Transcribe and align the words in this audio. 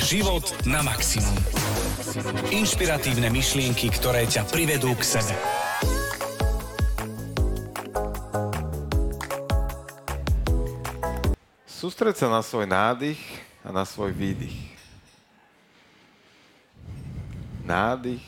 Život 0.00 0.64
na 0.64 0.80
maximum. 0.80 1.36
Inšpiratívne 2.48 3.28
myšlienky, 3.28 3.92
ktoré 3.92 4.24
ťa 4.24 4.48
privedú 4.48 4.96
k 4.96 5.04
sebe. 5.04 5.36
Sústreď 11.68 12.16
sa 12.16 12.32
na 12.32 12.40
svoj 12.40 12.64
nádych 12.64 13.20
a 13.60 13.68
na 13.76 13.84
svoj 13.84 14.16
výdych. 14.16 14.56
Nádych 17.68 18.24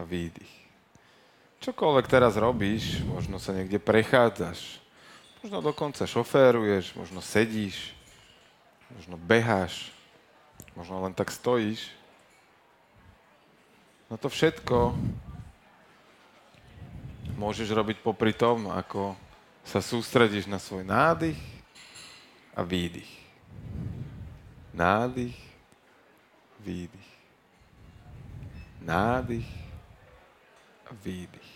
a 0.00 0.08
výdych. 0.08 0.52
Čokoľvek 1.60 2.08
teraz 2.08 2.40
robíš, 2.40 3.04
možno 3.04 3.36
sa 3.36 3.52
niekde 3.52 3.76
prechádzaš, 3.76 4.80
možno 5.44 5.60
dokonca 5.60 6.08
šoféruješ, 6.08 6.96
možno 6.96 7.20
sedíš, 7.20 7.92
možno 8.88 9.20
beháš, 9.20 9.91
možno 10.76 11.02
len 11.04 11.12
tak 11.12 11.28
stojíš. 11.28 11.92
No 14.12 14.20
to 14.20 14.28
všetko 14.28 14.92
môžeš 17.36 17.72
robiť 17.72 18.04
popri 18.04 18.36
tom, 18.36 18.68
ako 18.68 19.16
sa 19.64 19.80
sústredíš 19.80 20.46
na 20.46 20.60
svoj 20.60 20.84
nádych 20.84 21.38
a 22.52 22.60
výdych. 22.60 23.08
Nádych, 24.76 25.38
výdych. 26.60 27.10
Nádych 28.82 29.48
a 30.86 30.92
výdych. 30.92 31.50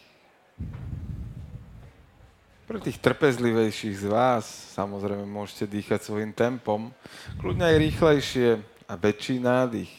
Pre 2.66 2.82
tých 2.82 2.98
trpezlivejších 2.98 3.94
z 3.94 4.06
vás 4.10 4.74
samozrejme 4.74 5.22
môžete 5.22 5.70
dýchať 5.70 6.02
svojim 6.02 6.34
tempom, 6.34 6.90
kľudne 7.38 7.62
aj 7.62 7.76
rýchlejšie 7.78 8.48
a 8.86 8.94
väčší 8.94 9.42
nádych 9.42 9.90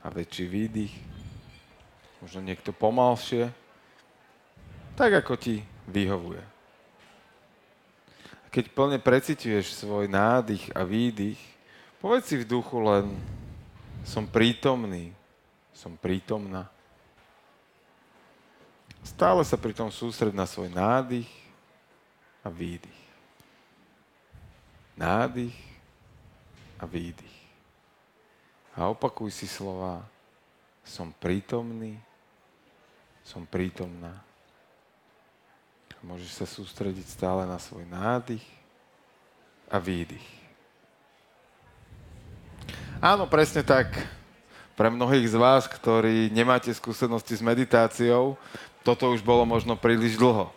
a 0.00 0.08
väčší 0.08 0.48
výdych. 0.48 0.94
Možno 2.20 2.44
niekto 2.44 2.72
pomalšie, 2.72 3.52
tak 4.96 5.24
ako 5.24 5.36
ti 5.36 5.64
vyhovuje. 5.88 6.44
A 8.44 8.46
keď 8.52 8.64
plne 8.72 8.98
precituješ 9.00 9.76
svoj 9.80 10.08
nádych 10.08 10.68
a 10.76 10.84
výdych, 10.84 11.40
povedz 12.00 12.32
si 12.32 12.36
v 12.40 12.48
duchu 12.48 12.76
len 12.80 13.16
som 14.04 14.28
prítomný, 14.28 15.12
som 15.72 15.96
prítomná. 15.96 16.68
Stále 19.00 19.40
sa 19.48 19.56
pri 19.56 19.72
tom 19.72 19.88
sústred 19.88 20.36
na 20.36 20.44
svoj 20.44 20.68
nádych 20.68 21.28
a 22.44 22.52
výdych. 22.52 23.00
Nádych 24.96 25.56
a 26.76 26.84
výdych. 26.84 27.39
A 28.78 28.86
opakuj 28.90 29.34
si 29.34 29.50
slova 29.50 30.04
som 30.86 31.14
prítomný, 31.14 31.98
som 33.22 33.46
prítomná. 33.46 34.14
A 35.94 36.00
môžeš 36.02 36.30
sa 36.40 36.46
sústrediť 36.48 37.06
stále 37.06 37.44
na 37.44 37.60
svoj 37.60 37.84
nádych 37.86 38.42
a 39.68 39.76
výdych. 39.78 40.24
Áno, 43.00 43.24
presne 43.28 43.64
tak. 43.64 43.96
Pre 44.76 44.88
mnohých 44.88 45.28
z 45.28 45.36
vás, 45.36 45.68
ktorí 45.68 46.32
nemáte 46.32 46.72
skúsenosti 46.72 47.36
s 47.36 47.44
meditáciou, 47.44 48.36
toto 48.80 49.12
už 49.12 49.20
bolo 49.20 49.44
možno 49.44 49.76
príliš 49.76 50.16
dlho. 50.16 50.48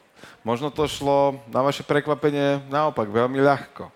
Možno 0.43 0.71
to 0.71 0.87
šlo 0.87 1.39
na 1.51 1.63
vaše 1.63 1.83
prekvapenie 1.83 2.63
naopak 2.67 3.07
veľmi 3.07 3.39
ľahko. 3.39 3.91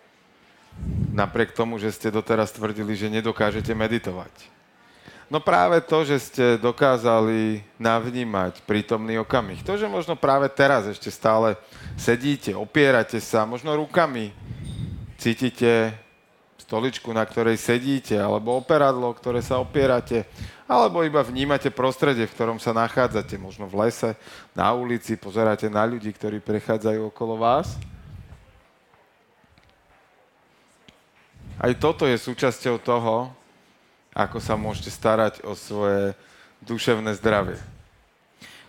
Napriek 1.13 1.51
tomu, 1.51 1.81
že 1.81 1.89
ste 1.89 2.13
doteraz 2.13 2.53
tvrdili, 2.53 2.93
že 2.93 3.09
nedokážete 3.09 3.73
meditovať. 3.73 4.29
No 5.27 5.43
práve 5.43 5.83
to, 5.83 6.07
že 6.07 6.17
ste 6.23 6.45
dokázali 6.55 7.59
navnímať 7.75 8.63
prítomný 8.63 9.19
okamih. 9.19 9.59
To, 9.67 9.75
že 9.75 9.91
možno 9.91 10.15
práve 10.15 10.47
teraz 10.47 10.87
ešte 10.87 11.11
stále 11.11 11.59
sedíte, 11.99 12.55
opierate 12.55 13.19
sa, 13.19 13.43
možno 13.43 13.75
rukami 13.75 14.31
cítite 15.19 15.91
stoličku, 16.67 17.11
na 17.11 17.27
ktorej 17.27 17.59
sedíte, 17.59 18.15
alebo 18.15 18.55
operadlo, 18.55 19.11
ktoré 19.15 19.39
sa 19.43 19.59
opierate, 19.59 20.27
alebo 20.67 21.03
iba 21.03 21.23
vnímate 21.23 21.71
prostredie, 21.71 22.27
v 22.27 22.35
ktorom 22.35 22.59
sa 22.59 22.75
nachádzate, 22.75 23.39
možno 23.39 23.71
v 23.71 23.87
lese, 23.87 24.15
na 24.51 24.71
ulici, 24.75 25.15
pozeráte 25.15 25.71
na 25.71 25.87
ľudí, 25.87 26.11
ktorí 26.11 26.43
prechádzajú 26.43 27.07
okolo 27.07 27.39
vás. 27.39 27.79
Aj 31.57 31.73
toto 31.73 32.05
je 32.05 32.13
súčasťou 32.21 32.77
toho, 32.77 33.33
ako 34.13 34.37
sa 34.37 34.53
môžete 34.53 34.93
starať 34.93 35.41
o 35.41 35.57
svoje 35.57 36.13
duševné 36.61 37.17
zdravie. 37.17 37.57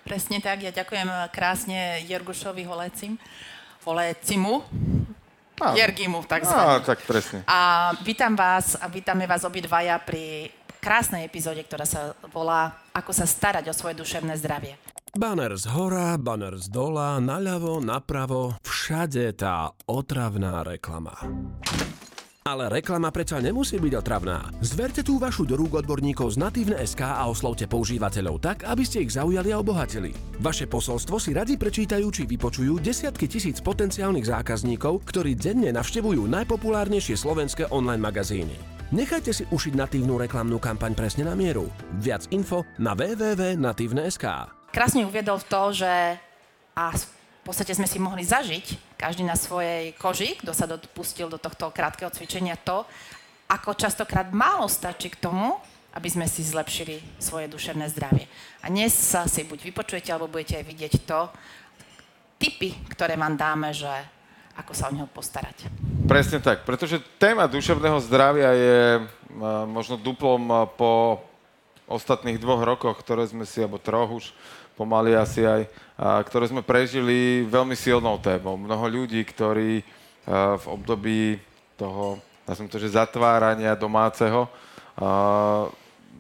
Presne 0.09 0.41
tak, 0.41 0.65
ja 0.65 0.73
ďakujem 0.73 1.29
krásne 1.29 2.01
Jergušovi 2.09 2.65
Holecim, 2.65 3.21
Holecimu, 3.85 4.65
Jergimu, 5.59 6.25
takzvané. 6.25 6.81
Á, 6.81 6.87
tak 6.87 7.05
presne. 7.05 7.45
A 7.45 7.93
vítam 8.01 8.33
vás 8.33 8.73
a 8.81 8.89
vítame 8.89 9.29
vás 9.29 9.45
obidvaja 9.45 10.01
pri 10.01 10.49
krásnej 10.81 11.29
epizóde, 11.29 11.61
ktorá 11.69 11.85
sa 11.85 12.17
volá 12.33 12.73
Ako 12.97 13.13
sa 13.13 13.29
starať 13.29 13.69
o 13.69 13.75
svoje 13.77 14.01
duševné 14.01 14.33
zdravie. 14.41 14.81
Banner 15.13 15.53
z 15.61 15.69
hora, 15.77 16.17
banner 16.17 16.57
z 16.57 16.73
dola, 16.73 17.21
naľavo, 17.21 17.85
napravo, 17.85 18.57
všade 18.65 19.35
tá 19.37 19.77
otravná 19.85 20.63
reklama. 20.65 21.17
Ale 22.49 22.73
reklama 22.73 23.13
predsa 23.13 23.45
nemusí 23.45 23.77
byť 23.77 23.93
otravná. 24.01 24.49
Zverte 24.65 25.05
tú 25.05 25.21
vašu 25.21 25.45
do 25.45 25.53
rúk 25.53 25.85
odborníkov 25.85 26.33
z 26.33 26.41
Natívne.sk 26.41 27.05
a 27.05 27.29
oslovte 27.29 27.69
používateľov 27.69 28.41
tak, 28.41 28.65
aby 28.65 28.89
ste 28.89 29.05
ich 29.05 29.13
zaujali 29.13 29.53
a 29.53 29.61
obohatili. 29.61 30.17
Vaše 30.41 30.65
posolstvo 30.65 31.21
si 31.21 31.37
radi 31.37 31.61
prečítajú 31.61 32.09
či 32.09 32.25
vypočujú 32.25 32.81
desiatky 32.81 33.29
tisíc 33.29 33.61
potenciálnych 33.61 34.25
zákazníkov, 34.33 35.05
ktorí 35.05 35.37
denne 35.37 35.69
navštevujú 35.77 36.25
najpopulárnejšie 36.25 37.21
slovenské 37.21 37.69
online 37.69 38.01
magazíny. 38.01 38.57
Nechajte 38.97 39.37
si 39.37 39.45
ušiť 39.45 39.77
natívnu 39.77 40.17
reklamnú 40.17 40.57
kampaň 40.57 40.97
presne 40.97 41.29
na 41.29 41.37
mieru. 41.37 41.69
Viac 42.01 42.33
info 42.33 42.65
na 42.81 42.97
www.natívne.sk 42.97 44.25
Krásne 44.73 45.05
uviedol 45.05 45.37
v 45.37 45.49
to, 45.53 45.85
že 45.85 45.93
a 46.73 46.97
v 46.97 47.05
podstate 47.45 47.77
sme 47.77 47.85
si 47.85 48.01
mohli 48.01 48.25
zažiť 48.25 48.88
každý 48.99 49.23
na 49.23 49.39
svojej 49.39 49.95
koži, 49.95 50.35
kto 50.43 50.51
sa 50.51 50.67
dopustil 50.67 51.31
do 51.31 51.39
tohto 51.39 51.71
krátkeho 51.71 52.11
cvičenia 52.11 52.59
to, 52.59 52.83
ako 53.47 53.79
častokrát 53.79 54.35
málo 54.35 54.67
stačí 54.67 55.09
k 55.09 55.23
tomu, 55.23 55.55
aby 55.95 56.11
sme 56.11 56.27
si 56.27 56.43
zlepšili 56.43 57.01
svoje 57.23 57.47
duševné 57.49 57.87
zdravie. 57.95 58.27
A 58.61 58.69
dnes 58.69 58.93
sa 58.93 59.25
si 59.31 59.47
buď 59.47 59.73
vypočujete, 59.73 60.11
alebo 60.11 60.29
budete 60.29 60.61
aj 60.61 60.67
vidieť 60.67 60.95
to, 61.07 61.31
typy, 62.43 62.75
ktoré 62.91 63.15
vám 63.15 63.39
dáme, 63.39 63.71
že 63.71 63.89
ako 64.59 64.73
sa 64.75 64.91
o 64.91 64.95
neho 64.95 65.07
postarať. 65.07 65.71
Presne 66.11 66.43
tak, 66.43 66.67
pretože 66.67 66.99
téma 67.23 67.47
duševného 67.47 68.03
zdravia 68.03 68.51
je 68.53 68.79
možno 69.71 69.95
duplom 69.95 70.69
po 70.75 71.23
ostatných 71.87 72.43
dvoch 72.43 72.61
rokoch, 72.67 72.99
ktoré 72.99 73.25
sme 73.25 73.47
si, 73.47 73.63
alebo 73.63 73.79
troch 73.79 74.11
už 74.11 74.35
pomaly 74.75 75.15
asi 75.15 75.47
aj, 75.47 75.67
ktoré 75.99 76.47
sme 76.47 76.63
prežili 76.63 77.43
veľmi 77.51 77.75
silnou 77.75 78.23
témou. 78.23 78.55
Mnoho 78.55 78.87
ľudí, 78.87 79.19
ktorí 79.27 79.83
v 80.31 80.65
období 80.71 81.43
toho, 81.75 82.23
nazviem 82.47 82.71
to, 82.71 82.79
že 82.79 82.95
zatvárania 82.95 83.75
domáceho, 83.75 84.47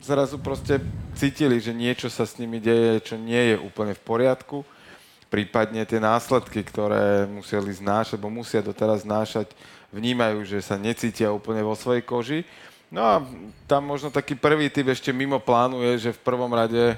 zrazu 0.03 0.43
proste 0.43 0.83
cítili, 1.15 1.63
že 1.63 1.71
niečo 1.71 2.11
sa 2.11 2.27
s 2.27 2.35
nimi 2.43 2.59
deje, 2.59 3.15
čo 3.15 3.15
nie 3.15 3.55
je 3.55 3.57
úplne 3.63 3.95
v 3.95 4.03
poriadku 4.03 4.67
prípadne 5.29 5.85
tie 5.85 6.01
následky, 6.01 6.65
ktoré 6.65 7.29
museli 7.29 7.69
znášať, 7.69 8.17
alebo 8.17 8.33
musia 8.33 8.65
doteraz 8.65 9.05
znášať, 9.05 9.53
vnímajú, 9.93 10.41
že 10.49 10.65
sa 10.65 10.81
necítia 10.81 11.29
úplne 11.29 11.61
vo 11.61 11.77
svojej 11.77 12.01
koži. 12.01 12.41
No 12.89 13.05
a 13.05 13.21
tam 13.69 13.85
možno 13.85 14.09
taký 14.09 14.33
prvý 14.33 14.73
typ 14.73 14.89
ešte 14.89 15.13
mimo 15.13 15.37
plánu 15.37 15.85
je, 15.85 16.09
že 16.09 16.17
v 16.17 16.25
prvom 16.25 16.49
rade, 16.49 16.97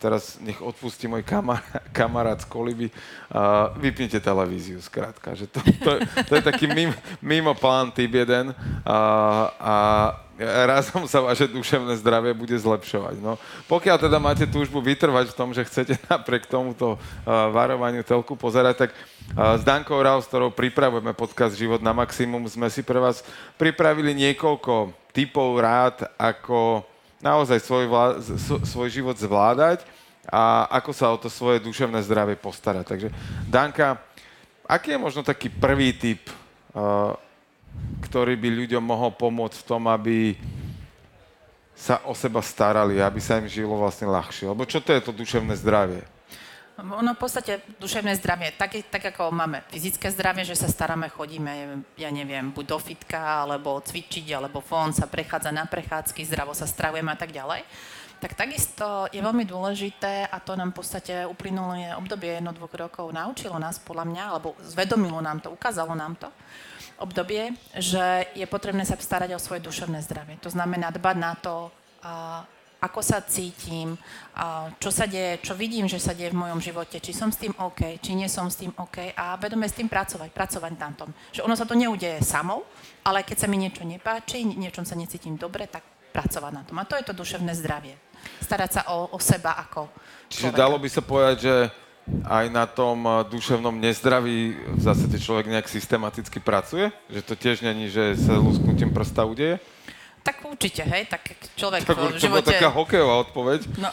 teraz 0.00 0.40
nech 0.40 0.56
odpustí 0.64 1.04
môj 1.04 1.20
kamar, 1.20 1.60
kamarát 1.96 2.40
z 2.40 2.48
Koliby, 2.48 2.88
a 3.28 3.70
vypnite 3.76 4.16
televíziu, 4.18 4.80
skrátka. 4.80 5.36
Že 5.36 5.46
to, 5.52 5.60
to, 5.84 5.90
to 6.24 6.32
je 6.40 6.42
taký 6.42 6.66
mimo, 6.66 6.96
mimo 7.20 7.52
plán 7.52 7.92
typ 7.92 8.08
jeden. 8.08 8.56
A, 8.82 8.98
a 9.60 9.74
razom 10.40 11.04
sa 11.04 11.20
vaše 11.20 11.44
duševné 11.44 12.00
zdravie 12.00 12.32
bude 12.32 12.56
zlepšovať. 12.56 13.20
No, 13.20 13.36
pokiaľ 13.68 13.96
teda 14.00 14.16
máte 14.16 14.48
túžbu 14.48 14.80
vytrvať 14.80 15.30
v 15.30 15.36
tom, 15.36 15.52
že 15.52 15.66
chcete 15.68 16.00
napriek 16.10 16.48
tomuto 16.48 16.96
uh, 16.96 17.52
varovaniu 17.52 18.00
telku 18.00 18.34
pozerať, 18.34 18.88
tak 18.88 18.90
uh, 18.96 19.60
s 19.60 19.62
Dankou 19.62 20.00
Rau, 20.00 20.24
s 20.24 20.28
ktorou 20.32 20.48
pripravujeme 20.48 21.12
podcast 21.12 21.60
Život 21.60 21.84
na 21.84 21.92
maximum, 21.92 22.48
sme 22.48 22.72
si 22.72 22.80
pre 22.80 22.96
vás 22.96 23.20
pripravili 23.60 24.16
niekoľko 24.16 24.96
typov 25.12 25.60
rád, 25.60 26.08
ako 26.16 26.88
naozaj 27.20 27.60
svoj, 27.60 27.84
vlá- 27.86 28.18
svoj 28.64 28.88
život 28.88 29.16
zvládať 29.16 29.84
a 30.28 30.68
ako 30.80 30.90
sa 30.92 31.12
o 31.12 31.20
to 31.20 31.32
svoje 31.32 31.60
duševné 31.60 32.00
zdravie 32.04 32.36
postarať. 32.36 32.84
Takže 32.84 33.08
Danka, 33.48 34.00
aký 34.68 34.96
je 34.96 35.00
možno 35.00 35.24
taký 35.24 35.48
prvý 35.48 35.96
typ 35.96 36.28
uh, 36.74 37.16
ktorý 38.00 38.34
by 38.34 38.48
ľuďom 38.50 38.82
mohol 38.82 39.14
pomôcť 39.14 39.56
v 39.62 39.68
tom, 39.68 39.82
aby 39.86 40.34
sa 41.76 42.02
o 42.04 42.12
seba 42.12 42.42
starali, 42.44 43.00
aby 43.00 43.20
sa 43.22 43.38
im 43.40 43.48
žilo 43.48 43.78
vlastne 43.78 44.10
ľahšie? 44.10 44.50
Lebo 44.50 44.66
čo 44.66 44.82
to 44.82 44.92
je 44.92 45.00
to 45.00 45.12
duševné 45.14 45.54
zdravie? 45.56 46.02
Ono 46.80 47.12
v 47.12 47.20
podstate 47.20 47.60
duševné 47.76 48.16
zdravie, 48.16 48.56
tak, 48.56 48.72
tak 48.88 49.12
ako 49.12 49.28
máme 49.28 49.60
fyzické 49.68 50.08
zdravie, 50.08 50.48
že 50.48 50.56
sa 50.56 50.64
staráme, 50.64 51.12
chodíme, 51.12 51.84
ja 52.00 52.08
neviem, 52.08 52.48
buď 52.48 52.64
do 52.72 52.78
fitka, 52.80 53.44
alebo 53.44 53.84
cvičiť, 53.84 54.32
alebo 54.32 54.64
von 54.64 54.96
sa 54.96 55.04
prechádza 55.04 55.52
na 55.52 55.68
prechádzky, 55.68 56.24
zdravo 56.24 56.56
sa 56.56 56.64
stravujeme 56.64 57.12
a 57.12 57.20
tak 57.20 57.36
ďalej. 57.36 57.68
Tak 58.20 58.32
takisto 58.36 59.08
je 59.12 59.20
veľmi 59.20 59.44
dôležité, 59.44 60.28
a 60.28 60.36
to 60.40 60.56
nám 60.56 60.72
v 60.72 60.80
podstate 60.80 61.24
uplynulé 61.28 61.92
obdobie 61.96 62.40
jedno, 62.40 62.56
dvoch 62.56 62.72
rokov 62.72 63.12
naučilo 63.12 63.60
nás, 63.60 63.76
podľa 63.80 64.04
mňa, 64.08 64.22
alebo 64.32 64.56
zvedomilo 64.64 65.20
nám 65.20 65.44
to, 65.44 65.52
ukázalo 65.52 65.92
nám 65.92 66.16
to, 66.16 66.28
obdobie, 67.00 67.56
že 67.76 68.28
je 68.36 68.44
potrebné 68.44 68.84
sa 68.84 68.96
starať 68.96 69.36
o 69.36 69.40
svoje 69.40 69.64
duševné 69.64 70.04
zdravie. 70.04 70.36
To 70.44 70.52
znamená 70.52 70.92
dbať 70.92 71.16
na 71.16 71.32
to, 71.36 71.72
a 72.00 72.44
ako 72.80 73.00
sa 73.04 73.20
cítim, 73.20 73.92
čo 74.80 74.88
sa 74.88 75.04
deje, 75.04 75.44
čo 75.44 75.52
vidím, 75.52 75.84
že 75.84 76.00
sa 76.00 76.16
deje 76.16 76.32
v 76.32 76.40
mojom 76.40 76.60
živote, 76.64 76.96
či 76.96 77.12
som 77.12 77.28
s 77.28 77.36
tým 77.36 77.52
OK, 77.60 78.00
či 78.00 78.16
nie 78.16 78.24
som 78.26 78.48
s 78.48 78.56
tým 78.56 78.72
OK 78.72 79.12
a 79.12 79.36
vedome 79.36 79.68
s 79.68 79.76
tým 79.76 79.86
pracovať, 79.86 80.32
pracovať 80.32 80.72
na 80.80 80.90
tom. 80.96 81.12
Že 81.30 81.44
ono 81.44 81.54
sa 81.54 81.68
to 81.68 81.76
neudeje 81.76 82.24
samou, 82.24 82.64
ale 83.04 83.20
keď 83.20 83.44
sa 83.44 83.46
mi 83.52 83.60
niečo 83.60 83.84
nepáči, 83.84 84.42
niečom 84.48 84.88
sa 84.88 84.96
necítim 84.96 85.36
dobre, 85.36 85.68
tak 85.68 85.84
pracovať 86.10 86.52
na 86.56 86.62
tom. 86.64 86.76
A 86.80 86.88
to 86.88 86.98
je 86.98 87.06
to 87.06 87.14
duševné 87.14 87.54
zdravie. 87.54 87.94
Starať 88.42 88.70
sa 88.70 88.82
o, 88.92 89.12
o 89.12 89.18
seba 89.22 89.56
ako 89.60 89.88
Čiže 90.28 90.52
človeka. 90.52 90.60
dalo 90.60 90.76
by 90.76 90.88
sa 90.88 91.02
povedať, 91.04 91.36
že 91.40 91.54
aj 92.26 92.46
na 92.50 92.66
tom 92.66 93.06
duševnom 93.30 93.76
nezdraví 93.78 94.56
v 94.56 94.80
zásade 94.82 95.14
človek 95.20 95.46
nejak 95.46 95.70
systematicky 95.70 96.42
pracuje? 96.42 96.90
Že 97.12 97.20
to 97.22 97.34
tiež 97.38 97.56
není, 97.62 97.86
že 97.86 98.18
sa 98.18 98.34
lusknutím 98.40 98.90
prsta 98.90 99.22
udeje? 99.28 99.62
Tak 100.20 100.44
určite, 100.44 100.84
hej, 100.84 101.08
tak 101.08 101.32
človek 101.56 101.80
tak 101.88 101.96
v 101.96 102.20
živote... 102.20 102.52
taká 102.52 102.68
hokejová 102.68 103.24
odpoveď. 103.24 103.60
No, 103.80 103.88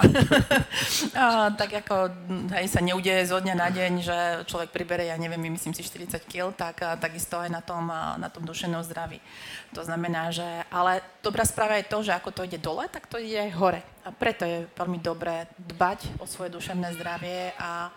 a, 1.24 1.56
tak 1.56 1.72
ako, 1.84 2.12
hej, 2.52 2.68
sa 2.68 2.84
neudeje 2.84 3.32
zo 3.32 3.40
dňa 3.40 3.56
na 3.56 3.72
deň, 3.72 3.92
že 4.04 4.18
človek 4.44 4.76
pribere, 4.76 5.08
ja 5.08 5.16
neviem, 5.16 5.40
myslím 5.56 5.72
si 5.72 5.88
40 5.88 6.28
kg, 6.28 6.52
tak 6.52 6.84
a, 6.84 7.00
takisto 7.00 7.40
aj 7.40 7.48
na 7.48 7.64
tom, 7.64 7.88
a, 7.88 8.20
na 8.20 8.28
tom 8.28 8.44
dušenom 8.44 8.84
zdraví. 8.84 9.24
To 9.72 9.88
znamená, 9.88 10.28
že, 10.36 10.68
ale 10.68 11.00
dobrá 11.24 11.48
správa 11.48 11.80
je 11.80 11.88
to, 11.88 12.04
že 12.04 12.12
ako 12.12 12.36
to 12.36 12.44
ide 12.44 12.60
dole, 12.60 12.84
tak 12.92 13.08
to 13.08 13.16
ide 13.16 13.48
aj 13.48 13.52
hore. 13.56 13.82
A 14.04 14.12
preto 14.12 14.44
je 14.44 14.68
veľmi 14.76 15.00
dobré 15.00 15.48
dbať 15.56 16.20
o 16.20 16.28
svoje 16.28 16.52
duševné 16.52 16.92
zdravie 17.00 17.56
a, 17.56 17.88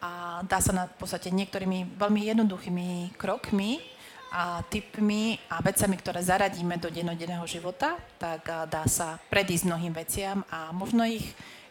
a 0.00 0.10
dá 0.48 0.56
sa 0.64 0.72
na 0.72 0.84
v 0.88 0.96
podstate 0.96 1.28
niektorými 1.28 2.00
veľmi 2.00 2.20
jednoduchými 2.32 3.16
krokmi 3.20 3.93
a 4.34 4.66
typmi 4.66 5.38
a 5.46 5.62
vecami, 5.62 5.94
ktoré 5.94 6.18
zaradíme 6.18 6.74
do 6.82 6.90
dennodenného 6.90 7.46
života, 7.46 7.94
tak 8.18 8.42
dá 8.66 8.82
sa 8.90 9.22
predísť 9.30 9.70
mnohým 9.70 9.94
veciam 9.94 10.42
a 10.50 10.74
možno 10.74 11.06
ich 11.06 11.22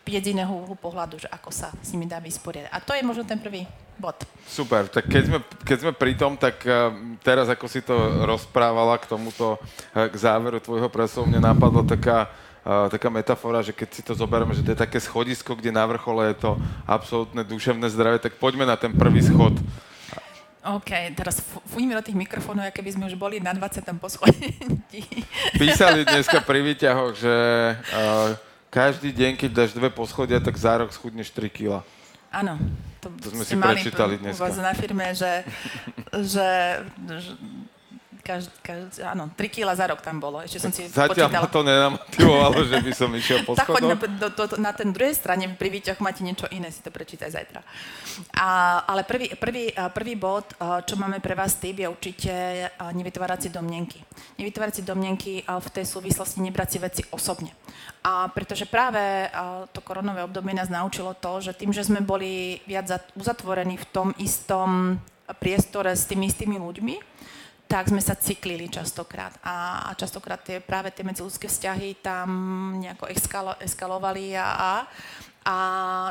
vidieť 0.08 0.24
z 0.24 0.32
iného 0.32 0.52
uhlu 0.52 0.80
pohľadu, 0.80 1.20
že 1.20 1.28
ako 1.28 1.52
sa 1.52 1.76
s 1.84 1.92
nimi 1.92 2.08
dá 2.08 2.24
vysporiadať. 2.24 2.72
A 2.72 2.80
to 2.80 2.96
je 2.96 3.04
možno 3.04 3.28
ten 3.28 3.40
prvý 3.40 3.68
bod. 4.00 4.16
Super, 4.48 4.88
tak 4.88 5.12
keď 5.12 5.24
sme, 5.28 5.40
keď 5.64 5.78
sme 5.80 5.92
pri 5.92 6.14
tom, 6.16 6.40
tak 6.40 6.64
teraz 7.20 7.52
ako 7.52 7.66
si 7.68 7.84
to 7.84 7.96
rozprávala 8.24 8.96
k 8.96 9.12
tomuto, 9.12 9.60
k 9.92 10.16
záveru 10.16 10.64
tvojho 10.64 10.88
presov, 10.88 11.28
mne 11.28 11.44
napadla 11.44 11.84
taká, 11.84 12.32
taká 12.64 13.08
metafora, 13.12 13.64
že 13.64 13.76
keď 13.76 13.90
si 13.92 14.02
to 14.04 14.16
zoberieme, 14.16 14.56
že 14.56 14.64
to 14.64 14.72
je 14.72 14.84
také 14.88 15.00
schodisko, 15.04 15.56
kde 15.56 15.72
na 15.72 15.84
vrchole 15.84 16.32
je 16.32 16.48
to 16.48 16.52
absolútne 16.88 17.44
duševné 17.44 17.88
zdravie, 17.92 18.24
tak 18.24 18.40
poďme 18.40 18.68
na 18.68 18.80
ten 18.80 18.92
prvý 18.96 19.24
schod. 19.24 19.56
OK, 20.64 21.12
teraz 21.12 21.44
fújme 21.68 21.92
do 21.92 22.00
tých 22.00 22.16
mikrofónov, 22.16 22.64
aké 22.64 22.80
by 22.80 22.96
sme 22.96 23.04
už 23.12 23.20
boli 23.20 23.44
na 23.44 23.52
20. 23.52 23.84
poschodí. 24.00 24.56
Písali 25.60 26.08
dneska 26.08 26.40
pri 26.40 26.64
výťahoch, 26.64 27.12
že 27.20 27.36
uh, 27.76 28.32
každý 28.72 29.12
deň, 29.12 29.36
keď 29.36 29.50
dáš 29.52 29.76
dve 29.76 29.92
poschodia, 29.92 30.40
tak 30.40 30.56
za 30.56 30.80
rok 30.80 30.96
schudneš 30.96 31.36
3 31.36 31.52
kg. 31.52 31.84
Áno. 32.32 32.56
To, 33.04 33.12
to 33.20 33.36
sme 33.36 33.44
si 33.44 33.60
prečítali 33.60 34.16
dneska. 34.16 34.40
U 34.40 34.48
vás 34.48 34.56
na 34.56 34.72
firme, 34.72 35.12
že, 35.12 35.44
že, 36.24 36.80
že 37.12 37.32
Každ, 38.24 38.56
každ, 38.64 39.04
áno, 39.04 39.28
3 39.36 39.52
kg 39.52 39.76
za 39.76 39.84
rok 39.84 40.00
tam 40.00 40.24
bolo. 40.24 40.40
Ešte 40.40 40.64
som 40.64 40.72
si 40.72 40.88
Zatiaľ 40.88 41.28
počítala. 41.28 41.44
ma 41.44 41.50
to 41.52 41.62
nenamotivovalo, 41.68 42.58
že 42.64 42.80
by 42.80 42.92
som 42.96 43.12
išiel 43.12 43.44
po 43.44 43.52
Tak 43.52 43.68
poďme 43.68 44.00
do, 44.00 44.32
do, 44.32 44.48
do, 44.48 44.56
na 44.64 44.72
ten 44.72 44.96
druhej 44.96 45.12
strane, 45.12 45.52
pri 45.60 45.68
výťah 45.68 46.00
máte 46.00 46.24
niečo 46.24 46.48
iné, 46.48 46.72
si 46.72 46.80
to 46.80 46.88
prečítaj 46.88 47.36
zajtra. 47.36 47.60
A, 48.40 48.80
ale 48.88 49.04
prvý, 49.04 49.36
prvý, 49.36 49.76
prvý 49.92 50.16
bod, 50.16 50.56
čo 50.88 50.96
máme 50.96 51.20
pre 51.20 51.36
vás 51.36 51.60
tým, 51.60 51.84
je 51.84 51.92
určite 51.92 52.32
nevytvárať 52.80 53.40
si 53.44 53.50
domnenky. 53.52 54.00
Nevytvárať 54.40 54.74
si 54.80 54.84
domnenky 54.88 55.44
v 55.44 55.68
tej 55.76 55.84
súvislosti 55.84 56.40
nebrať 56.40 56.70
si 56.72 56.78
veci 56.80 57.02
osobne. 57.12 57.52
A 58.08 58.32
pretože 58.32 58.64
práve 58.64 59.28
to 59.76 59.84
koronové 59.84 60.24
obdobie 60.24 60.56
nás 60.56 60.72
naučilo 60.72 61.12
to, 61.12 61.44
že 61.44 61.60
tým, 61.60 61.76
že 61.76 61.84
sme 61.84 62.00
boli 62.00 62.64
viac 62.64 62.88
uzatvorení 63.20 63.76
v 63.76 63.86
tom 63.92 64.16
istom 64.16 64.96
priestore 65.40 65.96
s 65.96 66.04
tými 66.04 66.28
istými 66.28 66.60
ľuďmi, 66.60 67.13
tak 67.74 67.90
sme 67.90 68.06
sa 68.06 68.14
cyklili 68.14 68.70
častokrát. 68.70 69.34
A, 69.42 69.90
a 69.90 69.98
častokrát 69.98 70.38
tie, 70.46 70.62
práve 70.62 70.94
tie 70.94 71.02
medziludské 71.02 71.50
vzťahy 71.50 72.06
tam 72.06 72.30
nejako 72.78 73.10
eskalo, 73.10 73.58
eskalovali 73.58 74.38
a, 74.38 74.46
a, 74.46 74.72
a 75.42 75.56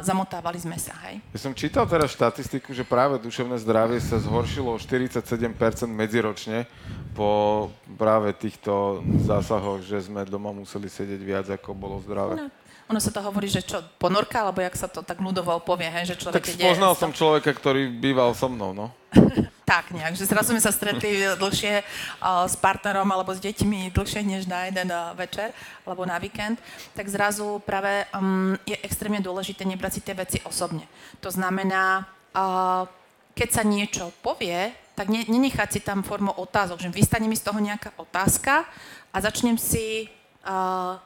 zamotávali 0.02 0.58
sme 0.58 0.74
sa, 0.74 0.90
hej. 1.06 1.22
Ja 1.30 1.38
som 1.38 1.54
čítal 1.54 1.86
teraz 1.86 2.10
štatistiku, 2.18 2.74
že 2.74 2.82
práve 2.82 3.22
duševné 3.22 3.62
zdravie 3.62 4.02
sa 4.02 4.18
zhoršilo 4.18 4.74
o 4.74 4.78
47% 4.82 5.54
medziročne 5.86 6.66
po 7.14 7.70
práve 7.94 8.34
týchto 8.34 8.98
zásahoch, 9.22 9.86
že 9.86 10.02
sme 10.02 10.26
doma 10.26 10.50
museli 10.50 10.90
sedieť 10.90 11.20
viac, 11.22 11.46
ako 11.46 11.78
bolo 11.78 12.02
zdravé. 12.02 12.42
No. 12.42 12.61
Ono 12.92 13.00
sa 13.00 13.08
to 13.08 13.24
hovorí, 13.24 13.48
že 13.48 13.64
čo, 13.64 13.80
ponorka, 13.96 14.44
alebo 14.44 14.60
jak 14.60 14.76
sa 14.76 14.84
to 14.84 15.00
tak 15.00 15.16
ľudovo 15.16 15.64
povie, 15.64 15.88
hej, 15.88 16.12
že 16.12 16.20
človek... 16.20 16.44
Tak 16.44 16.60
spoznal 16.60 16.92
som 16.92 17.08
človeka, 17.08 17.56
ktorý 17.56 17.88
býval 17.88 18.36
so 18.36 18.52
mnou, 18.52 18.76
no. 18.76 18.92
tak 19.72 19.96
nejak, 19.96 20.12
že 20.12 20.28
zrazu 20.28 20.52
sme 20.52 20.60
sa 20.60 20.68
stretli 20.68 21.24
dlhšie 21.40 21.80
uh, 21.80 22.44
s 22.44 22.60
partnerom 22.60 23.08
alebo 23.08 23.32
s 23.32 23.40
deťmi 23.40 23.96
dlhšie 23.96 24.20
než 24.20 24.44
na 24.44 24.68
jeden 24.68 24.92
uh, 24.92 25.16
večer 25.16 25.56
alebo 25.88 26.04
na 26.04 26.20
víkend, 26.20 26.60
tak 26.92 27.08
zrazu 27.08 27.64
práve 27.64 28.04
um, 28.12 28.52
je 28.68 28.76
extrémne 28.84 29.24
dôležité 29.24 29.64
nebrať 29.64 29.96
si 29.96 30.00
tie 30.04 30.12
veci 30.12 30.44
osobne. 30.44 30.84
To 31.24 31.32
znamená, 31.32 32.04
uh, 32.36 32.84
keď 33.32 33.48
sa 33.48 33.64
niečo 33.64 34.12
povie, 34.20 34.76
tak 34.92 35.08
ne, 35.08 35.24
nenechať 35.24 35.68
si 35.72 35.80
tam 35.80 36.04
formu 36.04 36.36
otázok, 36.36 36.76
že 36.76 36.92
vystane 36.92 37.24
mi 37.24 37.40
z 37.40 37.48
toho 37.48 37.56
nejaká 37.56 37.96
otázka 37.96 38.68
a 39.08 39.16
začnem 39.24 39.56
si 39.56 40.12
uh, 40.44 41.00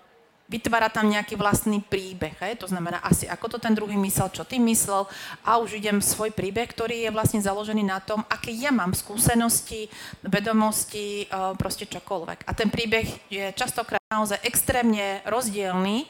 vytvára 0.47 0.87
tam 0.87 1.11
nejaký 1.11 1.35
vlastný 1.35 1.83
príbeh. 1.83 2.39
Hej? 2.39 2.63
To 2.63 2.71
znamená 2.71 3.03
asi, 3.03 3.27
ako 3.27 3.57
to 3.57 3.59
ten 3.59 3.75
druhý 3.75 3.99
myslel, 3.99 4.31
čo 4.31 4.47
ty 4.47 4.63
myslel 4.63 5.07
a 5.43 5.59
už 5.59 5.79
idem 5.79 5.99
svoj 5.99 6.31
príbeh, 6.31 6.71
ktorý 6.71 7.07
je 7.07 7.11
vlastne 7.11 7.43
založený 7.43 7.83
na 7.83 7.99
tom, 7.99 8.23
aké 8.31 8.55
ja 8.55 8.71
mám 8.71 8.95
skúsenosti, 8.95 9.91
vedomosti, 10.23 11.27
e, 11.27 11.55
proste 11.59 11.91
čokoľvek. 11.91 12.47
A 12.47 12.51
ten 12.55 12.71
príbeh 12.71 13.07
je 13.27 13.51
častokrát 13.59 14.03
naozaj 14.07 14.39
extrémne 14.47 15.19
rozdielný 15.27 16.07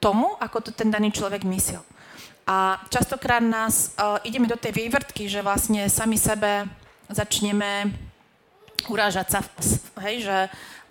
tomu, 0.00 0.36
ako 0.40 0.68
to 0.68 0.70
ten 0.72 0.92
daný 0.92 1.12
človek 1.12 1.44
myslel. 1.48 1.84
A 2.50 2.82
častokrát 2.90 3.44
nás, 3.44 3.94
uh, 3.94 4.18
ideme 4.26 4.50
do 4.50 4.58
tej 4.58 4.74
vývrtky, 4.74 5.30
že 5.30 5.38
vlastne 5.38 5.86
sami 5.86 6.18
sebe 6.18 6.66
začneme 7.06 7.94
urážať 8.90 9.38
sa, 9.38 9.40
hej, 10.02 10.26
že 10.26 10.36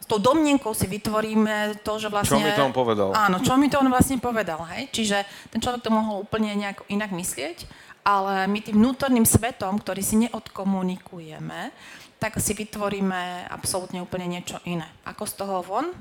tou 0.09 0.17
domnenkou 0.17 0.73
si 0.73 0.89
vytvoríme 0.89 1.85
to, 1.85 2.01
že 2.01 2.09
vlastne... 2.09 2.41
Čo 2.41 2.49
mi 2.49 2.57
to 2.57 2.65
on 2.65 2.73
povedal? 2.73 3.13
Áno, 3.13 3.37
čo 3.45 3.53
mi 3.61 3.69
to 3.69 3.77
on 3.77 3.93
vlastne 3.93 4.17
povedal, 4.17 4.65
hej? 4.73 4.89
Čiže 4.89 5.21
ten 5.53 5.61
človek 5.61 5.85
to 5.85 5.93
mohol 5.93 6.25
úplne 6.25 6.57
nejak 6.57 6.89
inak 6.89 7.13
myslieť, 7.13 7.69
ale 8.01 8.49
my 8.49 8.59
tým 8.65 8.81
vnútorným 8.81 9.29
svetom, 9.29 9.77
ktorý 9.77 10.01
si 10.01 10.17
neodkomunikujeme, 10.25 11.69
tak 12.17 12.41
si 12.41 12.57
vytvoríme 12.57 13.47
absolútne 13.53 14.01
úplne 14.01 14.25
niečo 14.25 14.57
iné. 14.65 14.89
Ako 15.05 15.29
z 15.29 15.33
toho 15.37 15.61
von? 15.61 15.93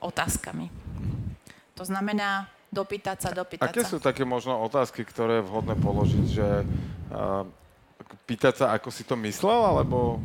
Otázkami. 0.00 0.72
To 1.76 1.84
znamená 1.84 2.48
dopýtať 2.72 3.16
sa, 3.20 3.28
dopýtať 3.30 3.68
Aké 3.68 3.84
sa. 3.84 3.90
sú 3.94 3.98
také 4.00 4.24
možno 4.24 4.58
otázky, 4.64 5.04
ktoré 5.04 5.38
je 5.38 5.46
vhodné 5.46 5.74
položiť, 5.78 6.26
že 6.26 6.48
uh, 6.64 7.46
pýtať 8.26 8.64
sa, 8.64 8.66
ako 8.74 8.88
si 8.90 9.04
to 9.04 9.14
myslel, 9.22 9.76
alebo 9.76 10.18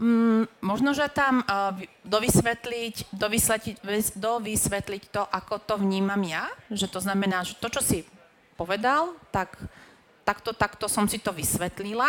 Mm, 0.00 0.48
možno, 0.64 0.96
že 0.96 1.04
tam 1.12 1.44
uh, 1.44 1.76
dovysvetliť, 2.08 3.12
dovysvetliť, 3.12 3.76
dovysvetliť 4.16 5.02
to, 5.12 5.22
ako 5.22 5.60
to 5.60 5.74
vnímam 5.76 6.20
ja, 6.24 6.48
že 6.72 6.88
to 6.88 6.98
znamená, 6.98 7.44
že 7.44 7.60
to, 7.60 7.68
čo 7.68 7.84
si 7.84 7.98
povedal, 8.56 9.12
tak 9.28 9.60
takto, 10.24 10.56
takto 10.56 10.86
som 10.88 11.04
si 11.10 11.20
to 11.20 11.34
vysvetlila. 11.34 12.08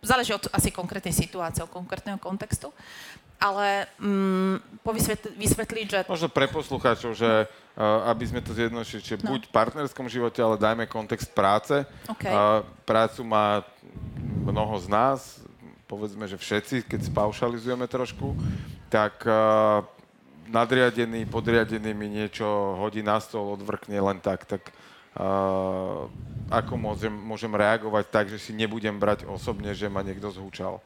Záleží 0.00 0.32
od 0.32 0.48
asi 0.52 0.72
konkrétnej 0.72 1.12
situácie, 1.12 1.64
od 1.64 1.72
konkrétneho 1.72 2.16
kontextu. 2.16 2.72
Ale 3.40 3.88
um, 3.96 4.60
vysvetliť, 5.40 5.86
že... 5.88 5.98
Možno 6.04 6.28
pre 6.28 6.44
poslucháčov, 6.52 7.16
že 7.16 7.48
uh, 7.48 8.12
aby 8.12 8.24
sme 8.28 8.44
to 8.44 8.52
zjednodušili, 8.52 9.00
čiže 9.00 9.24
no. 9.24 9.32
buď 9.32 9.48
v 9.48 9.54
partnerskom 9.56 10.12
živote, 10.12 10.44
ale 10.44 10.60
dajme 10.60 10.84
kontext 10.84 11.32
práce. 11.32 11.88
Okay. 12.04 12.28
Uh, 12.28 12.60
prácu 12.84 13.24
má 13.24 13.64
mnoho 14.44 14.76
z 14.76 14.86
nás, 14.92 15.40
povedzme, 15.90 16.30
že 16.30 16.38
všetci, 16.38 16.86
keď 16.86 17.10
spaušalizujeme 17.10 17.90
trošku, 17.90 18.38
tak 18.86 19.26
uh, 19.26 19.82
nadriadený, 20.46 21.26
podriadený 21.26 21.90
mi 21.90 22.06
niečo 22.06 22.46
hodí 22.78 23.02
na 23.02 23.18
stôl, 23.18 23.58
odvrkne 23.58 23.98
len 23.98 24.22
tak, 24.22 24.46
tak 24.46 24.70
uh, 25.18 26.06
ako 26.46 26.72
môžem, 26.78 27.10
môžem 27.10 27.50
reagovať 27.50 28.04
tak, 28.06 28.24
že 28.30 28.38
si 28.38 28.54
nebudem 28.54 28.94
brať 28.94 29.26
osobne, 29.26 29.74
že 29.74 29.90
ma 29.90 30.06
niekto 30.06 30.30
zhúčal. 30.30 30.78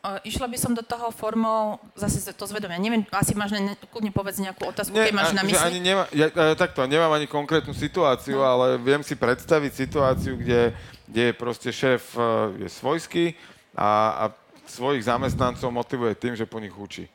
Išla 0.00 0.48
by 0.48 0.56
som 0.56 0.72
do 0.72 0.80
toho 0.80 1.12
formou, 1.12 1.76
zase 1.92 2.24
to 2.32 2.48
zvedomia. 2.48 2.80
Neviem, 2.80 3.04
asi 3.12 3.36
máš, 3.36 3.52
ne, 3.52 3.76
kľudne 3.92 4.08
povedz 4.08 4.40
nejakú 4.40 4.72
otázku, 4.72 4.96
keď 4.96 5.12
máš 5.12 5.36
na 5.36 5.44
mysli. 5.44 5.60
Ani 5.60 5.80
nemá, 5.84 6.08
ja, 6.16 6.32
takto, 6.56 6.88
nemám 6.88 7.12
ani 7.12 7.28
konkrétnu 7.28 7.76
situáciu, 7.76 8.40
no. 8.40 8.48
ale 8.48 8.80
viem 8.80 9.04
si 9.04 9.12
predstaviť 9.12 9.72
situáciu, 9.76 10.40
kde, 10.40 10.72
kde 11.04 11.22
je 11.28 11.32
proste 11.36 11.68
šéf 11.68 12.16
uh, 12.16 12.48
je 12.56 12.72
svojský 12.72 13.36
a, 13.74 13.88
a 14.16 14.24
svojich 14.66 15.06
zamestnancov 15.06 15.70
motivuje 15.70 16.14
tým, 16.14 16.34
že 16.38 16.46
po 16.46 16.62
nich 16.62 16.74
učí. 16.74 17.10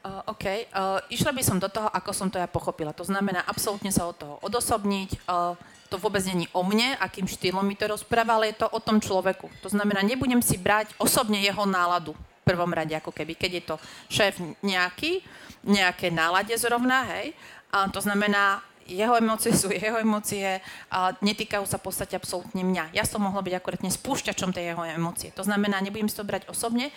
Uh, 0.00 0.24
OK. 0.32 0.44
Uh, 0.72 0.96
išla 1.12 1.28
by 1.28 1.42
som 1.44 1.60
do 1.60 1.68
toho, 1.68 1.84
ako 1.92 2.10
som 2.16 2.32
to 2.32 2.40
ja 2.40 2.48
pochopila. 2.48 2.96
To 2.96 3.04
znamená 3.04 3.44
absolútne 3.44 3.92
sa 3.92 4.08
od 4.08 4.16
toho 4.16 4.34
odosobniť. 4.40 5.28
Uh, 5.28 5.52
to 5.92 6.00
vôbec 6.00 6.24
není 6.24 6.48
o 6.56 6.64
mne, 6.64 6.96
akým 6.96 7.28
štýlom 7.28 7.66
mi 7.66 7.76
to 7.76 7.90
rozpráva, 7.90 8.38
ale 8.38 8.54
je 8.54 8.64
to 8.64 8.68
o 8.72 8.80
tom 8.80 9.02
človeku. 9.02 9.50
To 9.60 9.68
znamená, 9.68 10.00
nebudem 10.00 10.40
si 10.40 10.56
brať 10.56 10.94
osobne 10.96 11.42
jeho 11.42 11.66
náladu 11.68 12.16
v 12.16 12.42
prvom 12.46 12.70
rade, 12.70 12.94
ako 12.96 13.12
keby, 13.12 13.36
keď 13.36 13.50
je 13.52 13.62
to 13.66 13.76
šéf 14.08 14.40
nejaký, 14.64 15.20
nejaké 15.66 16.08
nálade 16.08 16.54
zrovna, 16.56 17.04
hej, 17.18 17.34
a 17.74 17.90
to 17.90 18.00
znamená, 18.00 18.62
jeho 18.90 19.14
emócie 19.14 19.54
sú 19.54 19.70
jeho 19.70 20.02
emócie 20.02 20.58
a 20.90 21.14
netýkajú 21.22 21.64
sa 21.64 21.78
v 21.78 21.86
podstate 21.86 22.18
absolútne 22.18 22.66
mňa. 22.66 22.90
Ja 22.94 23.06
som 23.06 23.22
mohla 23.22 23.40
byť 23.40 23.54
akurátne 23.54 23.90
spúšťačom 23.90 24.50
tej 24.50 24.74
jeho 24.74 24.82
emócie. 24.82 25.30
To 25.38 25.46
znamená, 25.46 25.78
nebudem 25.78 26.10
si 26.10 26.18
to 26.18 26.26
brať 26.26 26.50
osobne 26.50 26.90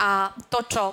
a 0.00 0.32
to, 0.48 0.60
čo 0.66 0.84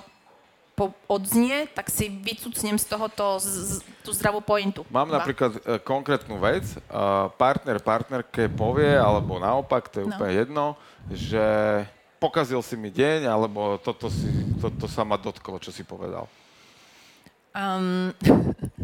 po, 0.81 0.95
odznie, 1.05 1.67
tak 1.77 1.91
si 1.93 2.09
vycucnem 2.09 2.79
z 2.79 2.85
tohoto 2.89 3.37
z, 3.37 3.45
z, 3.45 3.71
tú 4.01 4.09
zdravú 4.15 4.41
pointu. 4.41 4.81
Mám 4.89 5.13
Ba. 5.13 5.21
napríklad 5.21 5.51
e, 5.61 5.77
konkrétnu 5.83 6.41
vec. 6.41 6.65
E, 6.65 6.77
partner 7.37 7.77
partnerke 7.83 8.49
povie, 8.49 8.97
alebo 8.97 9.37
naopak, 9.37 9.91
to 9.91 10.01
je 10.01 10.05
no. 10.07 10.15
úplne 10.15 10.33
jedno, 10.33 10.65
že 11.11 11.45
pokazil 12.17 12.61
si 12.65 12.73
mi 12.79 12.89
deň, 12.89 13.29
alebo 13.29 13.77
toto, 13.77 14.09
si, 14.09 14.25
toto 14.57 14.89
sa 14.89 15.05
ma 15.05 15.21
dotklo, 15.21 15.61
čo 15.61 15.69
si 15.69 15.85
povedal. 15.85 16.25
Um, 17.51 18.15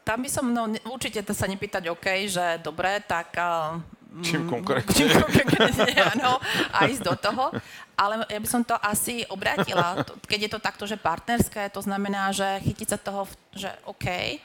tam 0.00 0.24
by 0.24 0.28
som, 0.32 0.44
no 0.48 0.72
určite 0.88 1.20
to 1.20 1.36
sa 1.36 1.44
nepýtať 1.44 1.92
OK, 1.92 2.06
že 2.28 2.60
dobre, 2.64 3.00
tak 3.04 3.36
uh, 3.36 3.76
Čím 4.20 4.44
konkrétne? 4.44 4.92
Čím 4.98 5.08
konkrétne, 5.08 5.92
áno, 6.12 6.36
a 6.68 6.84
ísť 6.84 7.00
do 7.00 7.14
toho. 7.16 7.44
Ale 7.96 8.28
ja 8.28 8.36
by 8.36 8.48
som 8.48 8.60
to 8.60 8.76
asi 8.76 9.24
obrátila. 9.32 10.04
Keď 10.28 10.40
je 10.44 10.50
to 10.52 10.60
takto, 10.60 10.84
že 10.84 11.00
partnerské, 11.00 11.72
to 11.72 11.80
znamená, 11.80 12.28
že 12.28 12.60
chytiť 12.60 12.88
sa 12.92 12.98
toho, 13.00 13.24
že 13.56 13.72
OK, 13.88 14.36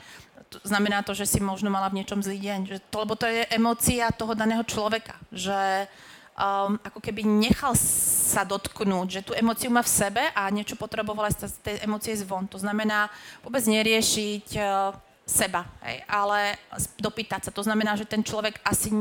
to 0.48 0.64
znamená 0.64 1.04
to, 1.04 1.12
že 1.12 1.28
si 1.28 1.44
možno 1.44 1.68
mala 1.68 1.92
v 1.92 2.00
niečom 2.00 2.24
zlý 2.24 2.40
deň. 2.40 2.60
Že 2.72 2.78
to, 2.88 2.98
lebo 3.04 3.14
to 3.20 3.28
je 3.28 3.44
emócia 3.52 4.08
toho 4.16 4.32
daného 4.32 4.64
človeka. 4.64 5.20
Že 5.36 5.92
um, 6.40 6.80
ako 6.80 7.04
keby 7.04 7.28
nechal 7.28 7.76
sa 7.76 8.48
dotknúť, 8.48 9.08
že 9.12 9.22
tú 9.28 9.36
emóciu 9.36 9.68
má 9.68 9.84
v 9.84 9.92
sebe 9.92 10.24
a 10.32 10.48
niečo 10.48 10.80
potrebovala 10.80 11.28
z 11.34 11.52
tej 11.60 11.76
emócie 11.84 12.16
zvon. 12.16 12.48
To 12.48 12.62
znamená 12.62 13.12
vôbec 13.44 13.66
neriešiť 13.68 14.48
uh, 14.56 14.96
seba, 15.28 15.68
hej, 15.84 16.00
ale 16.08 16.56
dopýtať 16.96 17.50
sa. 17.50 17.52
To 17.52 17.68
znamená, 17.68 18.00
že 18.00 18.08
ten 18.08 18.24
človek 18.24 18.64
asi 18.64 18.96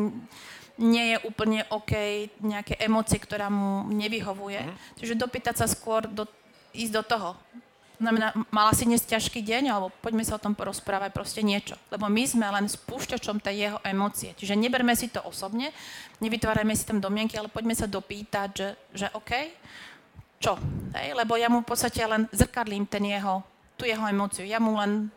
nie 0.77 1.17
je 1.17 1.19
úplne 1.25 1.65
OK 1.73 1.93
nejaké 2.43 2.77
emócie, 2.83 3.17
ktorá 3.17 3.49
mu 3.49 3.87
nevyhovuje. 3.89 4.61
Mm. 4.61 4.75
Čiže 5.01 5.15
dopýtať 5.23 5.65
sa 5.65 5.67
skôr, 5.71 6.05
do, 6.05 6.29
ísť 6.77 6.93
do 6.93 7.03
toho. 7.07 7.31
Znamená, 7.97 8.37
mala 8.53 8.77
si 8.77 8.85
dnes 8.85 9.01
ťažký 9.09 9.41
deň, 9.41 9.73
alebo 9.73 9.89
poďme 10.05 10.21
sa 10.21 10.37
o 10.37 10.43
tom 10.43 10.53
porozprávať, 10.53 11.17
proste 11.17 11.41
niečo. 11.41 11.81
Lebo 11.89 12.13
my 12.13 12.23
sme 12.29 12.45
len 12.45 12.69
spúšťačom 12.69 13.41
tej 13.41 13.57
jeho 13.57 13.79
emócie. 13.89 14.37
Čiže 14.37 14.53
neberme 14.53 14.93
si 14.93 15.09
to 15.09 15.25
osobne, 15.25 15.73
nevytvárajme 16.21 16.77
si 16.77 16.85
tam 16.85 17.01
domienky, 17.01 17.41
ale 17.41 17.49
poďme 17.49 17.73
sa 17.73 17.89
dopýtať, 17.89 18.49
že, 18.53 18.69
že 18.93 19.07
OK, 19.17 19.33
čo? 20.37 20.61
Hej? 20.93 21.17
Lebo 21.17 21.41
ja 21.41 21.49
mu 21.49 21.65
v 21.65 21.73
podstate 21.73 22.05
len 22.05 22.29
zrkadlím 22.37 22.85
ten 22.85 23.01
jeho, 23.09 23.41
tú 23.81 23.89
jeho 23.89 24.05
emóciu. 24.05 24.45
Ja 24.45 24.61
mu 24.61 24.77
len 24.77 25.09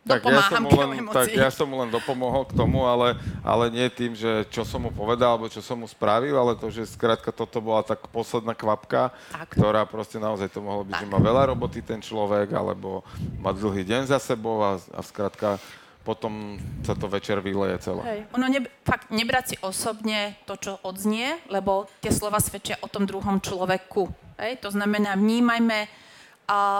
tak 0.00 0.24
ja, 0.24 0.40
som 0.48 0.64
mu 0.64 0.72
len, 0.72 0.90
tak 1.12 1.28
ja 1.28 1.50
som 1.52 1.66
mu 1.68 1.76
len 1.84 1.92
dopomohol 1.92 2.48
k 2.48 2.56
tomu, 2.56 2.88
ale, 2.88 3.20
ale 3.44 3.68
nie 3.68 3.84
tým, 3.92 4.16
že 4.16 4.48
čo 4.48 4.64
som 4.64 4.80
mu 4.80 4.88
povedal, 4.88 5.36
alebo 5.36 5.52
čo 5.52 5.60
som 5.60 5.76
mu 5.76 5.84
spravil, 5.84 6.32
ale 6.32 6.56
to, 6.56 6.72
že 6.72 6.88
skrátka 6.88 7.28
toto 7.28 7.60
bola 7.60 7.84
tak 7.84 8.08
posledná 8.08 8.56
kvapka, 8.56 9.12
tak. 9.28 9.52
ktorá 9.52 9.84
proste 9.84 10.16
naozaj 10.16 10.48
to 10.48 10.64
mohlo 10.64 10.88
byť, 10.88 10.96
tak. 10.96 11.02
že 11.04 11.12
má 11.12 11.20
veľa 11.20 11.52
roboty 11.52 11.84
ten 11.84 12.00
človek, 12.00 12.48
alebo 12.56 13.04
má 13.44 13.52
dlhý 13.52 13.84
deň 13.84 14.08
za 14.08 14.16
sebou 14.16 14.64
a, 14.64 14.80
a 14.80 15.00
skrátka 15.04 15.60
potom 16.00 16.56
sa 16.80 16.96
to 16.96 17.04
večer 17.04 17.44
vyleje 17.44 17.76
celé. 17.84 18.02
Hej. 18.08 18.20
Ono 18.32 18.48
ne, 18.48 18.64
fakt 18.88 19.12
nebrať 19.12 19.44
si 19.52 19.56
osobne 19.60 20.40
to, 20.48 20.56
čo 20.56 20.72
odznie, 20.80 21.36
lebo 21.52 21.92
tie 22.00 22.08
slova 22.08 22.40
svedčia 22.40 22.80
o 22.80 22.88
tom 22.88 23.04
druhom 23.04 23.36
človeku. 23.36 24.08
Hej? 24.40 24.64
To 24.64 24.72
znamená, 24.72 25.12
vnímajme, 25.14 25.86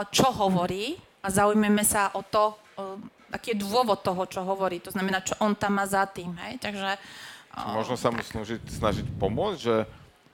čo 0.09 0.27
hovorí 0.33 0.97
a 1.21 1.29
zaujímame 1.29 1.85
sa 1.85 2.09
o 2.17 2.25
to, 2.25 2.57
aký 3.31 3.55
je 3.55 3.63
dôvod 3.63 4.03
toho, 4.03 4.23
čo 4.27 4.43
hovorí. 4.43 4.83
To 4.85 4.93
znamená, 4.95 5.23
čo 5.23 5.39
on 5.39 5.55
tam 5.55 5.79
má 5.79 5.87
za 5.87 6.07
tým. 6.07 6.35
Hej? 6.47 6.59
Takže, 6.63 6.99
Možno 7.51 7.99
sa 7.99 8.15
mu 8.15 8.23
snažiť, 8.23 8.63
snažiť 8.63 9.07
pomôcť, 9.19 9.59
že 9.59 9.77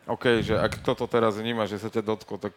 OK, 0.07 0.25
že 0.45 0.55
ak 0.55 0.85
toto 0.85 1.09
teraz 1.09 1.41
vníma, 1.41 1.65
že 1.65 1.81
sa 1.81 1.89
ťa 1.89 2.05
dotklo, 2.05 2.37
tak 2.37 2.53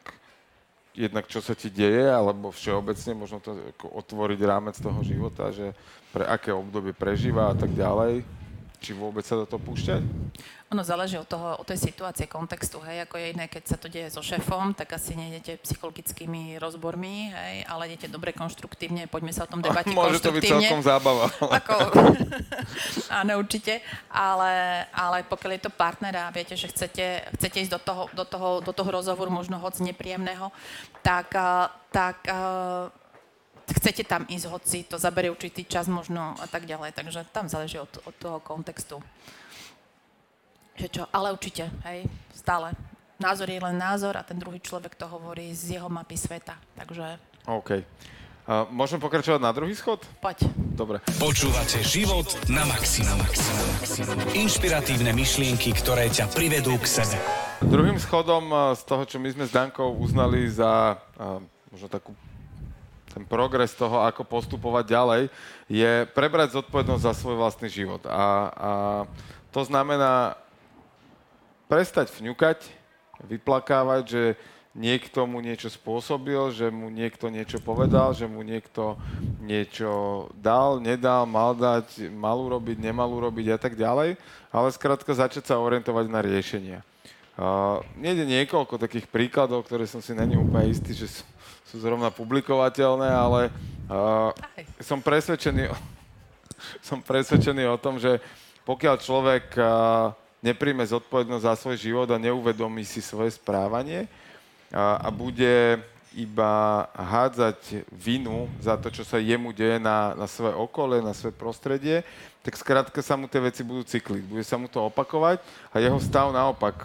jednak 0.92 1.26
čo 1.32 1.40
sa 1.40 1.56
ti 1.56 1.72
deje, 1.72 2.12
alebo 2.12 2.52
všeobecne 2.52 3.16
možno 3.16 3.40
to 3.40 3.56
otvoriť 3.80 4.40
rámec 4.44 4.76
toho 4.76 5.00
života, 5.02 5.50
že 5.56 5.72
pre 6.12 6.28
aké 6.28 6.52
obdobie 6.52 6.92
prežíva 6.92 7.50
a 7.50 7.56
tak 7.56 7.72
ďalej 7.72 8.28
či 8.80 8.96
vôbec 8.96 9.28
sa 9.28 9.36
do 9.36 9.44
toho 9.44 9.60
púšťať? 9.60 10.02
Ono 10.70 10.86
záleží 10.86 11.18
od, 11.18 11.26
toho, 11.26 11.58
od 11.58 11.66
tej 11.66 11.82
situácie, 11.82 12.30
kontextu, 12.30 12.78
hej, 12.86 13.02
ako 13.02 13.18
je 13.18 13.34
iné, 13.34 13.50
keď 13.50 13.64
sa 13.66 13.78
to 13.82 13.90
deje 13.90 14.14
so 14.14 14.22
šéfom, 14.22 14.78
tak 14.78 14.94
asi 14.94 15.18
nejdete 15.18 15.66
psychologickými 15.66 16.62
rozbormi, 16.62 17.34
hej, 17.34 17.56
ale 17.66 17.90
idete 17.90 18.06
dobre 18.06 18.38
konštruktívne, 18.38 19.10
poďme 19.10 19.34
sa 19.34 19.50
o 19.50 19.52
tom 19.52 19.66
debati 19.66 19.90
Môže 19.90 20.22
to 20.22 20.30
byť 20.30 20.46
celkom 20.46 20.86
zábava. 20.86 21.34
Ako, 21.42 21.74
áno, 23.26 23.42
určite, 23.42 23.82
ale, 24.14 24.86
ale 24.94 25.26
pokiaľ 25.26 25.52
je 25.58 25.64
to 25.66 25.74
partner 25.74 26.30
a 26.30 26.30
viete, 26.30 26.54
že 26.54 26.70
chcete, 26.70 27.34
chcete 27.42 27.58
ísť 27.66 27.74
do 27.74 27.82
toho, 27.82 28.04
do, 28.14 28.26
toho, 28.30 28.50
do 28.62 28.70
toho 28.70 28.90
rozhovoru 28.94 29.34
možno 29.34 29.58
hoc 29.58 29.74
nepríjemného, 29.82 30.54
tak, 31.02 31.34
tak 31.90 32.30
chcete 33.74 34.06
tam 34.06 34.26
ísť, 34.30 34.46
hoci 34.50 34.78
to 34.86 34.98
zaberie 34.98 35.34
určitý 35.34 35.66
čas 35.66 35.86
možno 35.90 36.34
a 36.38 36.46
tak 36.46 36.66
ďalej. 36.66 36.94
Takže 36.94 37.26
tam 37.30 37.50
záleží 37.50 37.78
od, 37.78 37.90
od 38.06 38.16
toho 38.18 38.38
kontextu. 38.42 39.02
Že 40.80 40.88
čo, 40.88 41.04
ale 41.12 41.36
určite, 41.36 41.68
hej, 41.84 42.08
stále. 42.32 42.72
Názor 43.20 43.52
je 43.52 43.60
len 43.60 43.76
názor 43.76 44.16
a 44.16 44.24
ten 44.24 44.40
druhý 44.40 44.64
človek 44.64 44.96
to 44.96 45.04
hovorí 45.12 45.52
z 45.52 45.76
jeho 45.76 45.92
mapy 45.92 46.16
sveta. 46.16 46.56
Takže... 46.80 47.20
OK. 47.52 47.84
Uh, 48.50 48.64
môžem 48.72 48.96
pokračovať 48.96 49.44
na 49.44 49.52
druhý 49.52 49.76
schod? 49.76 50.08
Poď. 50.24 50.48
Dobre. 50.56 51.04
Počúvate 51.20 51.84
život 51.84 52.32
na 52.48 52.64
maximum. 52.64 53.20
Inšpiratívne 54.32 55.12
myšlienky, 55.12 55.76
ktoré 55.76 56.08
ťa 56.08 56.32
privedú 56.32 56.80
k 56.80 56.88
sebe. 56.88 57.20
Druhým 57.60 58.00
schodom 58.00 58.72
z 58.72 58.82
toho, 58.88 59.04
čo 59.04 59.20
my 59.20 59.36
sme 59.36 59.46
s 59.46 59.52
Dankou 59.52 60.00
uznali 60.00 60.48
za 60.48 60.96
uh, 61.20 61.44
možno 61.76 61.92
takú 61.92 62.16
ten 63.12 63.28
progres 63.28 63.76
toho, 63.76 64.06
ako 64.06 64.24
postupovať 64.24 64.86
ďalej, 64.96 65.22
je 65.68 66.08
prebrať 66.16 66.56
zodpovednosť 66.56 67.04
za 67.04 67.14
svoj 67.18 67.36
vlastný 67.36 67.68
život. 67.68 68.06
A, 68.08 68.16
a 68.16 68.72
to 69.52 69.66
znamená 69.66 70.40
prestať 71.70 72.10
vňukať, 72.18 72.66
vyplakávať, 73.30 74.04
že 74.10 74.24
niekto 74.74 75.30
mu 75.30 75.40
niečo 75.40 75.70
spôsobil, 75.70 76.50
že 76.50 76.74
mu 76.74 76.90
niekto 76.90 77.30
niečo 77.30 77.62
povedal, 77.62 78.18
že 78.18 78.26
mu 78.26 78.42
niekto 78.42 78.98
niečo 79.40 80.28
dal, 80.34 80.82
nedal, 80.82 81.30
mal 81.30 81.54
dať, 81.54 82.10
mal 82.10 82.42
urobiť, 82.42 82.78
nemal 82.82 83.14
urobiť 83.14 83.54
a 83.54 83.58
tak 83.62 83.78
ďalej, 83.78 84.18
ale 84.50 84.68
skrátka 84.74 85.14
začať 85.14 85.46
sa 85.46 85.62
orientovať 85.62 86.06
na 86.10 86.20
riešenia. 86.26 86.80
Uh, 87.40 87.80
je 87.96 88.28
niekoľko 88.28 88.76
takých 88.76 89.08
príkladov, 89.08 89.64
ktoré 89.64 89.88
som 89.88 90.04
si 90.04 90.12
není 90.12 90.36
úplne 90.36 90.76
istý, 90.76 90.92
že 90.92 91.08
sú 91.08 91.24
sú 91.70 91.78
zrovna 91.78 92.10
publikovateľné, 92.10 93.10
ale 93.14 93.42
uh, 93.86 94.34
som 94.82 95.06
presvedčený, 95.06 95.70
som 96.88 96.98
presvedčený 97.06 97.70
o 97.70 97.78
tom, 97.78 98.02
že 98.02 98.18
pokiaľ 98.66 98.96
človek 98.98 99.46
uh, 99.54 100.10
nepríjme 100.40 100.84
zodpovednosť 100.88 101.46
za 101.46 101.54
svoj 101.56 101.78
život 101.78 102.08
a 102.12 102.22
neuvedomí 102.22 102.84
si 102.88 103.04
svoje 103.04 103.36
správanie 103.36 104.06
uh, 104.06 105.04
a 105.04 105.08
bude 105.12 105.82
iba 106.18 106.86
hádzať 106.98 107.86
vinu 107.94 108.50
za 108.58 108.74
to, 108.82 108.90
čo 108.90 109.06
sa 109.06 109.22
jemu 109.22 109.54
deje 109.54 109.78
na, 109.78 110.18
na 110.18 110.26
svoje 110.26 110.58
okolie, 110.58 111.06
na 111.06 111.14
svoje 111.14 111.38
prostredie, 111.38 112.02
tak 112.42 112.58
skrátka 112.58 112.98
sa 113.06 113.14
mu 113.14 113.30
tie 113.30 113.38
veci 113.38 113.62
budú 113.62 113.86
cykliť. 113.86 114.24
Bude 114.26 114.42
sa 114.42 114.58
mu 114.58 114.66
to 114.66 114.90
opakovať 114.90 115.38
a 115.70 115.78
jeho 115.78 116.02
stav 116.02 116.34
naopak, 116.34 116.82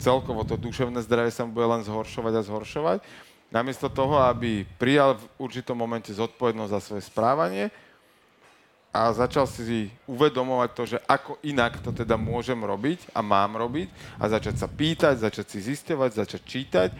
celkovo 0.00 0.48
to 0.48 0.56
duševné 0.56 0.96
zdravie 1.04 1.28
sa 1.28 1.44
mu 1.44 1.52
bude 1.52 1.68
len 1.68 1.84
zhoršovať 1.84 2.32
a 2.40 2.46
zhoršovať 2.46 2.98
namiesto 3.54 3.86
toho, 3.86 4.18
aby 4.26 4.66
prijal 4.82 5.14
v 5.14 5.24
určitom 5.38 5.78
momente 5.78 6.10
zodpovednosť 6.10 6.72
za 6.74 6.80
svoje 6.82 7.02
správanie 7.06 7.70
a 8.94 9.10
začal 9.10 9.50
si 9.50 9.90
uvedomovať 10.06 10.70
to, 10.70 10.82
že 10.86 10.98
ako 11.10 11.42
inak 11.42 11.82
to 11.82 11.90
teda 11.90 12.14
môžem 12.14 12.62
robiť 12.62 13.10
a 13.10 13.26
mám 13.26 13.58
robiť 13.58 13.90
a 14.22 14.30
začať 14.30 14.54
sa 14.62 14.70
pýtať, 14.70 15.18
začať 15.18 15.46
si 15.50 15.58
zistovať, 15.66 16.10
začať 16.14 16.42
čítať, 16.46 16.90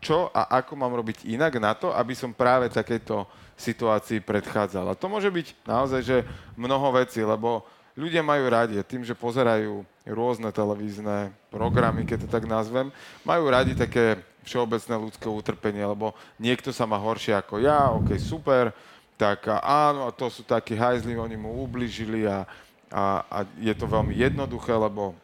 čo 0.00 0.32
a 0.32 0.48
ako 0.64 0.80
mám 0.80 0.96
robiť 0.96 1.28
inak 1.28 1.60
na 1.60 1.76
to, 1.76 1.92
aby 1.92 2.16
som 2.16 2.32
práve 2.32 2.72
takejto 2.72 3.28
situácii 3.60 4.24
predchádzal. 4.24 4.88
A 4.88 4.98
to 4.98 5.12
môže 5.12 5.28
byť 5.28 5.68
naozaj, 5.68 6.00
že 6.00 6.16
mnoho 6.56 6.88
vecí, 6.96 7.20
lebo 7.20 7.68
ľudia 8.00 8.24
majú 8.24 8.48
radi, 8.48 8.80
tým, 8.80 9.04
že 9.04 9.12
pozerajú 9.12 9.84
rôzne 10.08 10.48
televízne 10.50 11.36
programy, 11.52 12.08
keď 12.08 12.24
to 12.24 12.28
tak 12.32 12.48
nazvem, 12.48 12.88
majú 13.28 13.44
radi 13.52 13.76
také 13.76 14.24
všeobecné 14.42 14.94
ľudské 14.98 15.28
utrpenie, 15.28 15.84
lebo 15.84 16.16
niekto 16.40 16.74
sa 16.74 16.88
má 16.88 16.98
horšie 16.98 17.36
ako 17.36 17.62
ja, 17.62 17.92
ok, 17.94 18.18
super, 18.18 18.74
tak 19.22 19.46
áno, 19.62 20.10
to 20.10 20.26
sú 20.26 20.42
takí 20.42 20.74
hajzli, 20.74 21.14
oni 21.14 21.38
mu 21.38 21.62
ubližili 21.62 22.26
a, 22.26 22.42
a, 22.90 23.22
a 23.22 23.38
je 23.54 23.70
to 23.70 23.86
veľmi 23.86 24.18
jednoduché, 24.18 24.74
lebo 24.74 25.14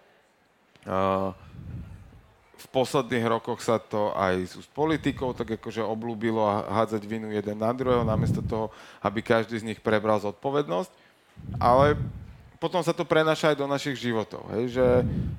uh, 0.87 1.35
v 2.59 2.67
posledných 2.71 3.27
rokoch 3.27 3.59
sa 3.59 3.83
to 3.83 4.15
aj 4.15 4.63
s 4.63 4.69
politikou 4.71 5.35
tak 5.35 5.59
akože 5.59 5.83
oblúbilo 5.83 6.47
hádzať 6.47 7.03
vinu 7.11 7.35
jeden 7.35 7.59
na 7.59 7.75
druhého, 7.75 8.07
namiesto 8.07 8.39
toho, 8.39 8.71
aby 9.03 9.19
každý 9.19 9.59
z 9.59 9.67
nich 9.67 9.83
prebral 9.83 10.23
zodpovednosť. 10.23 10.95
Ale 11.59 11.99
potom 12.63 12.79
sa 12.87 12.95
to 12.95 13.03
prenaša 13.03 13.51
aj 13.51 13.59
do 13.59 13.67
našich 13.67 13.99
životov. 13.99 14.47
Hej, 14.55 14.79
že 14.79 14.87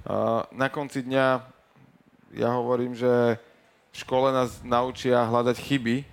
uh, 0.03 0.43
na 0.51 0.67
konci 0.67 0.99
dňa 0.99 1.47
ja 2.35 2.49
hovorím, 2.59 2.91
že 2.91 3.39
v 3.91 3.95
škole 4.03 4.35
nás 4.35 4.59
naučia 4.67 5.23
hľadať 5.23 5.55
chyby, 5.63 6.03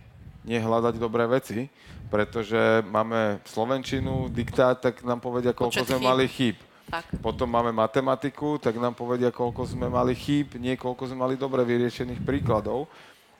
nie 0.46 0.58
hľadať 0.62 0.94
dobré 1.02 1.26
veci, 1.26 1.66
pretože 2.06 2.82
máme 2.86 3.42
slovenčinu, 3.44 4.30
diktát, 4.30 4.78
tak 4.78 5.02
nám 5.02 5.18
povedia, 5.18 5.50
koľko 5.50 5.82
Počet 5.82 5.90
sme 5.90 5.98
mali 6.06 6.26
chýb. 6.30 6.56
Tak. 6.86 7.18
Potom 7.18 7.50
máme 7.50 7.74
matematiku, 7.74 8.62
tak 8.62 8.78
nám 8.78 8.94
povedia, 8.94 9.34
koľko 9.34 9.66
sme 9.66 9.90
mali 9.90 10.14
chýb, 10.14 10.54
nie 10.54 10.78
koľko 10.78 11.10
sme 11.10 11.26
mali 11.26 11.34
dobre 11.34 11.66
vyriešených 11.66 12.22
príkladov. 12.22 12.86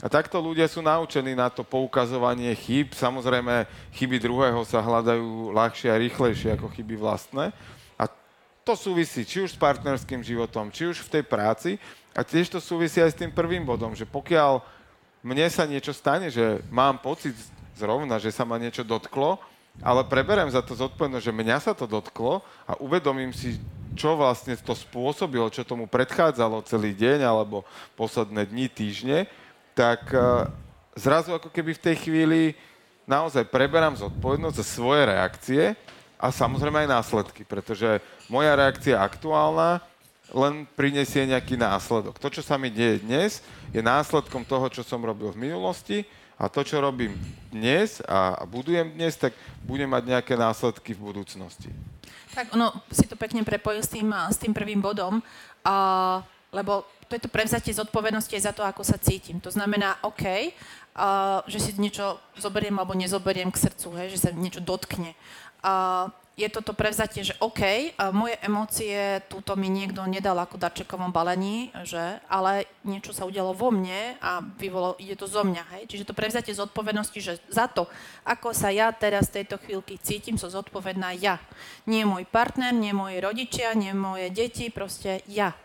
A 0.02 0.12
takto 0.12 0.42
ľudia 0.42 0.68
sú 0.68 0.84
naučení 0.84 1.32
na 1.32 1.48
to 1.48 1.64
poukazovanie 1.64 2.52
chýb. 2.52 2.92
Samozrejme, 2.92 3.64
chyby 3.96 4.20
druhého 4.20 4.60
sa 4.66 4.84
hľadajú 4.84 5.56
ľahšie 5.56 5.88
a 5.88 5.96
rýchlejšie 5.96 6.58
ako 6.58 6.68
chyby 6.68 7.00
vlastné. 7.00 7.54
A 7.96 8.04
to 8.60 8.76
súvisí 8.76 9.24
či 9.24 9.40
už 9.40 9.56
s 9.56 9.58
partnerským 9.58 10.20
životom, 10.20 10.68
či 10.68 10.90
už 10.90 11.00
v 11.06 11.12
tej 11.16 11.24
práci. 11.24 11.70
A 12.12 12.20
tiež 12.20 12.52
to 12.52 12.60
súvisí 12.60 13.00
aj 13.00 13.14
s 13.14 13.20
tým 13.24 13.32
prvým 13.32 13.64
bodom, 13.64 13.96
že 13.96 14.04
pokiaľ 14.04 14.60
mne 15.24 15.48
sa 15.48 15.64
niečo 15.64 15.96
stane, 15.96 16.28
že 16.28 16.60
mám 16.68 17.00
pocit 17.00 17.32
zrovna, 17.76 18.16
že 18.16 18.32
sa 18.32 18.48
ma 18.48 18.56
niečo 18.56 18.82
dotklo, 18.82 19.38
ale 19.84 20.02
preberem 20.08 20.48
za 20.48 20.64
to 20.64 20.72
zodpovednosť, 20.72 21.24
že 21.24 21.36
mňa 21.36 21.56
sa 21.60 21.72
to 21.76 21.84
dotklo 21.84 22.40
a 22.64 22.72
uvedomím 22.80 23.36
si, 23.36 23.60
čo 23.92 24.16
vlastne 24.16 24.56
to 24.56 24.72
spôsobilo, 24.72 25.52
čo 25.52 25.68
tomu 25.68 25.84
predchádzalo 25.84 26.64
celý 26.64 26.96
deň 26.96 27.28
alebo 27.28 27.68
posledné 27.96 28.48
dni, 28.48 28.66
týždne, 28.72 29.28
tak 29.76 30.08
uh, 30.16 30.48
zrazu 30.96 31.36
ako 31.36 31.52
keby 31.52 31.76
v 31.76 31.84
tej 31.84 31.96
chvíli 32.00 32.42
naozaj 33.04 33.44
preberám 33.52 34.00
zodpovednosť 34.00 34.56
za 34.56 34.66
svoje 34.66 35.02
reakcie 35.04 35.62
a 36.16 36.32
samozrejme 36.32 36.88
aj 36.88 36.92
následky, 36.96 37.44
pretože 37.44 38.00
moja 38.32 38.56
reakcia 38.56 38.96
aktuálna 38.96 39.84
len 40.32 40.66
prinesie 40.74 41.22
nejaký 41.28 41.54
následok. 41.54 42.18
To, 42.18 42.28
čo 42.32 42.42
sa 42.42 42.58
mi 42.58 42.72
deje 42.72 43.04
dnes, 43.04 43.44
je 43.70 43.78
následkom 43.78 44.42
toho, 44.42 44.66
čo 44.72 44.82
som 44.82 44.98
robil 44.98 45.30
v 45.30 45.52
minulosti 45.52 46.02
a 46.36 46.52
to, 46.52 46.60
čo 46.60 46.80
robím 46.84 47.16
dnes 47.48 48.04
a, 48.04 48.44
budujem 48.44 48.92
dnes, 48.92 49.16
tak 49.16 49.32
budem 49.64 49.88
mať 49.88 50.04
nejaké 50.04 50.34
následky 50.36 50.92
v 50.92 51.00
budúcnosti. 51.00 51.72
Tak 52.36 52.52
ono 52.52 52.84
si 52.92 53.08
to 53.08 53.16
pekne 53.16 53.40
prepojil 53.40 53.80
s 53.80 53.88
tým, 53.88 54.12
s 54.12 54.36
tým 54.36 54.52
prvým 54.52 54.84
bodom, 54.84 55.24
a, 55.64 56.20
lebo 56.52 56.84
to 57.08 57.16
je 57.16 57.24
to 57.24 57.32
prevzatie 57.32 57.72
zodpovednosti 57.72 58.36
za 58.36 58.52
to, 58.52 58.60
ako 58.60 58.84
sa 58.84 59.00
cítim. 59.00 59.40
To 59.40 59.48
znamená, 59.48 59.96
OK, 60.04 60.52
a, 60.92 61.40
že 61.48 61.58
si 61.58 61.70
niečo 61.80 62.20
zoberiem 62.36 62.76
alebo 62.76 62.92
nezoberiem 62.92 63.48
k 63.48 63.62
srdcu, 63.68 63.88
hej, 63.96 64.08
že 64.12 64.28
sa 64.28 64.30
niečo 64.36 64.60
dotkne. 64.60 65.16
A, 65.64 66.12
je 66.36 66.52
toto 66.52 66.76
prevzatie, 66.76 67.24
že 67.24 67.32
OK, 67.40 67.96
moje 68.12 68.36
emócie 68.44 69.24
túto 69.24 69.56
mi 69.56 69.72
niekto 69.72 70.04
nedal 70.04 70.36
ako 70.36 70.60
darčekovom 70.60 71.08
balení, 71.08 71.72
že, 71.88 72.20
ale 72.28 72.68
niečo 72.84 73.16
sa 73.16 73.24
udialo 73.24 73.56
vo 73.56 73.72
mne 73.72 74.20
a 74.20 74.44
vyvolo, 74.44 75.00
ide 75.00 75.16
to 75.16 75.24
zo 75.24 75.48
mňa. 75.48 75.64
Hej? 75.72 75.82
Čiže 75.88 76.12
to 76.12 76.12
prevzatie 76.12 76.52
zodpovednosti, 76.52 77.16
že 77.24 77.40
za 77.48 77.72
to, 77.72 77.88
ako 78.28 78.52
sa 78.52 78.68
ja 78.68 78.92
teraz 78.92 79.32
v 79.32 79.40
tejto 79.40 79.56
chvíľky 79.64 79.96
cítim, 79.96 80.36
som 80.36 80.52
zodpovedná 80.52 81.16
ja. 81.16 81.40
Nie 81.88 82.04
môj 82.04 82.28
partner, 82.28 82.76
nie 82.76 82.92
moji 82.92 83.16
rodičia, 83.24 83.72
nie 83.72 83.96
moje 83.96 84.28
deti, 84.28 84.68
proste 84.68 85.24
ja. 85.32 85.56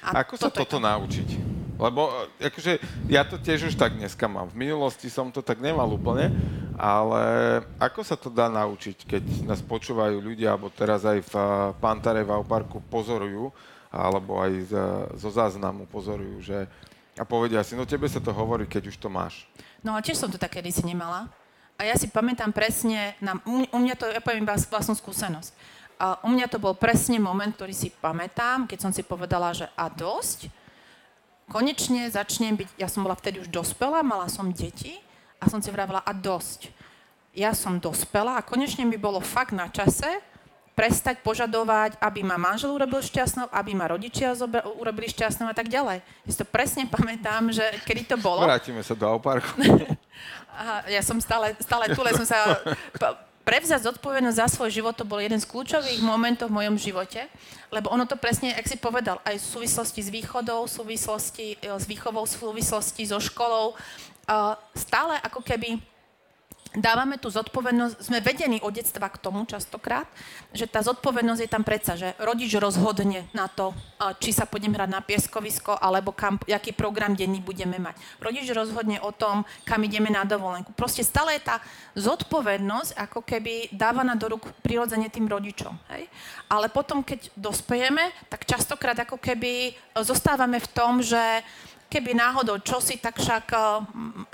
A 0.00 0.24
ako 0.24 0.40
sa 0.40 0.48
toto 0.48 0.80
to... 0.80 0.80
naučiť? 0.80 1.53
Lebo 1.74 2.26
e, 2.40 2.48
akože 2.50 2.78
ja 3.10 3.26
to 3.26 3.38
tiež 3.38 3.72
už 3.72 3.74
tak 3.74 3.98
dneska 3.98 4.26
mám. 4.30 4.50
V 4.50 4.58
minulosti 4.58 5.10
som 5.10 5.30
to 5.34 5.42
tak 5.42 5.58
nemal 5.58 5.90
úplne, 5.90 6.30
ale 6.78 7.22
ako 7.78 8.00
sa 8.02 8.14
to 8.14 8.30
dá 8.30 8.46
naučiť, 8.50 9.06
keď 9.06 9.22
nás 9.46 9.62
počúvajú 9.62 10.18
ľudia, 10.18 10.54
alebo 10.54 10.70
teraz 10.70 11.02
aj 11.02 11.22
v 11.26 11.34
e, 11.34 11.42
Pantare 11.82 12.22
v 12.22 12.46
parku 12.46 12.78
pozorujú, 12.86 13.50
alebo 13.94 14.42
aj 14.42 14.52
z, 14.70 14.72
zo 15.18 15.30
záznamu 15.30 15.86
pozorujú, 15.86 16.42
že 16.42 16.66
a 17.14 17.22
povedia 17.22 17.62
si, 17.62 17.78
no 17.78 17.86
tebe 17.86 18.10
sa 18.10 18.18
to 18.18 18.34
hovorí, 18.34 18.66
keď 18.66 18.90
už 18.90 18.98
to 18.98 19.06
máš. 19.06 19.46
No 19.86 19.94
a 19.94 20.02
tiež 20.02 20.18
som 20.18 20.30
to 20.30 20.38
také 20.38 20.58
si 20.66 20.82
nemala. 20.82 21.30
A 21.78 21.86
ja 21.86 21.94
si 21.98 22.10
pamätám 22.10 22.50
presne, 22.54 23.18
na, 23.18 23.38
u 23.46 23.78
mňa 23.78 23.94
to, 23.98 24.06
ja 24.10 24.22
poviem 24.22 24.46
iba 24.46 24.54
vlastnú 24.54 24.94
skúsenosť. 24.94 25.50
A 25.94 26.18
u 26.26 26.30
mňa 26.30 26.50
to 26.50 26.58
bol 26.58 26.74
presne 26.74 27.22
moment, 27.22 27.54
ktorý 27.54 27.70
si 27.70 27.90
pamätám, 27.90 28.66
keď 28.66 28.78
som 28.82 28.90
si 28.90 29.06
povedala, 29.06 29.54
že 29.54 29.70
a 29.78 29.86
dosť, 29.86 30.50
konečne 31.48 32.08
začnem 32.08 32.56
byť, 32.56 32.68
ja 32.80 32.88
som 32.88 33.04
bola 33.04 33.16
vtedy 33.16 33.40
už 33.40 33.48
dospelá, 33.48 34.00
mala 34.00 34.28
som 34.28 34.48
deti 34.52 35.00
a 35.40 35.48
som 35.48 35.60
si 35.60 35.68
vravila, 35.68 36.00
a 36.00 36.12
dosť. 36.14 36.72
Ja 37.34 37.50
som 37.52 37.82
dospela 37.82 38.38
a 38.38 38.46
konečne 38.46 38.86
by 38.86 38.98
bolo 38.98 39.18
fakt 39.18 39.52
na 39.52 39.66
čase 39.66 40.06
prestať 40.74 41.22
požadovať, 41.22 42.02
aby 42.02 42.26
ma 42.26 42.34
manžel 42.34 42.74
urobil 42.74 42.98
šťastnou, 42.98 43.46
aby 43.54 43.78
ma 43.78 43.86
rodičia 43.86 44.34
zobe- 44.34 44.66
urobili 44.74 45.06
šťastnou 45.06 45.46
a 45.46 45.54
tak 45.54 45.70
ďalej. 45.70 46.02
Ja 46.02 46.30
si 46.30 46.38
to 46.38 46.46
presne 46.46 46.90
pamätám, 46.94 47.54
že 47.54 47.62
kedy 47.86 48.10
to 48.10 48.16
bolo. 48.18 48.42
Vrátime 48.42 48.82
sa 48.82 48.98
do 48.98 49.06
Auparku. 49.06 49.54
ja 50.94 51.00
som 51.02 51.18
stále, 51.22 51.54
stále 51.62 51.94
tu, 51.94 52.02
som 52.02 52.26
sa 52.26 52.38
prevzať 53.44 53.92
zodpovednosť 53.92 54.40
za 54.40 54.48
svoj 54.48 54.72
život, 54.72 54.96
to 54.96 55.04
bol 55.04 55.20
jeden 55.20 55.36
z 55.36 55.46
kľúčových 55.46 56.00
momentov 56.00 56.48
v 56.48 56.64
mojom 56.64 56.76
živote, 56.80 57.28
lebo 57.68 57.92
ono 57.92 58.08
to 58.08 58.16
presne, 58.16 58.56
ak 58.56 58.64
si 58.64 58.80
povedal, 58.80 59.20
aj 59.22 59.36
v 59.36 59.44
súvislosti 59.44 60.00
s 60.00 60.08
východou, 60.08 60.64
v 60.64 60.72
súvislosti 60.72 61.46
e, 61.60 61.68
s 61.68 61.84
výchovou, 61.84 62.24
v 62.24 62.32
súvislosti 62.32 63.04
so 63.04 63.20
školou, 63.20 63.76
stále 64.72 65.20
ako 65.20 65.44
keby 65.44 65.76
dávame 66.74 67.22
tú 67.22 67.30
zodpovednosť, 67.30 68.02
sme 68.02 68.18
vedení 68.18 68.58
od 68.58 68.74
detstva 68.74 69.06
k 69.06 69.22
tomu 69.22 69.46
častokrát, 69.46 70.10
že 70.50 70.66
tá 70.66 70.82
zodpovednosť 70.82 71.40
je 71.46 71.50
tam 71.50 71.62
predsa, 71.62 71.94
že 71.94 72.18
rodič 72.18 72.50
rozhodne 72.58 73.30
na 73.30 73.46
to, 73.46 73.70
či 74.18 74.34
sa 74.34 74.44
pôjdem 74.44 74.74
hrať 74.74 74.90
na 74.90 75.00
pieskovisko, 75.00 75.78
alebo 75.78 76.10
kam, 76.10 76.36
aký 76.42 76.74
program 76.74 77.14
denný 77.14 77.38
budeme 77.38 77.78
mať. 77.78 77.94
Rodič 78.18 78.50
rozhodne 78.50 78.98
o 79.00 79.14
tom, 79.14 79.46
kam 79.62 79.80
ideme 79.86 80.10
na 80.10 80.26
dovolenku. 80.26 80.74
Proste 80.74 81.06
stále 81.06 81.38
je 81.38 81.46
tá 81.46 81.62
zodpovednosť 81.94 82.98
ako 82.98 83.22
keby 83.22 83.70
dávaná 83.70 84.18
do 84.18 84.34
rúk 84.34 84.50
prirodzene 84.66 85.06
tým 85.06 85.30
rodičom. 85.30 85.78
Hej? 85.94 86.10
Ale 86.50 86.66
potom, 86.68 87.06
keď 87.06 87.30
dospejeme, 87.38 88.10
tak 88.26 88.50
častokrát 88.50 88.98
ako 88.98 89.16
keby 89.22 89.78
zostávame 90.02 90.58
v 90.58 90.68
tom, 90.74 90.98
že 90.98 91.22
keby 91.94 92.10
náhodou 92.18 92.58
čosi, 92.58 92.98
tak 92.98 93.22
však, 93.22 93.44
eh, 93.54 93.62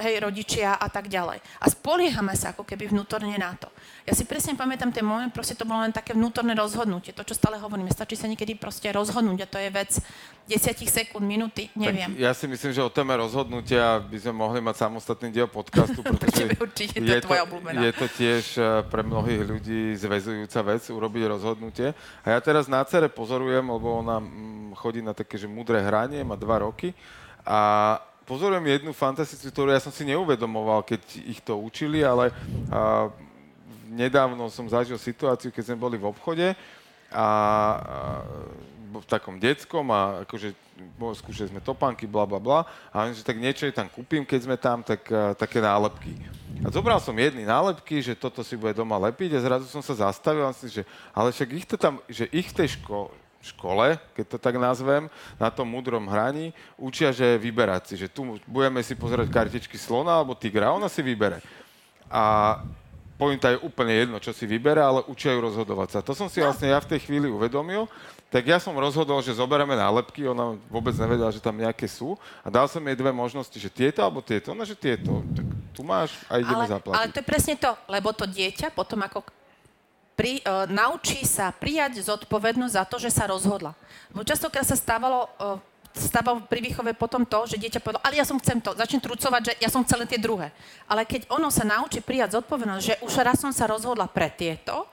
hej, 0.09 0.15
rodičia 0.25 0.81
a 0.81 0.89
tak 0.89 1.13
ďalej. 1.13 1.45
A 1.61 1.67
spoliehame 1.69 2.33
sa 2.33 2.57
ako 2.57 2.65
keby 2.65 2.89
vnútorne 2.89 3.37
na 3.37 3.53
to. 3.53 3.69
Ja 4.09 4.17
si 4.17 4.25
presne 4.25 4.57
pamätám 4.57 4.89
ten 4.89 5.05
moment, 5.05 5.29
proste 5.29 5.53
to 5.53 5.69
bolo 5.69 5.85
len 5.85 5.93
také 5.93 6.17
vnútorné 6.17 6.57
rozhodnutie. 6.57 7.13
To, 7.13 7.21
čo 7.21 7.37
stále 7.37 7.61
hovoríme, 7.61 7.93
stačí 7.93 8.17
sa 8.17 8.25
niekedy 8.25 8.57
proste 8.57 8.89
rozhodnúť 8.89 9.45
a 9.45 9.51
to 9.51 9.59
je 9.61 9.69
vec 9.69 9.91
desiatich 10.49 10.91
sekúnd, 10.91 11.23
minúty, 11.23 11.71
neviem. 11.79 12.11
Tak 12.11 12.19
ja 12.19 12.33
si 12.35 12.51
myslím, 12.51 12.75
že 12.75 12.83
o 12.83 12.91
téme 12.91 13.15
rozhodnutia 13.15 14.03
by 14.03 14.19
sme 14.19 14.35
mohli 14.35 14.59
mať 14.59 14.83
samostatný 14.83 15.31
diel 15.31 15.47
podcastu, 15.47 16.01
pretože 16.07 16.59
Určite, 16.59 16.99
to 16.99 17.13
je, 17.13 17.23
to, 17.23 17.35
je 17.71 17.93
to 17.95 18.07
tiež 18.17 18.45
eh, 18.57 18.65
pre 18.89 19.05
mnohých 19.05 19.43
ľudí 19.47 19.95
zväzujúca 20.01 20.59
vec 20.65 20.83
urobiť 20.89 21.23
rozhodnutie. 21.29 21.93
A 22.25 22.27
ja 22.35 22.39
teraz 22.41 22.67
na 22.67 22.81
cere 22.89 23.13
pozorujem, 23.13 23.63
lebo 23.63 24.01
ona 24.01 24.19
mm, 24.19 24.75
chodí 24.75 25.05
na 25.05 25.13
také, 25.13 25.37
že 25.37 25.47
mudré 25.47 25.85
hranie, 25.85 26.25
má 26.25 26.35
dva 26.35 26.65
roky 26.65 26.97
a 27.47 27.59
pozorujem 28.29 28.67
jednu 28.67 28.93
fantastickú, 28.95 29.51
ktorú 29.51 29.75
ja 29.75 29.83
som 29.83 29.91
si 29.91 30.07
neuvedomoval, 30.07 30.87
keď 30.87 31.01
ich 31.27 31.41
to 31.43 31.59
učili, 31.59 32.07
ale 32.07 32.31
a, 32.71 33.11
nedávno 33.91 34.47
som 34.53 34.71
zažil 34.71 34.97
situáciu, 34.97 35.51
keď 35.51 35.73
sme 35.73 35.83
boli 35.83 35.97
v 35.99 36.09
obchode 36.09 36.47
a, 36.47 36.57
a 37.15 37.27
v 38.99 39.07
takom 39.07 39.39
detskom 39.39 39.87
a 39.91 40.27
akože 40.27 40.55
skúšali 40.99 41.53
sme 41.55 41.63
topánky, 41.63 42.09
bla 42.11 42.27
bla 42.27 42.43
bla 42.43 42.61
a 42.91 43.07
oni, 43.07 43.15
že 43.15 43.27
tak 43.27 43.39
niečo 43.39 43.69
tam 43.71 43.87
kúpim, 43.87 44.27
keď 44.27 44.41
sme 44.43 44.57
tam, 44.59 44.83
tak 44.83 45.07
uh, 45.13 45.37
také 45.39 45.63
nálepky. 45.63 46.19
A 46.67 46.69
zobral 46.75 46.99
som 46.99 47.15
jedny 47.15 47.47
nálepky, 47.47 48.03
že 48.03 48.19
toto 48.19 48.43
si 48.43 48.59
bude 48.59 48.75
doma 48.75 48.99
lepiť 49.11 49.39
a 49.39 49.45
zrazu 49.45 49.67
som 49.71 49.81
sa 49.81 50.11
zastavil 50.11 50.45
a 50.45 50.53
si, 50.53 50.69
že 50.69 50.83
ale 51.15 51.31
však 51.31 51.49
ich 51.55 51.67
to 51.67 51.77
tam, 51.79 52.03
že 52.11 52.27
ich 52.35 52.51
v 52.51 52.57
tej 52.65 52.69
ško- 52.81 53.13
škole, 53.41 53.97
keď 54.13 54.37
to 54.37 54.39
tak 54.39 54.61
nazvem, 54.61 55.09
na 55.41 55.49
tom 55.49 55.65
múdrom 55.69 56.05
hraní, 56.05 56.53
učia, 56.77 57.09
že 57.09 57.41
vyberať 57.41 57.83
si, 57.93 57.95
že 57.97 58.09
tu 58.13 58.37
budeme 58.45 58.85
si 58.85 58.93
pozerať 58.93 59.33
kartičky 59.33 59.81
slona 59.81 60.21
alebo 60.21 60.37
tigra, 60.37 60.73
ona 60.73 60.93
si 60.93 61.01
vybere. 61.01 61.41
A 62.13 62.57
pointa 63.21 63.53
je 63.53 63.61
úplne 63.61 63.93
jedno, 63.93 64.17
čo 64.17 64.33
si 64.33 64.49
vybere, 64.49 64.81
ale 64.81 65.05
učia 65.05 65.37
ju 65.37 65.41
rozhodovať 65.45 65.89
sa. 65.93 65.99
To 66.05 66.17
som 66.17 66.29
si 66.29 66.41
vlastne 66.41 66.73
ja 66.73 66.81
v 66.81 66.97
tej 66.97 67.05
chvíli 67.05 67.29
uvedomil, 67.29 67.85
tak 68.33 68.47
ja 68.47 68.57
som 68.57 68.73
rozhodol, 68.79 69.21
že 69.21 69.37
zoberieme 69.37 69.77
nálepky, 69.77 70.25
ona 70.25 70.57
vôbec 70.73 70.95
nevedela, 70.97 71.35
že 71.35 71.43
tam 71.43 71.59
nejaké 71.59 71.85
sú 71.85 72.17
a 72.41 72.49
dal 72.49 72.65
som 72.71 72.81
jej 72.81 72.97
dve 72.97 73.13
možnosti, 73.13 73.57
že 73.59 73.69
tieto 73.69 74.01
alebo 74.01 74.25
tieto, 74.25 74.55
ona 74.55 74.65
že 74.65 74.79
tieto, 74.79 75.21
tak 75.35 75.47
tu 75.75 75.83
máš 75.83 76.15
a 76.31 76.39
ideme 76.39 76.65
ale, 76.65 76.73
zaplatiť. 76.73 76.97
ale 76.97 77.13
to 77.13 77.19
je 77.21 77.27
presne 77.27 77.55
to, 77.59 77.71
lebo 77.91 78.09
to 78.15 78.25
dieťa 78.25 78.73
potom 78.73 79.03
ako 79.03 79.27
pri, 80.21 80.45
uh, 80.45 80.69
naučí 80.69 81.25
sa 81.25 81.49
prijať 81.49 82.05
zodpovednosť 82.05 82.77
za 82.77 82.85
to, 82.85 83.01
že 83.01 83.09
sa 83.09 83.25
rozhodla. 83.25 83.73
Bo 84.13 84.21
častokrát 84.21 84.69
sa 84.69 84.77
stávalo, 84.77 85.33
uh, 85.41 85.57
stávalo 85.97 86.45
pri 86.45 86.61
výchove 86.61 86.93
potom 86.93 87.25
to, 87.25 87.49
že 87.49 87.57
dieťa 87.57 87.81
povedalo, 87.81 88.05
ale 88.05 88.21
ja 88.21 88.29
som 88.29 88.37
chcem 88.37 88.61
to, 88.61 88.77
začne 88.77 89.01
trucovať, 89.01 89.41
že 89.49 89.53
ja 89.65 89.73
som 89.73 89.81
chcel 89.81 90.05
tie 90.05 90.21
druhé. 90.21 90.53
Ale 90.85 91.09
keď 91.09 91.25
ono 91.33 91.49
sa 91.49 91.65
naučí 91.65 92.05
prijať 92.05 92.37
zodpovednosť, 92.37 92.85
že 92.85 92.95
už 93.01 93.13
raz 93.25 93.41
som 93.41 93.49
sa 93.49 93.65
rozhodla 93.65 94.05
pre 94.13 94.29
tieto 94.29 94.85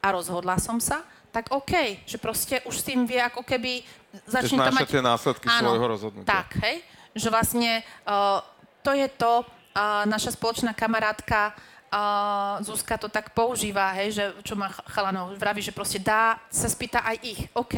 a 0.00 0.08
rozhodla 0.08 0.56
som 0.56 0.80
sa, 0.80 1.04
tak 1.28 1.52
OK, 1.52 2.00
že 2.08 2.16
proste 2.16 2.64
už 2.64 2.80
s 2.80 2.86
tým 2.88 3.04
vie 3.04 3.20
ako 3.20 3.44
keby 3.44 3.84
začne 4.24 4.64
to 4.64 4.72
mať... 4.72 4.88
tie 4.88 5.04
následky 5.04 5.44
svojho 5.44 5.86
rozhodnutia. 5.92 6.30
Tak, 6.30 6.56
hej, 6.64 6.80
že 7.12 7.28
vlastne 7.28 7.84
uh, 8.08 8.40
to 8.80 8.96
je 8.96 9.12
to, 9.12 9.44
uh, 9.44 10.08
naša 10.08 10.32
spoločná 10.32 10.72
kamarátka 10.72 11.52
uh, 11.94 12.58
Zuzka 12.66 12.98
to 12.98 13.06
tak 13.06 13.30
používa, 13.30 13.94
hej, 13.94 14.10
že 14.18 14.24
čo 14.42 14.58
má 14.58 14.68
ch- 14.68 14.82
chalanov, 14.90 15.38
vraví, 15.38 15.62
že 15.62 15.70
proste 15.70 16.02
dá, 16.02 16.42
sa 16.50 16.66
spýta 16.66 17.06
aj 17.06 17.16
ich, 17.22 17.40
OK, 17.54 17.74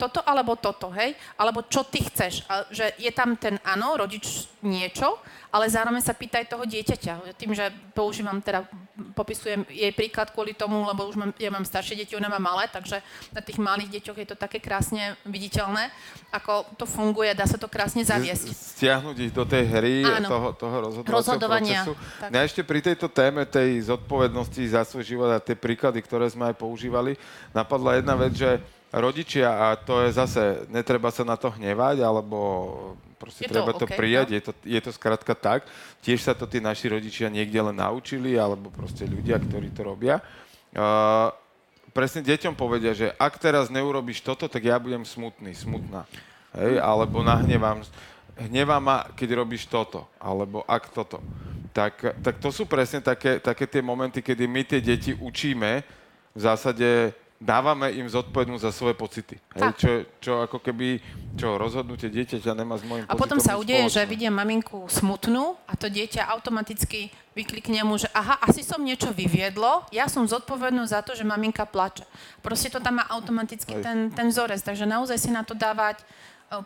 toto 0.00 0.24
alebo 0.24 0.56
toto, 0.56 0.88
hej, 0.96 1.12
alebo 1.36 1.68
čo 1.68 1.84
ty 1.84 2.00
chceš, 2.00 2.48
a, 2.48 2.64
že 2.72 2.96
je 2.96 3.12
tam 3.12 3.36
ten 3.36 3.60
áno, 3.60 4.00
rodič 4.00 4.48
niečo, 4.64 5.20
ale 5.50 5.66
zároveň 5.66 6.00
sa 6.00 6.14
pýta 6.14 6.38
aj 6.38 6.46
toho 6.46 6.64
dieťaťa. 6.64 7.34
Tým, 7.34 7.52
že 7.52 7.74
používam 7.92 8.38
teda, 8.38 8.64
popisujem 9.18 9.66
jej 9.66 9.90
príklad 9.90 10.30
kvôli 10.30 10.54
tomu, 10.54 10.86
lebo 10.86 11.10
už 11.10 11.18
mám, 11.18 11.30
ja 11.36 11.50
mám 11.50 11.66
staršie 11.66 11.98
deti, 11.98 12.14
ona 12.14 12.30
má 12.30 12.38
malé, 12.38 12.70
takže 12.70 13.02
na 13.34 13.42
tých 13.42 13.58
malých 13.58 14.00
deťoch 14.00 14.18
je 14.22 14.28
to 14.30 14.36
také 14.38 14.62
krásne 14.62 15.18
viditeľné, 15.26 15.90
ako 16.30 16.64
to 16.78 16.86
funguje, 16.86 17.34
dá 17.34 17.44
sa 17.50 17.58
to 17.58 17.66
krásne 17.66 18.06
zaviesť. 18.06 18.78
stiahnuť 18.78 19.16
ich 19.18 19.32
do 19.34 19.42
tej 19.42 19.64
hry 19.66 20.06
Áno. 20.06 20.28
toho, 20.30 20.48
toho 20.54 20.76
Rozhodovania, 21.02 21.82
procesu. 21.82 21.92
tak. 22.22 22.28
Mňa 22.30 22.40
ešte 22.46 22.62
pri 22.62 22.80
tejto 22.80 23.10
téme 23.10 23.42
tej 23.42 23.90
zodpovednosti 23.90 24.62
za 24.70 24.86
svoj 24.86 25.02
život 25.02 25.28
a 25.34 25.42
tie 25.42 25.58
príklady, 25.58 25.98
ktoré 25.98 26.30
sme 26.30 26.54
aj 26.54 26.56
používali, 26.62 27.18
napadla 27.50 27.98
jedna 27.98 28.14
vec, 28.14 28.38
že 28.38 28.62
rodičia, 28.90 29.48
a 29.48 29.66
to 29.78 30.02
je 30.02 30.10
zase, 30.14 30.66
netreba 30.66 31.14
sa 31.14 31.22
na 31.22 31.38
to 31.38 31.54
hnevať, 31.54 32.02
alebo 32.02 32.38
proste 33.16 33.46
Je 33.46 33.48
to 33.50 33.54
treba 33.54 33.72
to 33.74 33.86
OK, 33.86 33.94
prijať, 33.94 34.28
no. 34.30 34.34
je, 34.34 34.42
to, 34.42 34.52
je 34.66 34.80
to 34.82 34.90
skrátka 34.90 35.34
tak. 35.38 35.66
Tiež 36.02 36.26
sa 36.26 36.34
to 36.34 36.50
tí 36.50 36.58
naši 36.58 36.90
rodičia 36.90 37.30
niekde 37.30 37.60
len 37.62 37.78
naučili, 37.78 38.34
alebo 38.34 38.68
proste 38.74 39.06
ľudia, 39.06 39.38
ktorí 39.38 39.70
to 39.70 39.86
robia. 39.86 40.18
Uh, 40.74 41.30
presne 41.94 42.26
deťom 42.26 42.58
povedia, 42.58 42.90
že 42.94 43.14
ak 43.14 43.38
teraz 43.38 43.70
neurobiš 43.70 44.22
toto, 44.26 44.50
tak 44.50 44.66
ja 44.66 44.78
budem 44.78 45.06
smutný, 45.06 45.54
smutná. 45.54 46.06
Hej, 46.50 46.82
alebo 46.82 47.22
nahnevám, 47.22 47.86
hnevá 48.50 48.82
ma, 48.82 49.06
keď 49.14 49.38
robíš 49.38 49.70
toto, 49.70 50.10
alebo 50.18 50.66
ak 50.66 50.90
toto. 50.90 51.22
Tak, 51.70 52.18
tak 52.26 52.42
to 52.42 52.50
sú 52.50 52.66
presne 52.66 52.98
také, 52.98 53.38
také 53.38 53.70
tie 53.70 53.78
momenty, 53.78 54.18
kedy 54.18 54.44
my 54.50 54.62
tie 54.66 54.82
deti 54.82 55.14
učíme, 55.14 55.86
v 56.30 56.40
zásade 56.40 57.14
dávame 57.40 57.88
im 57.96 58.04
zodpovednosť 58.04 58.62
za 58.68 58.72
svoje 58.72 58.92
pocity. 58.92 59.40
Hej, 59.56 59.72
čo, 59.80 59.90
čo 60.20 60.32
ako 60.44 60.60
keby, 60.60 61.00
čo 61.40 61.56
rozhodnutie 61.56 62.12
dieťaťa 62.12 62.52
nemá 62.52 62.76
s 62.76 62.84
môjim 62.84 63.08
A 63.08 63.16
potom 63.16 63.40
sa 63.40 63.56
udeje, 63.56 63.88
že 63.88 64.04
spoločné. 64.04 64.12
vidia 64.12 64.30
maminku 64.30 64.84
smutnú 64.92 65.56
a 65.64 65.72
to 65.72 65.88
dieťa 65.88 66.28
automaticky 66.28 67.08
vyklikne 67.32 67.80
mu, 67.88 67.96
že 67.96 68.12
aha, 68.12 68.44
asi 68.44 68.60
som 68.60 68.84
niečo 68.84 69.08
vyviedlo, 69.16 69.88
ja 69.88 70.04
som 70.12 70.28
zodpovedný 70.28 70.84
za 70.84 71.00
to, 71.00 71.16
že 71.16 71.24
maminka 71.24 71.64
plače. 71.64 72.04
Proste 72.44 72.68
to 72.68 72.78
tam 72.84 73.00
má 73.00 73.08
automaticky 73.08 73.80
Hej. 73.80 73.82
ten, 73.82 73.98
ten 74.12 74.28
vzorec, 74.28 74.60
takže 74.60 74.84
naozaj 74.84 75.16
si 75.16 75.32
na 75.32 75.40
to 75.40 75.56
dávať 75.56 76.04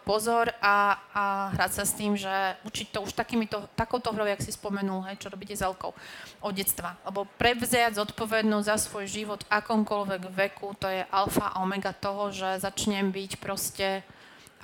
pozor 0.08 0.48
a, 0.64 0.96
a 1.12 1.24
hrať 1.52 1.72
sa 1.76 1.84
s 1.84 1.92
tým, 1.92 2.16
že 2.16 2.32
učiť 2.64 2.88
to 2.88 3.04
už 3.04 3.12
takýmito, 3.12 3.68
takouto 3.76 4.16
hrou, 4.16 4.24
jak 4.24 4.40
si 4.40 4.48
spomenul, 4.48 5.04
hej, 5.04 5.20
čo 5.20 5.28
robíte 5.28 5.52
s 5.52 5.60
Elkou 5.60 5.92
od 6.40 6.52
detstva. 6.56 6.96
Lebo 7.04 7.28
prevziať 7.36 8.00
zodpovednosť 8.00 8.64
za 8.64 8.76
svoj 8.80 9.04
život 9.04 9.44
v 9.44 9.52
akomkoľvek 9.52 10.22
veku, 10.32 10.72
to 10.80 10.88
je 10.88 11.04
alfa 11.12 11.52
a 11.52 11.60
omega 11.60 11.92
toho, 11.92 12.32
že 12.32 12.64
začnem 12.64 13.12
byť 13.12 13.36
proste 13.36 14.00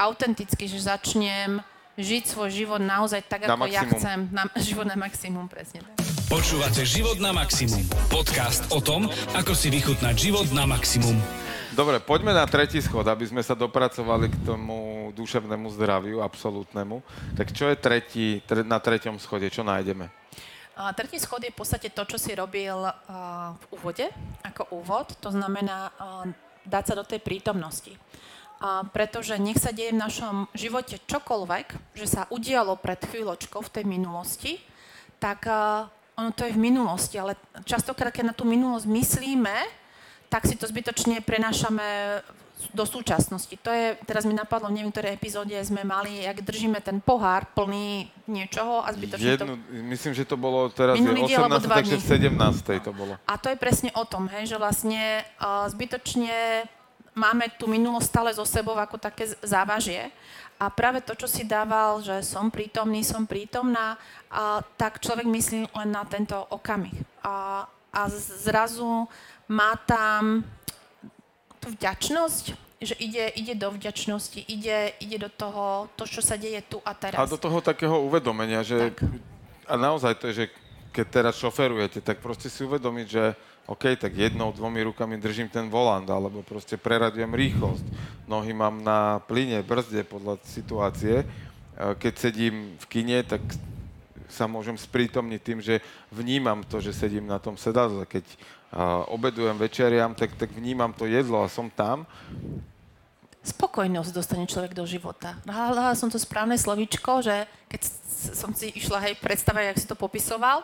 autenticky, 0.00 0.64
že 0.64 0.80
začnem 0.80 1.60
žiť 2.00 2.24
svoj 2.24 2.48
život 2.48 2.80
naozaj 2.80 3.20
tak, 3.28 3.44
Na 3.44 3.60
ako 3.60 3.68
ja 3.68 3.84
maximum. 3.84 4.00
chcem. 4.00 4.18
Na, 4.32 4.42
život 4.72 4.86
na 4.88 4.96
maximum, 4.96 5.44
presne 5.52 5.84
tak. 5.84 6.00
Počúvate 6.30 6.86
Život 6.86 7.18
na 7.18 7.34
maximum. 7.34 7.82
Podcast 8.06 8.62
o 8.70 8.78
tom, 8.78 9.10
ako 9.34 9.50
si 9.50 9.66
vychutnať 9.66 10.14
život 10.14 10.46
na 10.54 10.62
maximum. 10.62 11.18
Dobre, 11.74 11.98
poďme 11.98 12.30
na 12.30 12.46
tretí 12.46 12.78
schod, 12.78 13.02
aby 13.06 13.26
sme 13.26 13.42
sa 13.42 13.58
dopracovali 13.58 14.30
k 14.30 14.36
tomu 14.46 14.99
duševnému 15.12 15.70
zdraviu, 15.74 16.22
absolútnemu. 16.24 17.02
Tak 17.36 17.52
čo 17.54 17.68
je 17.70 17.76
tretí, 17.76 18.26
tre, 18.46 18.66
na 18.66 18.78
treťom 18.78 19.18
schode, 19.18 19.46
čo 19.50 19.62
nájdeme? 19.62 20.08
A 20.80 20.96
tretí 20.96 21.20
schod 21.20 21.44
je 21.44 21.52
v 21.52 21.60
podstate 21.60 21.92
to, 21.92 22.08
čo 22.08 22.16
si 22.16 22.32
robil 22.32 22.72
uh, 22.72 23.52
v 23.52 23.64
úvode, 23.76 24.08
ako 24.40 24.72
úvod. 24.72 25.12
To 25.20 25.28
znamená 25.28 25.92
uh, 25.92 26.24
dať 26.64 26.84
sa 26.88 26.94
do 26.96 27.04
tej 27.04 27.20
prítomnosti. 27.20 27.92
A 28.60 28.84
pretože 28.88 29.36
nech 29.36 29.60
sa 29.60 29.76
deje 29.76 29.92
v 29.92 30.00
našom 30.00 30.48
živote 30.56 31.00
čokoľvek, 31.04 31.96
že 31.96 32.06
sa 32.08 32.24
udialo 32.32 32.80
pred 32.80 33.00
chvíľočkou 33.00 33.60
v 33.60 33.72
tej 33.72 33.84
minulosti, 33.84 34.56
tak 35.20 35.44
uh, 35.44 35.84
ono 36.16 36.32
to 36.32 36.48
je 36.48 36.56
v 36.56 36.64
minulosti, 36.72 37.16
ale 37.16 37.36
častokrát, 37.64 38.12
keď 38.12 38.32
na 38.32 38.34
tú 38.36 38.44
minulosť 38.48 38.88
myslíme, 38.88 39.56
tak 40.30 40.46
si 40.46 40.54
to 40.54 40.68
zbytočne 40.68 41.20
prenášame 41.26 42.20
do 42.70 42.84
súčasnosti. 42.84 43.52
To 43.64 43.70
je, 43.72 43.96
teraz 44.04 44.28
mi 44.28 44.36
napadlo, 44.36 44.68
v 44.68 44.80
neviem, 44.80 44.92
ktorej 44.92 45.16
epizóde 45.16 45.56
sme 45.64 45.82
mali, 45.82 46.22
jak 46.22 46.44
držíme 46.44 46.78
ten 46.84 47.00
pohár 47.00 47.48
plný 47.56 48.12
niečoho 48.28 48.84
a 48.84 48.88
zbytočne 48.92 49.26
Jednu, 49.26 49.54
to... 49.56 49.74
myslím, 49.90 50.12
že 50.14 50.24
to 50.28 50.36
bolo 50.36 50.68
teraz 50.68 51.00
Minulý 51.00 51.26
diel, 51.26 51.46
alebo 51.48 51.58
18, 51.58 51.66
dva 51.66 51.76
takže 51.80 51.96
v 51.96 52.04
17. 52.04 52.86
to 52.86 52.90
bolo. 52.92 53.12
A 53.24 53.34
to 53.40 53.48
je 53.48 53.56
presne 53.56 53.90
o 53.96 54.04
tom, 54.04 54.28
hej, 54.28 54.52
že 54.52 54.56
vlastne 54.60 55.24
uh, 55.40 55.66
zbytočne 55.72 56.68
máme 57.16 57.50
tú 57.58 57.66
minulosť 57.66 58.06
stále 58.06 58.30
so 58.32 58.46
sebou 58.46 58.78
ako 58.78 58.96
také 59.00 59.28
závažie. 59.42 60.12
A 60.60 60.68
práve 60.68 61.00
to, 61.00 61.16
čo 61.16 61.24
si 61.24 61.48
dával, 61.48 62.04
že 62.04 62.20
som 62.20 62.52
prítomný, 62.52 63.00
som 63.00 63.24
prítomná, 63.24 63.96
a 64.28 64.60
tak 64.76 65.00
človek 65.00 65.24
myslí 65.24 65.72
len 65.72 65.90
na 65.90 66.04
tento 66.04 66.36
okamih. 66.52 67.00
A, 67.24 67.64
a 67.90 68.00
zrazu 68.44 69.08
má 69.50 69.74
tam 69.88 70.46
tú 71.60 71.70
vďačnosť, 71.76 72.44
že 72.80 72.96
ide, 72.96 73.28
ide 73.36 73.54
do 73.54 73.68
vďačnosti, 73.76 74.40
ide, 74.48 74.96
ide 75.04 75.18
do 75.20 75.28
toho, 75.28 75.92
to, 76.00 76.08
čo 76.08 76.24
sa 76.24 76.40
deje 76.40 76.64
tu 76.64 76.80
a 76.80 76.96
teraz. 76.96 77.20
A 77.20 77.28
do 77.28 77.36
toho 77.36 77.60
takého 77.60 78.00
uvedomenia, 78.00 78.64
že... 78.64 78.96
Tak. 78.96 79.04
A 79.68 79.76
naozaj 79.76 80.16
to 80.16 80.32
je, 80.32 80.34
že 80.34 80.46
keď 80.90 81.06
teraz 81.06 81.34
šoferujete, 81.38 82.00
tak 82.02 82.18
proste 82.18 82.50
si 82.50 82.66
uvedomiť, 82.66 83.06
že 83.06 83.24
OK, 83.70 83.94
tak 83.94 84.16
jednou, 84.18 84.50
dvomi 84.50 84.82
rukami 84.82 85.14
držím 85.20 85.46
ten 85.46 85.70
volant, 85.70 86.08
alebo 86.10 86.42
proste 86.42 86.74
preradujem 86.74 87.30
rýchlosť. 87.30 87.86
Nohy 88.26 88.50
mám 88.50 88.82
na 88.82 89.22
plyne, 89.30 89.62
brzde 89.62 90.02
podľa 90.02 90.42
situácie. 90.42 91.22
E, 91.22 91.24
Keď 91.94 92.14
sedím 92.18 92.74
v 92.82 92.84
kine, 92.90 93.22
tak 93.22 93.38
sa 94.26 94.50
môžem 94.50 94.74
sprítomniť 94.74 95.40
tým, 95.42 95.58
že 95.62 95.78
vnímam 96.10 96.66
to, 96.66 96.82
že 96.82 96.90
sedím 96.90 97.30
na 97.30 97.38
tom 97.38 97.54
sedadle. 97.54 98.06
Keď 98.10 98.26
obedujem, 99.10 99.58
večeriam, 99.58 100.14
tak, 100.14 100.34
tak 100.38 100.50
vnímam 100.54 100.94
to 100.94 101.06
jedlo 101.06 101.42
a 101.42 101.50
som 101.50 101.70
tam. 101.70 102.06
spokojnosť 103.40 104.10
dostane 104.12 104.44
človek 104.44 104.76
do 104.76 104.84
života. 104.84 105.40
Hľadala 105.48 105.96
som 105.96 106.12
to 106.12 106.20
správne 106.20 106.60
slovíčko, 106.60 107.24
že 107.24 107.48
keď 107.72 107.80
som 108.36 108.52
si 108.52 108.68
išla 108.76 109.00
hej 109.08 109.16
predstavať, 109.16 109.64
jak 109.72 109.80
si 109.80 109.88
to 109.88 109.96
popisoval, 109.96 110.60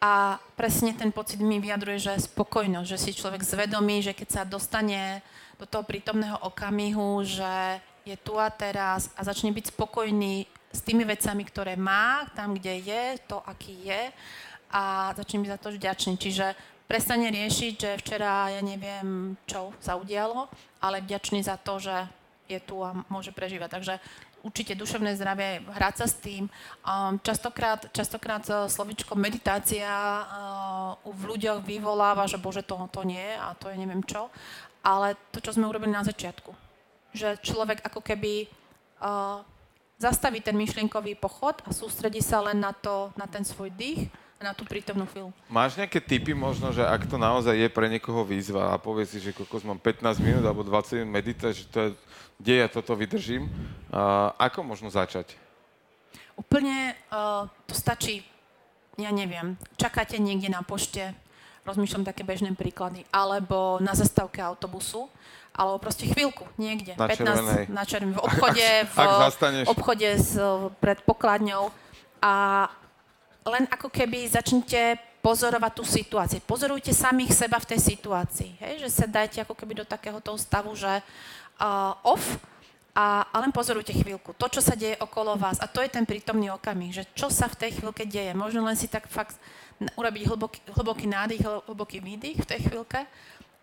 a 0.00 0.40
presne 0.56 0.96
ten 0.96 1.12
pocit 1.12 1.44
mi 1.44 1.60
vyjadruje, 1.60 2.00
že 2.00 2.24
spokojnosť, 2.24 2.88
že 2.88 2.98
si 2.98 3.12
človek 3.12 3.44
zvedomí, 3.44 4.00
že 4.00 4.16
keď 4.16 4.28
sa 4.32 4.42
dostane 4.48 5.20
do 5.60 5.68
toho 5.68 5.84
prítomného 5.84 6.40
okamihu, 6.40 7.20
že 7.20 7.84
je 8.08 8.16
tu 8.16 8.40
a 8.40 8.48
teraz 8.48 9.12
a 9.12 9.20
začne 9.20 9.52
byť 9.52 9.76
spokojný 9.76 10.48
s 10.72 10.80
tými 10.80 11.04
vecami, 11.04 11.44
ktoré 11.44 11.76
má, 11.76 12.24
tam, 12.32 12.56
kde 12.56 12.80
je, 12.80 13.04
to, 13.28 13.44
aký 13.44 13.76
je 13.84 14.08
a 14.72 15.12
začne 15.20 15.44
byť 15.44 15.50
za 15.52 15.60
to 15.60 15.68
vďačný. 15.76 16.14
Čiže 16.16 16.46
prestane 16.90 17.30
riešiť, 17.30 17.74
že 17.78 18.00
včera, 18.02 18.50
ja 18.50 18.58
neviem, 18.58 19.38
čo 19.46 19.70
sa 19.78 19.94
udialo, 19.94 20.50
ale 20.82 20.98
vďačný 20.98 21.38
za 21.38 21.54
to, 21.54 21.78
že 21.78 21.94
je 22.50 22.58
tu 22.58 22.82
a 22.82 23.06
môže 23.06 23.30
prežívať. 23.30 23.78
Takže 23.78 23.94
určite 24.42 24.74
duševné 24.74 25.14
zdravie, 25.14 25.62
hrať 25.70 25.94
sa 26.02 26.06
s 26.10 26.18
tým. 26.18 26.50
Um, 26.82 27.22
častokrát, 27.22 27.86
častokrát 27.94 28.42
uh, 28.50 28.66
slovičko 28.66 29.14
meditácia 29.14 29.86
uh, 29.86 30.98
v 31.06 31.22
ľuďoch 31.30 31.62
vyvoláva, 31.62 32.26
že 32.26 32.42
bože, 32.42 32.66
to, 32.66 32.74
to 32.90 33.06
nie 33.06 33.38
a 33.38 33.54
to 33.54 33.70
je 33.70 33.78
neviem 33.78 34.02
čo. 34.02 34.26
Ale 34.82 35.14
to, 35.30 35.38
čo 35.38 35.54
sme 35.54 35.70
urobili 35.70 35.94
na 35.94 36.02
začiatku, 36.02 36.50
že 37.14 37.38
človek 37.38 37.86
ako 37.86 38.02
keby 38.02 38.50
uh, 38.98 39.46
zastaví 40.00 40.42
ten 40.42 40.58
myšlienkový 40.58 41.14
pochod 41.20 41.60
a 41.62 41.70
sústredí 41.70 42.18
sa 42.18 42.42
len 42.42 42.58
na, 42.58 42.74
to, 42.74 43.14
na 43.14 43.30
ten 43.30 43.46
svoj 43.46 43.70
dých 43.78 44.10
na 44.40 44.56
tú 44.56 44.64
prítomnú 44.64 45.04
chvíľu. 45.04 45.36
Máš 45.52 45.76
nejaké 45.76 46.00
typy 46.00 46.32
možno, 46.32 46.72
že 46.72 46.80
ak 46.80 47.04
to 47.04 47.20
naozaj 47.20 47.52
je 47.52 47.68
pre 47.68 47.92
niekoho 47.92 48.24
výzva 48.24 48.72
a 48.72 48.80
povie 48.80 49.04
si, 49.04 49.20
že 49.20 49.36
kokos 49.36 49.60
mám 49.68 49.76
15 49.76 50.16
minút 50.16 50.44
alebo 50.48 50.64
20 50.64 51.04
minút 51.04 51.12
medita, 51.12 51.52
že 51.52 51.68
to 51.68 51.78
je, 51.84 51.88
kde 52.40 52.54
ja 52.64 52.66
toto 52.72 52.96
vydržím, 52.96 53.52
uh, 53.92 54.32
ako 54.40 54.64
možno 54.64 54.88
začať? 54.88 55.36
Úplne 56.40 56.96
uh, 57.12 57.52
to 57.68 57.76
stačí, 57.76 58.24
ja 58.96 59.12
neviem, 59.12 59.60
čakáte 59.76 60.16
niekde 60.16 60.48
na 60.48 60.64
pošte, 60.64 61.12
rozmýšľam 61.68 62.08
také 62.08 62.24
bežné 62.24 62.56
príklady, 62.56 63.04
alebo 63.12 63.76
na 63.84 63.92
zastávke 63.92 64.40
autobusu, 64.40 65.12
alebo 65.52 65.76
proste 65.84 66.08
chvíľku 66.08 66.48
niekde, 66.56 66.96
na 66.96 67.12
15 67.12 67.68
na 67.68 67.84
červenej, 67.84 68.16
v 68.16 68.20
obchode, 68.32 68.68
v 68.88 69.68
obchode 69.68 70.08
s, 70.16 70.40
pred 70.80 70.96
pokladňou 71.04 71.68
a 72.24 72.32
len 73.46 73.64
ako 73.72 73.88
keby 73.88 74.28
začnite 74.28 75.00
pozorovať 75.20 75.72
tú 75.76 75.84
situáciu. 75.84 76.40
Pozorujte 76.44 76.92
samých 76.96 77.36
seba 77.36 77.60
v 77.60 77.76
tej 77.76 77.80
situácii. 77.96 78.56
Hej? 78.60 78.74
Že 78.84 78.88
sa 78.88 79.06
dajte 79.08 79.38
ako 79.44 79.54
keby 79.56 79.84
do 79.84 79.86
takého 79.88 80.16
toho 80.20 80.40
stavu, 80.40 80.72
že 80.72 80.88
uh, 80.88 81.92
off 82.04 82.40
a, 82.96 83.28
a 83.30 83.36
len 83.38 83.52
pozorujte 83.54 83.94
chvíľku. 83.94 84.34
To, 84.34 84.46
čo 84.50 84.64
sa 84.64 84.74
deje 84.74 84.98
okolo 84.98 85.36
vás. 85.38 85.60
A 85.62 85.70
to 85.70 85.84
je 85.84 85.92
ten 85.92 86.02
prítomný 86.08 86.50
okamih, 86.50 86.90
že 86.90 87.04
čo 87.14 87.30
sa 87.30 87.46
v 87.46 87.68
tej 87.68 87.70
chvíľke 87.80 88.08
deje. 88.08 88.32
Možno 88.34 88.64
len 88.66 88.74
si 88.74 88.90
tak 88.90 89.06
fakt 89.06 89.38
urobiť 89.96 90.22
hlboký, 90.26 90.60
hlboký 90.76 91.06
nádych, 91.08 91.40
hlboký 91.68 92.02
výdych 92.02 92.44
v 92.44 92.48
tej 92.48 92.60
chvíľke 92.68 93.06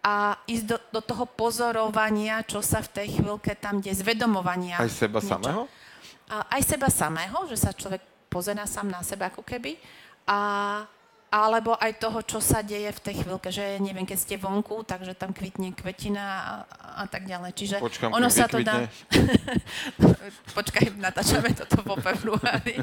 a 0.02 0.40
ísť 0.48 0.66
do, 0.66 0.78
do 0.94 1.02
toho 1.04 1.26
pozorovania, 1.28 2.46
čo 2.48 2.64
sa 2.64 2.80
v 2.80 2.90
tej 3.04 3.08
chvíľke 3.20 3.54
tam 3.60 3.84
deje, 3.84 4.00
zvedomovania. 4.00 4.80
Aj 4.80 4.90
seba 4.90 5.20
niečo. 5.20 5.30
samého? 5.36 5.62
A, 6.32 6.48
aj 6.58 6.62
seba 6.64 6.88
samého, 6.88 7.38
že 7.52 7.58
sa 7.60 7.76
človek 7.76 8.17
pozera 8.28 8.68
sám 8.68 8.92
na 8.92 9.02
seba 9.04 9.32
ako 9.32 9.44
keby. 9.44 9.80
A, 10.28 10.40
alebo 11.28 11.76
aj 11.76 12.00
toho, 12.00 12.24
čo 12.24 12.40
sa 12.40 12.64
deje 12.64 12.88
v 12.88 13.04
tej 13.04 13.16
chvíľke, 13.20 13.52
že 13.52 13.84
neviem, 13.84 14.08
keď 14.08 14.16
ste 14.16 14.36
vonku, 14.40 14.88
takže 14.88 15.12
tam 15.12 15.36
kvitne 15.36 15.76
kvetina 15.76 16.24
a, 16.24 16.54
a 17.04 17.06
tak 17.08 17.28
ďalej. 17.28 17.52
Čiže 17.52 17.76
Počkám, 17.84 18.16
ono 18.16 18.32
sa 18.32 18.48
to 18.48 18.64
dá... 18.64 18.88
Počkaj, 20.58 20.96
natáčame 20.96 21.52
toto 21.52 21.84
po 21.84 22.00
februári, 22.00 22.80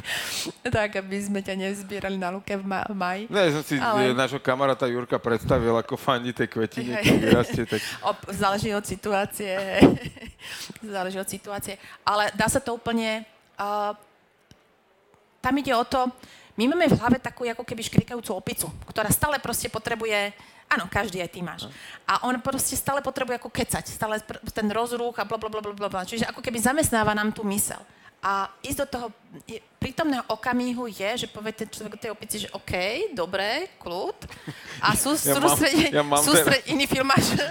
tak 0.61 1.01
aby 1.01 1.17
sme 1.25 1.41
ťa 1.41 1.57
nezbierali 1.57 2.21
na 2.21 2.37
luke 2.37 2.53
v, 2.53 2.65
ma- 2.65 2.85
v 2.85 2.97
maji. 2.97 3.23
Ne, 3.33 3.49
som 3.49 3.65
si 3.65 3.81
Ale... 3.81 4.13
nášho 4.13 4.41
kamaráta 4.41 4.85
Jurka 4.93 5.17
predstavil, 5.17 5.73
ako 5.81 5.97
fani 5.97 6.37
tej 6.37 6.53
kvetiny, 6.53 7.01
keď 7.01 7.17
vyrastie. 7.21 7.65
Tak... 7.65 7.81
záleží 8.45 8.77
od 8.77 8.85
situácie. 8.85 9.57
záleží 10.85 11.17
od 11.17 11.29
situácie. 11.29 11.81
Ale 12.05 12.29
dá 12.37 12.45
sa 12.53 12.61
to 12.61 12.77
úplne... 12.77 13.25
Uh, 13.57 13.97
tam 15.45 15.61
ide 15.61 15.77
o 15.77 15.85
to, 15.85 16.09
my 16.57 16.65
máme 16.73 16.89
v 16.89 16.97
hlave 16.97 17.19
takú 17.21 17.45
ako 17.45 17.67
keby 17.67 17.85
škrikajúcu 17.85 18.33
opicu, 18.33 18.67
ktorá 18.89 19.13
stále 19.13 19.37
proste 19.37 19.69
potrebuje, 19.69 20.33
áno, 20.73 20.89
každý 20.89 21.21
aj 21.21 21.31
ty 21.35 21.45
máš. 21.45 21.69
A 22.09 22.25
on 22.25 22.41
proste 22.41 22.79
stále 22.79 23.05
potrebuje 23.05 23.37
ako 23.37 23.53
kecať, 23.53 23.85
stále 23.85 24.23
ten 24.55 24.69
rozruch 24.73 25.21
a 25.21 25.29
bla 25.29 25.37
bla 25.37 25.51
bla 25.51 25.61
bla. 25.61 26.09
Čiže 26.09 26.31
ako 26.31 26.41
keby 26.41 26.63
zamestnáva 26.65 27.13
nám 27.13 27.37
tú 27.37 27.45
mysel. 27.51 27.83
A 28.25 28.49
ísť 28.65 28.79
do 28.81 28.87
toho 28.89 29.07
prítomného 29.77 30.25
okamihu 30.33 30.89
je, 30.89 31.29
že 31.29 31.29
povie 31.29 31.53
ten 31.53 31.69
človek 31.69 32.01
tej 32.01 32.17
opici, 32.17 32.41
že 32.41 32.49
OK, 32.57 32.73
dobre, 33.13 33.69
kľud. 33.77 34.17
A 34.81 34.97
sú, 34.97 35.13
ja 35.13 35.37
ja 35.37 35.37
sústredie, 35.45 35.93
ten... 35.93 36.01
iný. 36.73 36.89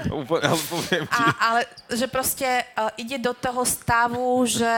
Úplne, 0.26 0.50
poviem 0.66 1.06
ti. 1.06 1.22
A, 1.22 1.30
ale 1.38 1.62
že 1.94 2.10
proste 2.10 2.66
uh, 2.74 2.90
ide 2.98 3.22
do 3.22 3.38
toho 3.38 3.62
stavu, 3.62 4.42
že 4.50 4.74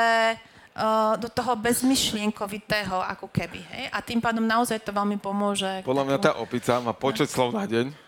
uh, 0.76 1.16
do 1.16 1.32
toho 1.32 1.56
bezmyšlienkovitého 1.56 3.00
ako 3.18 3.32
keby. 3.32 3.64
Hej? 3.72 3.84
A 3.90 3.98
tým 4.04 4.20
pádom 4.20 4.44
naozaj 4.44 4.84
to 4.84 4.92
veľmi 4.92 5.18
pomôže. 5.18 5.82
Podľa 5.88 6.06
mňa 6.06 6.18
tá 6.20 6.32
opica 6.38 6.78
má 6.84 6.92
počet 6.92 7.32
slov 7.32 7.56
na 7.56 7.66
deň. 7.66 8.06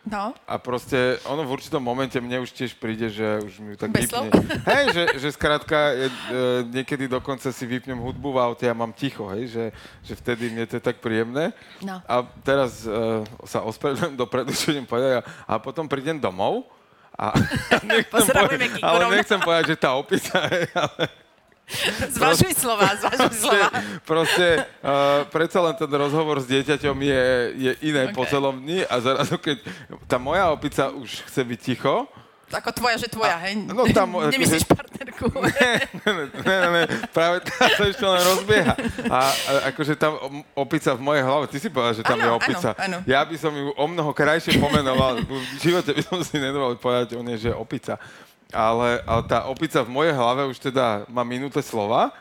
No. 0.00 0.32
A 0.48 0.56
proste 0.56 1.20
ono 1.28 1.44
v 1.44 1.60
určitom 1.60 1.84
momente 1.84 2.16
mne 2.16 2.40
už 2.40 2.56
tiež 2.56 2.72
príde, 2.72 3.12
že 3.12 3.36
už 3.44 3.52
mi 3.60 3.76
tak 3.76 3.92
Bez 3.92 4.08
vypne. 4.08 4.32
Hej, 4.72 4.84
že, 4.96 5.04
že 5.20 5.28
skrátka 5.36 5.92
je, 5.92 6.08
e, 6.08 6.14
niekedy 6.72 7.04
dokonca 7.04 7.52
si 7.52 7.64
vypnem 7.68 8.00
hudbu 8.00 8.32
v 8.32 8.40
aute 8.40 8.64
a 8.64 8.72
mám 8.72 8.96
ticho, 8.96 9.28
hej, 9.28 9.52
že, 9.52 9.64
že 10.00 10.14
vtedy 10.16 10.48
mne 10.48 10.64
to 10.64 10.80
je 10.80 10.84
tak 10.84 11.04
príjemné. 11.04 11.52
No. 11.84 12.00
A 12.08 12.24
teraz 12.40 12.88
e, 12.88 12.96
sa 13.44 13.60
ospravedlňujem 13.60 14.16
dopredu, 14.16 14.56
čo 14.56 14.72
idem 14.72 14.88
povedať, 14.88 15.20
a, 15.20 15.22
a 15.44 15.52
potom 15.60 15.84
prídem 15.84 16.16
domov 16.16 16.64
a, 17.12 17.36
nechcem, 17.84 18.32
povedať, 18.32 18.80
ale 18.80 19.04
nechcem 19.20 19.36
povedať, 19.36 19.64
že 19.68 19.76
tá 19.76 19.92
opica, 20.00 20.48
hej, 20.48 20.64
ale 20.72 21.02
Zvažuj 22.10 22.52
slova, 22.58 22.88
zvažuj 22.98 23.34
slova. 23.38 23.68
Proste, 24.02 24.66
uh, 24.82 25.22
predsa 25.30 25.58
len 25.62 25.74
ten 25.78 25.90
rozhovor 25.90 26.42
s 26.42 26.46
dieťaťom 26.50 26.96
je, 26.98 27.24
je 27.54 27.72
iné 27.86 28.10
okay. 28.10 28.14
po 28.14 28.26
celom 28.26 28.58
dni 28.58 28.82
a 28.86 28.94
zrazu, 28.98 29.38
keď 29.38 29.62
tá 30.10 30.18
moja 30.18 30.50
opica 30.50 30.90
už 30.90 31.26
chce 31.30 31.40
byť 31.46 31.58
ticho, 31.62 32.10
ako 32.50 32.74
tvoja, 32.74 32.98
že 32.98 33.06
tvoja, 33.06 33.38
a, 33.38 33.42
hej? 33.46 33.62
No 33.62 33.86
tam... 33.94 34.18
Nemyslíš 34.34 34.66
partnerku. 34.66 35.30
Ne, 35.50 35.76
ne, 36.16 36.24
ne, 36.42 36.68
ne, 36.72 36.84
práve 37.12 37.42
tá 37.46 37.68
sa 37.76 37.84
ešte 37.84 38.02
len 38.02 38.22
rozbieha. 38.24 38.74
A, 39.06 39.18
a 39.30 39.50
akože 39.70 39.94
tam 39.94 40.16
opica 40.56 40.96
v 40.96 41.00
mojej 41.04 41.22
hlave, 41.22 41.44
ty 41.52 41.56
si 41.60 41.68
povedal, 41.68 41.94
že 41.94 42.02
tam 42.02 42.18
ano, 42.18 42.24
je 42.24 42.30
opica. 42.40 42.70
Ano, 42.74 42.98
ano. 43.04 43.06
Ja 43.06 43.20
by 43.22 43.36
som 43.36 43.52
ju 43.52 43.70
o 43.76 43.84
mnoho 43.86 44.10
krajšie 44.16 44.56
pomenoval. 44.58 45.20
V 45.22 45.60
živote 45.60 45.92
by 45.92 46.02
som 46.02 46.18
si 46.24 46.40
nedovolil 46.40 46.80
povedať 46.80 47.14
o 47.14 47.22
nej, 47.22 47.36
že 47.36 47.52
je 47.52 47.56
opica 47.56 48.00
ale, 48.54 49.02
ale 49.06 49.22
tá 49.26 49.46
opica 49.46 49.82
v 49.82 49.90
mojej 49.90 50.14
hlave 50.14 50.46
už 50.50 50.58
teda 50.58 51.06
má 51.10 51.22
minúte 51.26 51.62
slova 51.62 52.14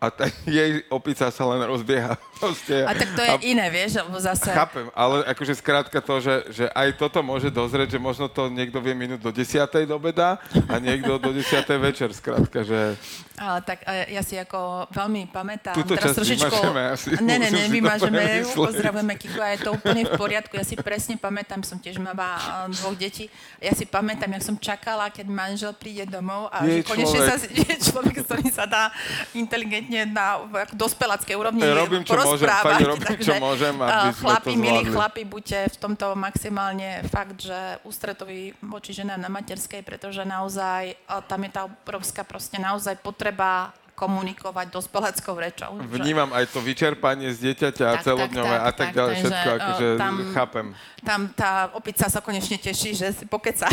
a 0.00 0.08
tá, 0.08 0.24
jej 0.48 0.80
opica 0.88 1.28
sa 1.28 1.44
len 1.52 1.60
rozbieha. 1.68 2.16
Proste. 2.40 2.88
A 2.88 2.96
tak 2.96 3.12
to 3.12 3.20
je 3.20 3.30
a, 3.30 3.36
iné, 3.44 3.68
vieš, 3.68 4.00
lebo 4.00 4.16
zase... 4.16 4.48
Chápem, 4.48 4.88
ale 4.96 5.28
akože 5.28 5.60
skrátka 5.60 6.00
to, 6.00 6.24
že, 6.24 6.34
že 6.48 6.64
aj 6.72 6.96
toto 6.96 7.20
môže 7.20 7.52
dozrieť, 7.52 7.92
že 7.92 8.00
možno 8.00 8.32
to 8.32 8.48
niekto 8.48 8.80
vie 8.80 8.96
minúť 8.96 9.20
do 9.20 9.28
10. 9.28 9.68
do 9.84 9.98
beda 10.00 10.40
a 10.64 10.74
niekto 10.80 11.20
do 11.20 11.36
10. 11.36 11.44
večer, 11.76 12.08
skrátka, 12.16 12.64
že... 12.64 12.96
Ale 13.36 13.60
tak 13.64 13.84
ja 14.08 14.20
si 14.24 14.40
ako 14.40 14.88
veľmi 14.88 15.28
pamätám... 15.28 15.76
Tuto 15.84 15.96
teraz 15.96 16.16
vymažeme 16.16 16.82
asi. 16.92 17.08
Ne, 17.20 17.36
ne, 17.36 17.48
ne, 17.52 17.68
vymažeme, 17.68 18.44
pozdravujeme 18.56 19.20
Kiku 19.20 19.40
a 19.40 19.52
je 19.52 19.64
to 19.64 19.76
úplne 19.76 20.08
v 20.08 20.12
poriadku. 20.16 20.56
Ja 20.56 20.64
si 20.64 20.80
presne 20.80 21.20
pamätám, 21.20 21.60
som 21.60 21.76
tiež 21.76 22.00
mala 22.00 22.68
dvoch 22.72 22.96
detí. 22.96 23.28
Ja 23.60 23.76
si 23.76 23.84
pamätám, 23.84 24.32
jak 24.36 24.44
som 24.44 24.56
čakala, 24.56 25.12
keď 25.12 25.28
manžel 25.28 25.72
príde 25.76 26.08
domov 26.08 26.48
a 26.52 26.64
je 26.64 26.80
že 26.80 26.88
konečne 26.88 27.20
sa 27.20 27.36
je 27.36 27.76
človek, 27.80 28.14
s 28.20 28.24
ktorým 28.28 28.52
sa 28.52 28.64
dá 28.68 28.92
inteligentne 29.32 29.89
na 30.08 30.46
dospeláckej 30.72 31.34
úrovni 31.34 31.60
Robím, 31.66 32.02
čo. 32.06 32.14
Môžem, 32.14 32.48
robím, 32.86 33.04
takže, 33.04 33.26
čo 33.26 33.34
môžem, 33.42 33.74
aby 33.74 34.08
uh, 34.10 34.16
chlapi, 34.16 34.52
milí 34.54 34.84
chlapi, 34.88 35.22
buďte 35.26 35.74
v 35.74 35.76
tomto 35.76 36.06
maximálne 36.14 37.02
fakt, 37.10 37.42
že 37.42 37.82
ústretoví 37.82 38.54
voči 38.62 38.94
ženám 38.94 39.20
na 39.20 39.30
materskej, 39.30 39.82
pretože 39.82 40.22
naozaj 40.22 40.94
uh, 41.10 41.20
tam 41.26 41.40
je 41.42 41.50
tá 41.50 41.62
obrovská 41.66 42.22
proste 42.22 42.62
naozaj 42.62 42.98
potreba 43.02 43.74
komunikovať 44.00 44.72
dospeleckou 44.72 45.36
rečou. 45.36 45.76
Vnímam 45.76 46.32
aj 46.32 46.48
to 46.48 46.64
vyčerpanie 46.64 47.28
z 47.36 47.52
dieťaťa 47.52 47.84
a 47.84 47.94
celodňové 48.00 48.56
a 48.56 48.70
tak, 48.72 48.96
tak 48.96 48.96
ďalej, 48.96 49.12
takže, 49.12 49.28
všetko, 49.28 49.50
akože 49.52 49.86
tam, 50.00 50.14
chápem. 50.32 50.66
Tam 51.04 51.20
tá 51.36 51.52
opica 51.76 52.08
sa 52.08 52.24
konečne 52.24 52.56
teší, 52.56 52.96
že 52.96 53.12
si 53.12 53.28
pokeca. 53.28 53.68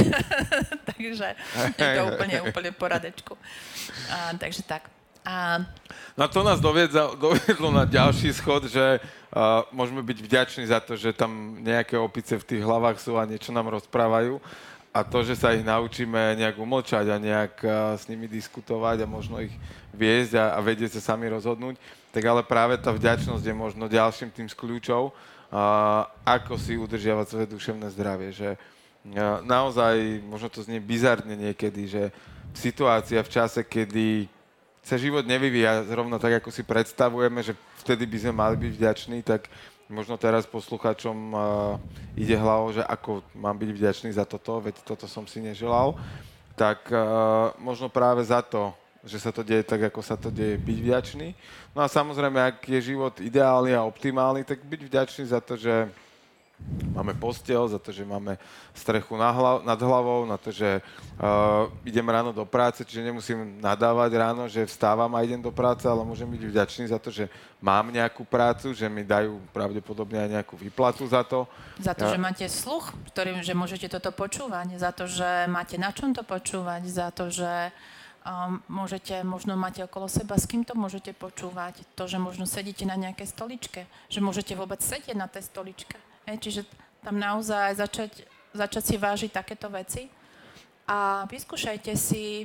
takže 0.91 1.27
je 1.79 1.87
to 1.95 2.01
úplne, 2.11 2.37
úplne 2.43 2.71
poradečku. 2.75 3.39
Uh, 3.39 4.35
takže 4.35 4.67
tak. 4.67 4.96
A... 5.27 5.59
No 6.15 6.31
to 6.31 6.39
nás 6.39 6.63
doviedza, 6.63 7.11
doviedlo 7.19 7.67
na 7.67 7.83
ďalší 7.83 8.31
schod, 8.31 8.71
že 8.71 9.03
uh, 9.03 9.67
môžeme 9.75 9.99
byť 9.99 10.17
vďační 10.23 10.63
za 10.71 10.79
to, 10.79 10.95
že 10.95 11.11
tam 11.11 11.59
nejaké 11.59 11.99
opice 11.99 12.39
v 12.39 12.47
tých 12.47 12.63
hlavách 12.63 12.95
sú 13.03 13.19
a 13.19 13.27
niečo 13.27 13.51
nám 13.51 13.67
rozprávajú. 13.67 14.39
A 14.95 15.03
to, 15.03 15.27
že 15.27 15.35
sa 15.35 15.51
ich 15.51 15.67
naučíme 15.67 16.39
nejak 16.39 16.55
umlčať 16.55 17.11
a 17.11 17.19
nejak 17.19 17.59
uh, 17.59 17.99
s 17.99 18.07
nimi 18.07 18.31
diskutovať 18.31 19.03
a 19.03 19.11
možno 19.11 19.43
ich 19.43 19.51
viesť 19.91 20.39
a, 20.39 20.55
a 20.55 20.59
vedieť 20.63 20.95
sa 20.95 21.11
sami 21.11 21.27
rozhodnúť, 21.27 21.75
tak 22.15 22.23
ale 22.23 22.39
práve 22.47 22.79
tá 22.79 22.95
vďačnosť 22.95 23.43
je 23.43 23.51
možno 23.51 23.91
ďalším 23.91 24.31
tým 24.31 24.47
z 24.47 24.55
kľúčov, 24.55 25.11
uh, 25.11 26.07
ako 26.23 26.55
si 26.55 26.79
udržiavať 26.79 27.25
svoje 27.27 27.47
duševné 27.51 27.91
zdravie. 27.91 28.31
Že 28.31 28.49
uh, 28.55 29.43
naozaj, 29.43 30.23
možno 30.23 30.47
to 30.47 30.63
znie 30.63 30.79
bizarne 30.79 31.35
niekedy, 31.35 31.83
že 31.91 32.03
situácia 32.55 33.19
v 33.19 33.29
čase, 33.29 33.59
kedy 33.67 34.36
sa 34.87 34.95
život 34.95 35.27
nevyvíja 35.27 35.83
zrovna 35.83 36.15
tak, 36.15 36.39
ako 36.39 36.47
si 36.47 36.63
predstavujeme, 36.63 37.43
že 37.43 37.51
vtedy 37.83 38.07
by 38.07 38.17
sme 38.23 38.33
mali 38.39 38.55
byť 38.55 38.71
vďační, 38.79 39.19
tak 39.19 39.51
možno 39.91 40.15
teraz 40.15 40.47
posluchačom 40.47 41.17
uh, 41.35 41.39
ide 42.15 42.39
hlavou, 42.39 42.71
že 42.71 42.87
ako 42.87 43.19
mám 43.35 43.59
byť 43.59 43.69
vďačný 43.75 44.09
za 44.15 44.23
toto, 44.23 44.63
veď 44.63 44.79
toto 44.87 45.03
som 45.03 45.27
si 45.27 45.43
neželal. 45.43 45.99
tak 46.57 46.89
uh, 46.89 47.53
možno 47.61 47.91
práve 47.91 48.23
za 48.25 48.41
to, 48.41 48.71
že 49.05 49.21
sa 49.21 49.29
to 49.29 49.45
deje 49.45 49.61
tak, 49.61 49.91
ako 49.91 50.01
sa 50.01 50.17
to 50.17 50.33
deje, 50.33 50.57
byť 50.57 50.77
vďačný. 50.81 51.27
No 51.75 51.85
a 51.85 51.87
samozrejme, 51.87 52.39
ak 52.41 52.65
je 52.65 52.95
život 52.95 53.13
ideálny 53.21 53.77
a 53.77 53.85
optimálny, 53.85 54.41
tak 54.41 54.65
byť 54.65 54.81
vďačný 54.87 55.23
za 55.29 55.39
to, 55.43 55.53
že 55.53 55.91
máme 56.93 57.13
postel, 57.13 57.67
za 57.69 57.79
to, 57.79 57.93
že 57.93 58.01
máme 58.01 58.35
strechu 58.73 59.13
na 59.15 59.31
hlav, 59.31 59.63
nad 59.63 59.79
hlavou, 59.79 60.25
na 60.25 60.37
to, 60.37 60.51
že 60.51 60.81
uh, 60.81 61.69
idem 61.85 62.03
ráno 62.09 62.33
do 62.33 62.43
práce, 62.43 62.81
čiže 62.81 63.05
nemusím 63.05 63.61
nadávať 63.61 64.11
ráno, 64.17 64.43
že 64.49 64.65
vstávam 64.65 65.13
a 65.15 65.23
idem 65.23 65.39
do 65.39 65.53
práce, 65.53 65.85
ale 65.85 66.01
môžem 66.01 66.27
byť 66.27 66.41
vďačný 66.41 66.83
za 66.89 66.99
to, 66.99 67.13
že 67.13 67.29
mám 67.61 67.93
nejakú 67.93 68.25
prácu, 68.25 68.73
že 68.73 68.89
mi 68.89 69.05
dajú 69.05 69.39
pravdepodobne 69.53 70.27
aj 70.27 70.29
nejakú 70.41 70.55
výplatu 70.57 71.05
za 71.07 71.21
to. 71.23 71.45
Za 71.77 71.93
to, 71.93 72.09
ja... 72.09 72.17
že 72.17 72.19
máte 72.19 72.45
sluch, 72.49 72.91
ktorým, 73.13 73.39
že 73.45 73.53
môžete 73.53 73.87
toto 73.87 74.09
počúvať, 74.09 74.81
za 74.81 74.91
to, 74.91 75.05
že 75.05 75.45
máte 75.47 75.77
na 75.77 75.93
čom 75.93 76.11
to 76.11 76.25
počúvať, 76.25 76.81
za 76.89 77.13
to, 77.13 77.29
že 77.29 77.69
um, 78.25 78.59
môžete, 78.67 79.21
možno 79.21 79.53
máte 79.53 79.85
okolo 79.85 80.09
seba, 80.09 80.35
s 80.35 80.49
kým 80.49 80.65
to 80.65 80.73
môžete 80.73 81.13
počúvať, 81.13 81.85
to, 81.93 82.09
že 82.09 82.17
možno 82.17 82.49
sedíte 82.49 82.83
na 82.89 82.97
nejakej 82.97 83.29
stoličke, 83.29 83.85
že 84.09 84.19
môžete 84.19 84.57
vôbec 84.57 84.81
sedieť 84.81 85.13
na 85.13 85.29
tej 85.29 85.45
stoličke 85.45 86.06
Hej, 86.27 86.37
čiže 86.43 86.61
tam 86.99 87.15
naozaj 87.15 87.79
začať, 87.79 88.11
začať 88.51 88.83
si 88.83 88.95
vážiť 88.99 89.31
takéto 89.31 89.71
veci. 89.71 90.11
A 90.83 91.23
vyskúšajte 91.31 91.95
si 91.95 92.43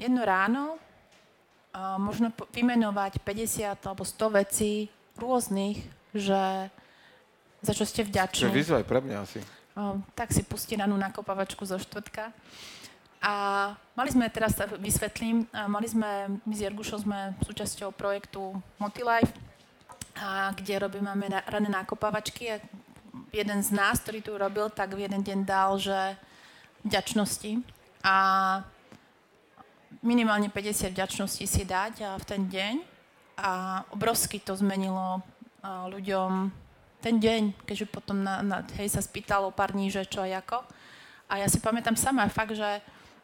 jedno 0.00 0.24
ráno, 0.24 0.80
a 1.70 2.00
možno 2.00 2.32
vymenovať 2.50 3.22
50 3.22 3.86
alebo 3.86 4.02
100 4.02 4.40
vecí 4.42 4.90
rôznych, 5.14 5.84
že 6.16 6.72
za 7.60 7.72
čo 7.76 7.84
ste 7.84 8.02
vďační. 8.02 8.48
To 8.48 8.50
je 8.50 8.58
výzva 8.58 8.80
aj 8.80 8.88
pre 8.88 9.00
mňa 9.04 9.16
asi. 9.20 9.38
O, 9.76 10.00
tak 10.16 10.32
si 10.32 10.42
pustí 10.42 10.74
ranú 10.74 10.96
nakopavačku 10.96 11.62
zo 11.62 11.78
štvrtka. 11.78 12.32
A 13.20 13.32
mali 13.94 14.10
sme, 14.10 14.32
teraz 14.32 14.56
vysvetlím, 14.80 15.44
mali 15.68 15.86
sme, 15.86 16.40
my 16.40 16.54
s 16.56 16.64
Jergušom 16.64 17.04
sme 17.04 17.36
súčasťou 17.44 17.92
projektu 17.92 18.56
Motilife, 18.80 19.36
a 20.20 20.52
kde 20.52 20.84
robíme 20.84 21.12
rané 21.46 21.68
nakopavačky 21.70 22.50
a 22.50 22.56
jeden 23.30 23.60
z 23.62 23.70
nás, 23.74 24.00
ktorý 24.02 24.20
tu 24.22 24.32
robil, 24.34 24.66
tak 24.70 24.94
v 24.94 25.06
jeden 25.06 25.22
deň 25.22 25.38
dal, 25.46 25.78
že 25.78 26.16
vďačnosti 26.84 27.60
a 28.00 28.16
minimálne 30.00 30.48
50 30.48 30.96
vďačností 30.96 31.44
si 31.44 31.62
dať 31.68 32.08
a 32.08 32.10
v 32.16 32.24
ten 32.24 32.42
deň 32.48 32.74
a 33.40 33.82
obrovsky 33.92 34.40
to 34.40 34.56
zmenilo 34.56 35.20
ľuďom 35.64 36.48
ten 37.00 37.16
deň, 37.16 37.64
keďže 37.64 37.86
potom 37.88 38.20
na, 38.20 38.44
na, 38.44 38.60
hej, 38.76 38.92
sa 38.92 39.00
spýtalo 39.00 39.52
pár 39.52 39.72
dní, 39.72 39.88
že 39.88 40.04
čo 40.04 40.20
a 40.20 40.28
ako. 40.28 40.60
A 41.32 41.40
ja 41.40 41.48
si 41.48 41.56
pamätám 41.56 41.96
sama 41.96 42.28
fakt, 42.28 42.52
že 42.52 42.80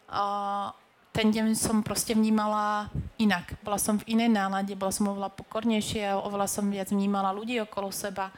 uh, 0.09 0.73
ten 1.17 1.33
deň 1.33 1.57
som 1.57 1.81
proste 1.81 2.13
vnímala 2.13 2.93
inak. 3.17 3.57
Bola 3.65 3.81
som 3.81 3.97
v 3.97 4.05
inej 4.13 4.29
nálade, 4.29 4.77
bola 4.77 4.93
som 4.93 5.09
oveľa 5.09 5.33
pokornejšia, 5.33 6.21
oveľa 6.21 6.45
som 6.45 6.69
viac 6.69 6.93
vnímala 6.93 7.33
ľudí 7.33 7.57
okolo 7.65 7.89
seba. 7.89 8.29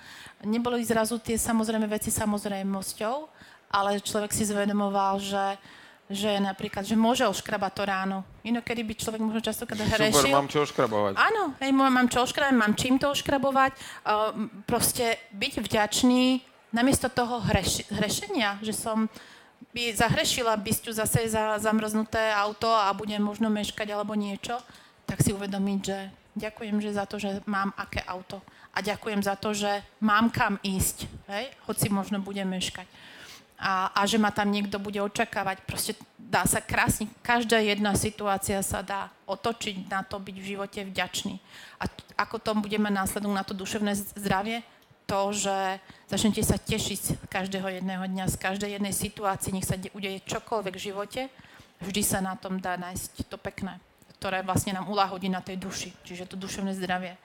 Neboli 0.46 0.86
zrazu 0.86 1.18
tie 1.18 1.34
samozrejme 1.34 1.90
veci 1.90 2.14
samozrejmosťou, 2.14 3.16
ale 3.74 3.98
človek 3.98 4.30
si 4.30 4.46
zvedomoval, 4.46 5.18
že 5.18 5.58
že 6.08 6.40
napríklad, 6.40 6.88
že 6.88 6.96
môže 6.96 7.28
oškrabať 7.28 7.72
to 7.76 7.82
ráno. 7.84 8.18
Inokedy 8.40 8.80
by 8.80 8.96
človek 8.96 9.20
možno 9.20 9.44
častokrát 9.44 9.76
hrešil. 9.76 10.24
Super, 10.24 10.40
mám 10.40 10.48
čo 10.48 10.64
oškrabovať. 10.64 11.12
Áno, 11.20 11.52
hej, 11.60 11.68
mám 11.76 12.08
čo 12.08 12.24
oškrabovať, 12.24 12.56
mám 12.56 12.72
čím 12.80 12.96
to 12.96 13.12
oškrabovať. 13.12 13.72
Uh, 13.76 14.48
proste 14.64 15.20
byť 15.36 15.60
vďačný 15.60 16.40
namiesto 16.72 17.12
toho 17.12 17.44
hreš, 17.44 17.92
hrešenia, 17.92 18.56
že 18.64 18.72
som 18.72 19.12
by 19.74 19.94
zahrešila 19.94 20.56
bysťu 20.56 20.90
zase 20.96 21.28
za 21.28 21.60
zamrznuté 21.60 22.32
auto 22.32 22.66
a 22.66 22.90
budem 22.96 23.20
možno 23.20 23.52
meškať 23.52 23.88
alebo 23.92 24.16
niečo, 24.16 24.56
tak 25.04 25.20
si 25.20 25.30
uvedomiť, 25.32 25.80
že 25.84 25.98
ďakujem 26.36 26.76
že 26.80 26.96
za 26.96 27.04
to, 27.04 27.20
že 27.20 27.44
mám 27.44 27.74
aké 27.76 28.00
auto. 28.06 28.40
A 28.72 28.80
ďakujem 28.80 29.20
za 29.24 29.34
to, 29.34 29.52
že 29.52 29.82
mám 29.98 30.30
kam 30.30 30.56
ísť, 30.62 31.10
hej? 31.30 31.50
hoci 31.66 31.90
možno 31.90 32.22
budem 32.22 32.46
meškať. 32.46 32.86
A, 33.58 33.90
a 33.90 34.06
že 34.06 34.22
ma 34.22 34.30
tam 34.30 34.54
niekto 34.54 34.78
bude 34.78 35.02
očakávať. 35.02 35.66
Proste 35.66 35.98
dá 36.14 36.46
sa 36.46 36.62
krásne, 36.62 37.10
každá 37.26 37.58
jedna 37.58 37.98
situácia 37.98 38.62
sa 38.62 38.86
dá 38.86 39.10
otočiť 39.26 39.90
na 39.90 40.06
to 40.06 40.22
byť 40.22 40.36
v 40.38 40.48
živote 40.54 40.80
vďačný. 40.86 41.42
A 41.82 41.90
ako 42.14 42.38
to 42.38 42.50
budeme 42.54 42.86
následovať 42.86 43.34
na 43.34 43.42
to 43.42 43.58
duševné 43.58 43.98
zdravie? 44.14 44.62
To, 45.08 45.32
že 45.32 45.80
začnete 46.04 46.44
sa 46.44 46.60
tešiť 46.60 47.32
každého 47.32 47.80
jedného 47.80 48.04
dňa, 48.04 48.28
z 48.28 48.36
každej 48.36 48.76
jednej 48.76 48.92
situácii, 48.92 49.56
nech 49.56 49.64
sa 49.64 49.80
udeje 49.96 50.20
čokoľvek 50.28 50.74
v 50.76 50.84
živote, 50.92 51.22
vždy 51.80 52.02
sa 52.04 52.20
na 52.20 52.36
tom 52.36 52.60
dá 52.60 52.76
nájsť 52.76 53.24
to 53.24 53.40
pekné, 53.40 53.80
ktoré 54.20 54.44
vlastne 54.44 54.76
nám 54.76 54.84
uláhodí 54.92 55.32
na 55.32 55.40
tej 55.40 55.56
duši, 55.56 55.96
čiže 56.04 56.28
to 56.28 56.36
duševné 56.36 56.76
zdravie. 56.76 57.16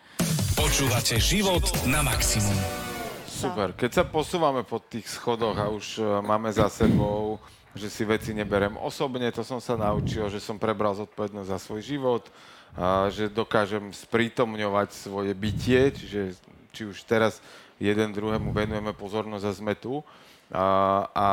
Počúvate 0.56 1.20
život 1.20 1.68
na 1.84 2.00
maximum. 2.00 2.56
Super. 3.28 3.76
Keď 3.76 3.92
sa 3.92 4.04
posúvame 4.08 4.64
po 4.64 4.80
tých 4.80 5.12
schodoch 5.12 5.60
a 5.60 5.68
už 5.68 6.00
e, 6.00 6.02
máme 6.24 6.48
za 6.56 6.72
sebou, 6.72 7.44
že 7.76 7.92
si 7.92 8.08
veci 8.08 8.32
neberem 8.32 8.80
osobne, 8.80 9.28
to 9.36 9.44
som 9.44 9.60
sa 9.60 9.76
naučil, 9.76 10.32
že 10.32 10.40
som 10.40 10.56
prebral 10.56 10.96
zodpovednosť 10.96 11.52
za 11.52 11.60
svoj 11.60 11.82
život, 11.84 12.24
a 12.74 13.12
že 13.14 13.30
dokážem 13.30 13.94
sprítomňovať 13.94 14.90
svoje 14.98 15.36
bytie, 15.38 15.94
čiže 15.94 16.22
či 16.74 16.90
už 16.90 17.06
teraz 17.06 17.38
jeden 17.84 18.16
druhému 18.16 18.56
venujeme 18.56 18.96
pozornosť 18.96 19.46
a 19.46 19.52
sme 19.52 19.74
tu. 19.76 20.00
A, 20.54 20.66
a 21.12 21.28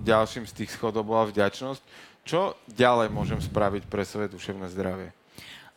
ďalším 0.00 0.48
z 0.48 0.64
tých 0.64 0.72
schodov 0.72 1.04
bola 1.04 1.28
vďačnosť. 1.28 1.82
Čo 2.24 2.56
ďalej 2.70 3.12
môžem 3.12 3.40
spraviť 3.42 3.84
pre 3.90 4.06
svoje 4.08 4.32
duševné 4.32 4.70
zdravie? 4.72 5.12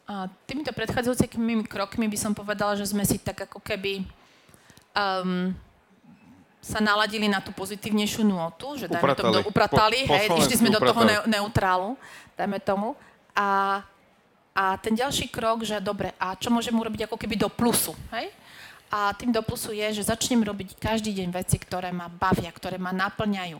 A 0.04 0.28
týmito 0.44 0.76
predchádzajúcimi 0.76 1.64
krokmi 1.64 2.12
by 2.12 2.18
som 2.20 2.36
povedala, 2.36 2.76
že 2.76 2.92
sme 2.92 3.08
si 3.08 3.16
tak 3.18 3.48
ako 3.48 3.64
keby 3.64 4.04
um, 4.92 5.56
sa 6.64 6.80
naladili 6.84 7.28
na 7.28 7.40
tú 7.40 7.56
pozitívnejšiu 7.56 8.24
nôtu, 8.28 8.80
že 8.80 8.88
dajme 8.88 9.04
upratali. 9.04 9.36
tomu, 9.36 9.48
upratali, 9.48 10.00
po, 10.08 10.16
hej, 10.16 10.28
išli 10.44 10.56
sme 10.60 10.70
upratali. 10.72 10.84
do 10.84 10.92
toho 10.92 11.02
ne, 11.04 11.18
neutrálu, 11.40 11.90
dajme 12.36 12.60
tomu. 12.64 12.96
A, 13.36 13.80
a 14.56 14.64
ten 14.80 14.96
ďalší 14.96 15.28
krok, 15.28 15.64
že 15.64 15.80
dobre, 15.84 16.12
a 16.20 16.36
čo 16.40 16.52
môžem 16.52 16.76
urobiť 16.76 17.08
ako 17.08 17.16
keby 17.20 17.36
do 17.40 17.48
plusu, 17.52 17.96
hej? 18.16 18.32
A 18.94 19.10
tým 19.18 19.34
do 19.34 19.42
plusu 19.42 19.74
je, 19.74 19.90
že 19.98 20.06
začnem 20.06 20.46
robiť 20.46 20.78
každý 20.78 21.18
deň 21.18 21.34
veci, 21.34 21.58
ktoré 21.58 21.90
ma 21.90 22.14
bavia, 22.14 22.54
ktoré 22.54 22.78
ma 22.78 22.94
naplňajú. 22.94 23.58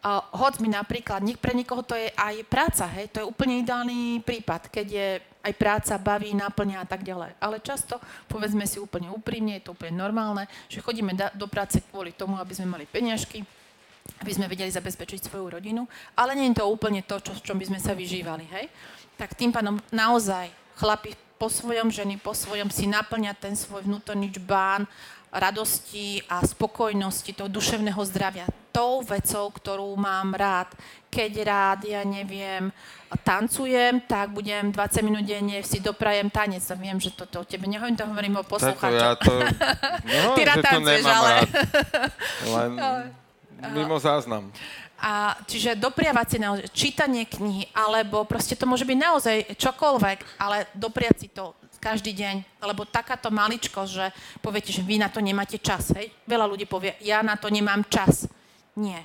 Uh, 0.00 0.24
hoď 0.32 0.64
mi 0.64 0.72
napríklad, 0.72 1.20
pre 1.36 1.52
niekoho 1.52 1.84
to 1.84 1.92
je 1.92 2.08
aj 2.16 2.40
práca, 2.48 2.88
hej, 2.88 3.12
to 3.12 3.20
je 3.20 3.28
úplne 3.28 3.60
ideálny 3.60 4.24
prípad, 4.24 4.72
keď 4.72 4.86
je 4.88 5.08
aj 5.20 5.52
práca, 5.60 6.00
baví, 6.00 6.32
naplňa 6.32 6.80
a 6.80 6.86
tak 6.88 7.04
ďalej. 7.04 7.36
Ale 7.36 7.60
často, 7.60 8.00
povedzme 8.24 8.64
si 8.64 8.80
úplne 8.80 9.12
úprimne, 9.12 9.60
je 9.60 9.68
to 9.68 9.76
úplne 9.76 10.00
normálne, 10.00 10.48
že 10.72 10.80
chodíme 10.80 11.12
do 11.36 11.44
práce 11.52 11.84
kvôli 11.92 12.16
tomu, 12.16 12.40
aby 12.40 12.56
sme 12.56 12.72
mali 12.72 12.88
peniažky, 12.88 13.44
aby 14.24 14.32
sme 14.32 14.48
vedeli 14.48 14.72
zabezpečiť 14.72 15.28
svoju 15.28 15.60
rodinu, 15.60 15.84
ale 16.16 16.32
nie 16.32 16.48
je 16.48 16.64
to 16.64 16.72
úplne 16.72 17.04
to, 17.04 17.20
čo, 17.20 17.36
čom 17.44 17.60
by 17.60 17.68
sme 17.68 17.80
sa 17.84 17.92
vyžívali, 17.92 18.48
hej. 18.48 18.72
Tak 19.20 19.36
tým 19.36 19.52
pádom 19.52 19.76
naozaj 19.92 20.48
chlapi 20.80 21.12
po 21.40 21.48
svojom, 21.48 21.88
ženy 21.88 22.20
po 22.20 22.36
svojom 22.36 22.68
si 22.68 22.84
naplňať 22.84 23.36
ten 23.40 23.54
svoj 23.56 23.88
vnútorný 23.88 24.28
čbán 24.28 24.84
radosti 25.32 26.20
a 26.28 26.44
spokojnosti, 26.44 27.32
toho 27.32 27.48
duševného 27.48 28.02
zdravia. 28.04 28.44
Tou 28.68 29.00
vecou, 29.00 29.48
ktorú 29.48 29.96
mám 29.96 30.36
rád. 30.36 30.68
Keď 31.08 31.32
rád, 31.42 31.78
ja 31.88 32.02
neviem, 32.04 32.68
tancujem, 33.24 34.04
tak 34.04 34.30
budem 34.36 34.68
20 34.74 35.06
minút 35.06 35.24
denne 35.24 35.62
si 35.64 35.80
doprajem 35.80 36.28
tanec. 36.28 36.62
A 36.70 36.76
viem, 36.76 36.98
že 37.00 37.14
toto 37.14 37.42
o 37.42 37.48
tebe 37.48 37.66
nehovorím, 37.66 37.96
to 37.96 38.04
hovorím 38.04 38.36
o 38.36 38.44
poslucháčoch. 38.44 39.00
ja 39.00 39.14
to... 39.16 39.32
No, 40.10 40.34
Ty 40.36 40.42
rád 40.44 40.62
tancuješ, 40.66 41.06
ale... 41.06 41.30
Rád. 41.30 41.48
Len 42.50 42.70
mimo 43.76 43.96
záznam. 44.02 44.52
A, 45.00 45.32
čiže 45.48 45.80
dopriavať 45.80 46.26
si 46.28 46.38
naozaj 46.38 46.66
čítanie 46.76 47.24
knihy, 47.24 47.72
alebo 47.72 48.28
proste 48.28 48.52
to 48.52 48.68
môže 48.68 48.84
byť 48.84 48.98
naozaj 49.00 49.36
čokoľvek, 49.56 50.18
ale 50.36 50.68
dopriať 50.76 51.16
si 51.16 51.28
to 51.32 51.56
každý 51.80 52.12
deň, 52.12 52.60
lebo 52.60 52.84
takáto 52.84 53.32
maličko, 53.32 53.88
že 53.88 54.12
poviete, 54.44 54.68
že 54.68 54.84
vy 54.84 55.00
na 55.00 55.08
to 55.08 55.24
nemáte 55.24 55.56
čas, 55.56 55.96
hej? 55.96 56.12
Veľa 56.28 56.44
ľudí 56.44 56.68
povie, 56.68 56.92
ja 57.00 57.24
na 57.24 57.40
to 57.40 57.48
nemám 57.48 57.88
čas. 57.88 58.28
Nie. 58.76 59.00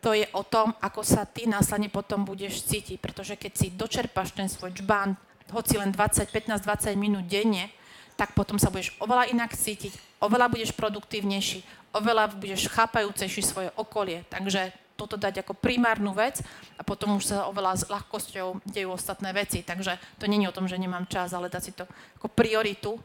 To 0.00 0.16
je 0.16 0.24
o 0.32 0.42
tom, 0.42 0.72
ako 0.80 1.04
sa 1.04 1.28
ty 1.28 1.44
následne 1.44 1.92
potom 1.92 2.24
budeš 2.24 2.64
cítiť, 2.66 2.98
pretože 2.98 3.36
keď 3.36 3.52
si 3.54 3.68
dočerpaš 3.70 4.32
ten 4.32 4.48
svoj 4.48 4.72
čbán, 4.72 5.14
hoci 5.52 5.76
len 5.76 5.92
20, 5.92 6.32
15, 6.32 6.64
20 6.64 6.96
minút 6.96 7.28
denne, 7.28 7.68
tak 8.16 8.36
potom 8.36 8.60
sa 8.60 8.68
budeš 8.68 8.94
oveľa 9.02 9.30
inak 9.32 9.56
cítiť, 9.56 10.20
oveľa 10.22 10.52
budeš 10.52 10.70
produktívnejší, 10.76 11.64
oveľa 11.96 12.36
budeš 12.36 12.68
chápajúcejší 12.70 13.42
svoje 13.42 13.68
okolie. 13.74 14.24
Takže 14.28 14.72
toto 14.96 15.18
dať 15.18 15.42
ako 15.42 15.58
primárnu 15.58 16.14
vec 16.14 16.38
a 16.78 16.82
potom 16.86 17.18
už 17.18 17.34
sa 17.34 17.50
oveľa 17.50 17.74
s 17.74 17.84
ľahkosťou 17.90 18.62
dejú 18.62 18.94
ostatné 18.94 19.34
veci. 19.34 19.66
Takže 19.66 19.98
to 20.20 20.30
není 20.30 20.46
o 20.46 20.54
tom, 20.54 20.70
že 20.70 20.78
nemám 20.78 21.10
čas, 21.10 21.34
ale 21.34 21.50
dať 21.50 21.62
si 21.62 21.72
to 21.74 21.88
ako 22.20 22.28
prioritu 22.30 23.00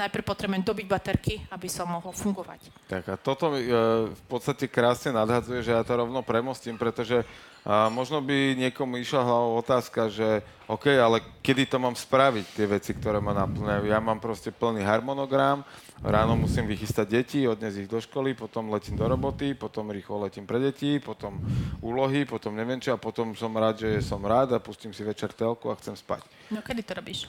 najprv 0.00 0.24
potrebujem 0.24 0.64
dobiť 0.64 0.86
baterky, 0.88 1.34
aby 1.52 1.68
som 1.68 1.84
mohol 1.88 2.16
fungovať. 2.16 2.72
Tak 2.88 3.04
a 3.12 3.16
toto 3.20 3.52
e, 3.52 3.60
v 4.08 4.22
podstate 4.26 4.66
krásne 4.66 5.12
nadhadzuje, 5.12 5.60
že 5.60 5.76
ja 5.76 5.84
to 5.84 5.92
rovno 6.00 6.24
premostím, 6.24 6.80
pretože 6.80 7.22
a 7.60 7.92
možno 7.92 8.24
by 8.24 8.56
niekomu 8.56 8.96
išla 8.96 9.20
hlavou 9.20 9.60
otázka, 9.60 10.08
že 10.08 10.40
OK, 10.64 10.96
ale 10.96 11.20
kedy 11.44 11.68
to 11.68 11.76
mám 11.76 11.92
spraviť, 11.92 12.56
tie 12.56 12.64
veci, 12.64 12.96
ktoré 12.96 13.20
ma 13.20 13.36
naplňajú. 13.36 13.84
Ja 13.84 14.00
mám 14.00 14.16
proste 14.16 14.48
plný 14.48 14.80
harmonogram, 14.80 15.60
ráno 16.00 16.40
musím 16.40 16.64
vychystať 16.64 17.06
deti, 17.20 17.44
odniesť 17.44 17.84
ich 17.84 17.90
do 17.90 18.00
školy, 18.00 18.32
potom 18.32 18.72
letím 18.72 18.96
do 18.96 19.04
roboty, 19.04 19.52
potom 19.52 19.92
rýchlo 19.92 20.24
letím 20.24 20.48
pre 20.48 20.56
deti, 20.56 20.96
potom 21.04 21.36
úlohy, 21.84 22.24
potom 22.24 22.56
neviem 22.56 22.80
čo 22.80 22.96
a 22.96 23.02
potom 23.02 23.36
som 23.36 23.52
rád, 23.52 23.84
že 23.84 24.00
som 24.00 24.24
rád 24.24 24.56
a 24.56 24.62
pustím 24.62 24.96
si 24.96 25.04
večer 25.04 25.28
telku 25.36 25.68
a 25.68 25.76
chcem 25.76 25.92
spať. 25.92 26.24
No 26.48 26.64
kedy 26.64 26.80
to 26.80 26.96
robíš? 26.96 27.28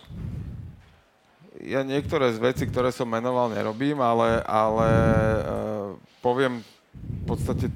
Ja 1.62 1.86
niektoré 1.86 2.34
z 2.34 2.42
veci, 2.42 2.64
ktoré 2.66 2.90
som 2.90 3.06
menoval, 3.06 3.54
nerobím, 3.54 4.02
ale, 4.02 4.42
ale 4.50 4.88
uh, 4.90 5.90
poviem 6.26 6.66
v 6.94 7.24
podstate 7.30 7.70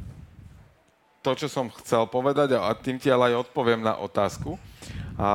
to, 1.21 1.31
čo 1.33 1.49
som 1.49 1.73
chcel 1.81 2.05
povedať 2.05 2.57
a 2.57 2.69
tým 2.77 3.01
ti 3.01 3.09
ale 3.09 3.33
aj 3.33 3.49
odpoviem 3.49 3.81
na 3.81 3.97
otázku. 3.97 4.57
A 5.17 5.27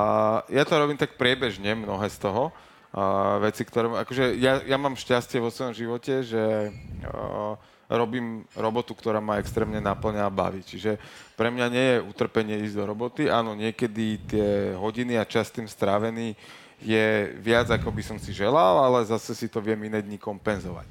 ja 0.51 0.63
to 0.63 0.79
robím 0.79 0.99
tak 0.99 1.19
priebežne, 1.19 1.75
mnohé 1.75 2.07
z 2.11 2.19
toho. 2.23 2.55
A 2.91 3.39
veci, 3.39 3.63
ktoré... 3.63 3.87
Akože 4.03 4.35
ja, 4.39 4.63
ja 4.67 4.77
mám 4.79 4.99
šťastie 4.99 5.39
vo 5.39 5.51
svojom 5.51 5.75
živote, 5.75 6.27
že 6.27 6.75
a, 7.07 7.55
robím 7.91 8.47
robotu, 8.55 8.95
ktorá 8.95 9.19
ma 9.19 9.43
extrémne 9.43 9.83
naplňa 9.83 10.27
a 10.27 10.31
baví. 10.31 10.63
Čiže 10.63 10.99
pre 11.35 11.51
mňa 11.51 11.67
nie 11.71 11.87
je 11.87 12.03
utrpenie 12.07 12.63
ísť 12.63 12.77
do 12.79 12.85
roboty. 12.87 13.27
Áno, 13.27 13.59
niekedy 13.59 14.23
tie 14.31 14.75
hodiny 14.79 15.19
a 15.19 15.27
čas 15.27 15.51
tým 15.51 15.67
strávený 15.67 16.39
je 16.81 17.37
viac, 17.41 17.69
ako 17.69 17.93
by 17.93 18.03
som 18.03 18.19
si 18.19 18.33
želal, 18.33 18.81
ale 18.81 19.05
zase 19.05 19.37
si 19.37 19.47
to 19.49 19.61
viem 19.61 19.79
iné 19.85 20.01
dní 20.01 20.17
kompenzovať. 20.17 20.89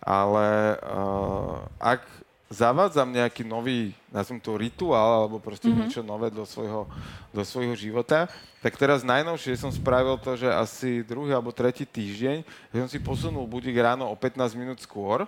Ale 0.00 0.78
uh, 0.80 1.64
ak 1.80 2.04
zavádzam 2.46 3.10
nejaký 3.10 3.42
nový, 3.42 3.90
nazvem 4.12 4.38
to 4.38 4.54
rituál, 4.54 5.26
alebo 5.26 5.42
proste 5.42 5.66
mm-hmm. 5.66 5.82
niečo 5.90 6.02
nové 6.06 6.30
do 6.30 6.46
svojho, 6.46 6.86
do 7.34 7.42
svojho 7.42 7.74
života, 7.74 8.30
tak 8.62 8.78
teraz 8.78 9.02
najnovšie 9.02 9.58
som 9.58 9.70
spravil 9.74 10.14
to, 10.22 10.38
že 10.38 10.48
asi 10.50 11.02
druhý 11.02 11.34
alebo 11.34 11.50
tretí 11.50 11.82
týždeň, 11.82 12.46
že 12.70 12.76
som 12.78 12.90
si 12.90 12.98
posunul 13.02 13.50
budík 13.50 13.74
ráno 13.76 14.06
o 14.06 14.14
15 14.14 14.54
minút 14.54 14.78
skôr, 14.78 15.26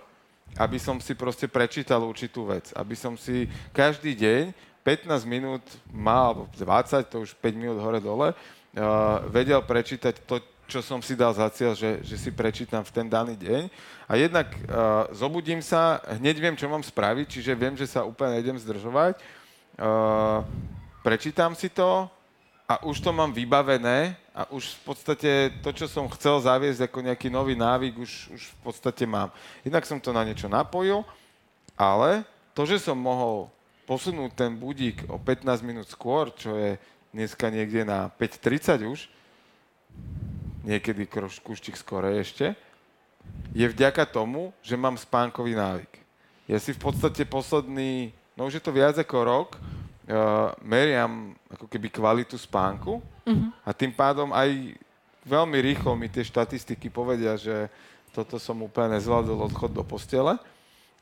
aby 0.55 0.79
som 0.81 0.97
si 0.97 1.13
proste 1.13 1.45
prečítal 1.45 2.01
určitú 2.01 2.47
vec. 2.47 2.71
Aby 2.73 2.95
som 2.97 3.13
si 3.19 3.51
každý 3.75 4.15
deň 4.15 4.55
15 4.81 5.27
minút 5.27 5.61
mal, 5.91 6.33
alebo 6.33 6.43
20, 6.55 7.03
to 7.05 7.27
už 7.27 7.35
5 7.37 7.53
minút 7.53 7.77
hore-dole, 7.83 8.33
vedel 9.31 9.59
prečítať 9.63 10.23
to, 10.23 10.39
čo 10.69 10.85
som 10.85 11.01
si 11.01 11.17
dal 11.17 11.33
za 11.33 11.49
cieľ, 11.49 11.73
že, 11.73 12.05
že 12.05 12.15
si 12.15 12.29
prečítam 12.29 12.85
v 12.85 12.93
ten 12.93 13.09
daný 13.09 13.33
deň. 13.33 13.73
A 14.05 14.13
jednak 14.15 14.47
uh, 14.53 15.09
zobudím 15.17 15.65
sa, 15.65 15.97
hneď 16.21 16.37
viem, 16.37 16.55
čo 16.55 16.69
mám 16.69 16.85
spraviť, 16.85 17.25
čiže 17.25 17.57
viem, 17.57 17.73
že 17.73 17.89
sa 17.89 18.05
úplne 18.05 18.37
nejdem 18.37 18.61
zdržovať. 18.61 19.17
Uh, 19.81 20.45
prečítam 21.01 21.57
si 21.57 21.73
to 21.73 22.05
a 22.69 22.85
už 22.85 23.01
to 23.01 23.09
mám 23.09 23.33
vybavené 23.33 24.13
a 24.29 24.45
už 24.53 24.77
v 24.77 24.93
podstate 24.93 25.31
to, 25.65 25.73
čo 25.73 25.89
som 25.89 26.05
chcel 26.13 26.37
zaviesť 26.37 26.85
ako 26.85 27.01
nejaký 27.01 27.27
nový 27.33 27.57
návyk, 27.57 27.97
už, 27.97 28.11
už 28.29 28.41
v 28.45 28.57
podstate 28.61 29.09
mám. 29.09 29.33
Jednak 29.65 29.89
som 29.89 29.97
to 29.97 30.13
na 30.13 30.21
niečo 30.21 30.45
napojil, 30.45 31.01
ale 31.73 32.21
to, 32.53 32.69
že 32.69 32.77
som 32.77 32.93
mohol 32.93 33.49
posunúť 33.89 34.37
ten 34.37 34.53
budík 34.53 35.09
o 35.09 35.17
15 35.17 35.65
minút 35.65 35.89
skôr, 35.89 36.29
čo 36.37 36.53
je 36.53 36.77
dneska 37.13 37.49
niekde 37.49 37.85
na 37.85 38.09
5.30 38.17 38.85
už, 38.85 38.99
niekedy 40.65 41.09
kuštík 41.41 41.75
skore 41.79 42.21
ešte, 42.21 42.53
je 43.53 43.65
vďaka 43.65 44.05
tomu, 44.05 44.53
že 44.61 44.77
mám 44.77 44.97
spánkový 44.97 45.57
návyk. 45.57 45.91
Ja 46.49 46.57
si 46.57 46.73
v 46.73 46.81
podstate 46.81 47.25
posledný, 47.25 48.13
no 48.33 48.49
už 48.49 48.57
je 48.57 48.63
to 48.63 48.73
viac 48.73 48.97
ako 48.97 49.17
rok, 49.21 49.49
uh, 49.57 50.53
meriam 50.65 51.37
ako 51.49 51.65
keby 51.69 51.93
kvalitu 51.93 52.37
spánku 52.37 53.01
uh-huh. 53.01 53.49
a 53.65 53.69
tým 53.73 53.93
pádom 53.93 54.33
aj 54.33 54.73
veľmi 55.25 55.57
rýchlo 55.61 55.93
mi 55.93 56.09
tie 56.09 56.25
štatistiky 56.25 56.89
povedia, 56.89 57.37
že 57.37 57.69
toto 58.09 58.41
som 58.41 58.57
úplne 58.65 58.97
nezvládol 58.97 59.45
odchod 59.49 59.71
do 59.73 59.85
postele. 59.85 60.41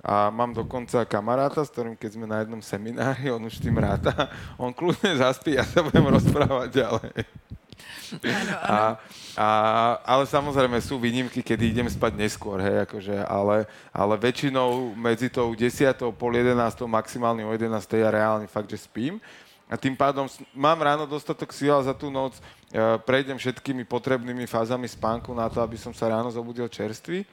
A 0.05 0.29
mám 0.29 0.53
dokonca 0.53 1.01
kamaráta, 1.09 1.65
s 1.65 1.73
ktorým 1.73 1.97
keď 1.97 2.09
sme 2.13 2.29
na 2.29 2.45
jednom 2.45 2.61
seminári, 2.61 3.33
on 3.33 3.41
už 3.41 3.57
tým 3.57 3.81
ráta, 3.81 4.29
on 4.61 4.69
kľudne 4.69 5.17
zaspí 5.17 5.57
ja 5.57 5.65
sa 5.65 5.81
budem 5.81 6.05
rozprávať 6.05 6.69
ďalej. 6.69 7.11
A, 8.63 8.95
a, 9.35 9.47
ale 10.07 10.23
samozrejme 10.23 10.79
sú 10.79 10.95
výnimky, 10.95 11.43
kedy 11.43 11.75
idem 11.75 11.89
spať 11.91 12.15
neskôr, 12.15 12.63
hej, 12.63 12.87
akože, 12.87 13.15
ale, 13.27 13.67
ale 13.91 14.15
väčšinou 14.15 14.95
medzi 14.95 15.27
tou 15.27 15.51
10. 15.51 15.91
pol 16.15 16.31
11. 16.39 16.55
maximálne 16.87 17.43
o 17.43 17.51
11. 17.51 17.67
ja 17.99 18.09
reálne 18.09 18.47
fakt, 18.47 18.71
že 18.71 18.79
spím. 18.79 19.19
A 19.67 19.75
tým 19.75 19.99
pádom 19.99 20.31
mám 20.55 20.79
ráno 20.79 21.03
dostatok 21.03 21.51
síl 21.51 21.75
za 21.83 21.91
tú 21.91 22.07
noc, 22.07 22.39
e, 22.39 22.41
prejdem 23.03 23.35
všetkými 23.35 23.83
potrebnými 23.83 24.47
fázami 24.47 24.87
spánku 24.87 25.35
na 25.35 25.51
to, 25.51 25.59
aby 25.59 25.75
som 25.75 25.91
sa 25.91 26.07
ráno 26.07 26.31
zobudil 26.31 26.71
čerstvý 26.71 27.27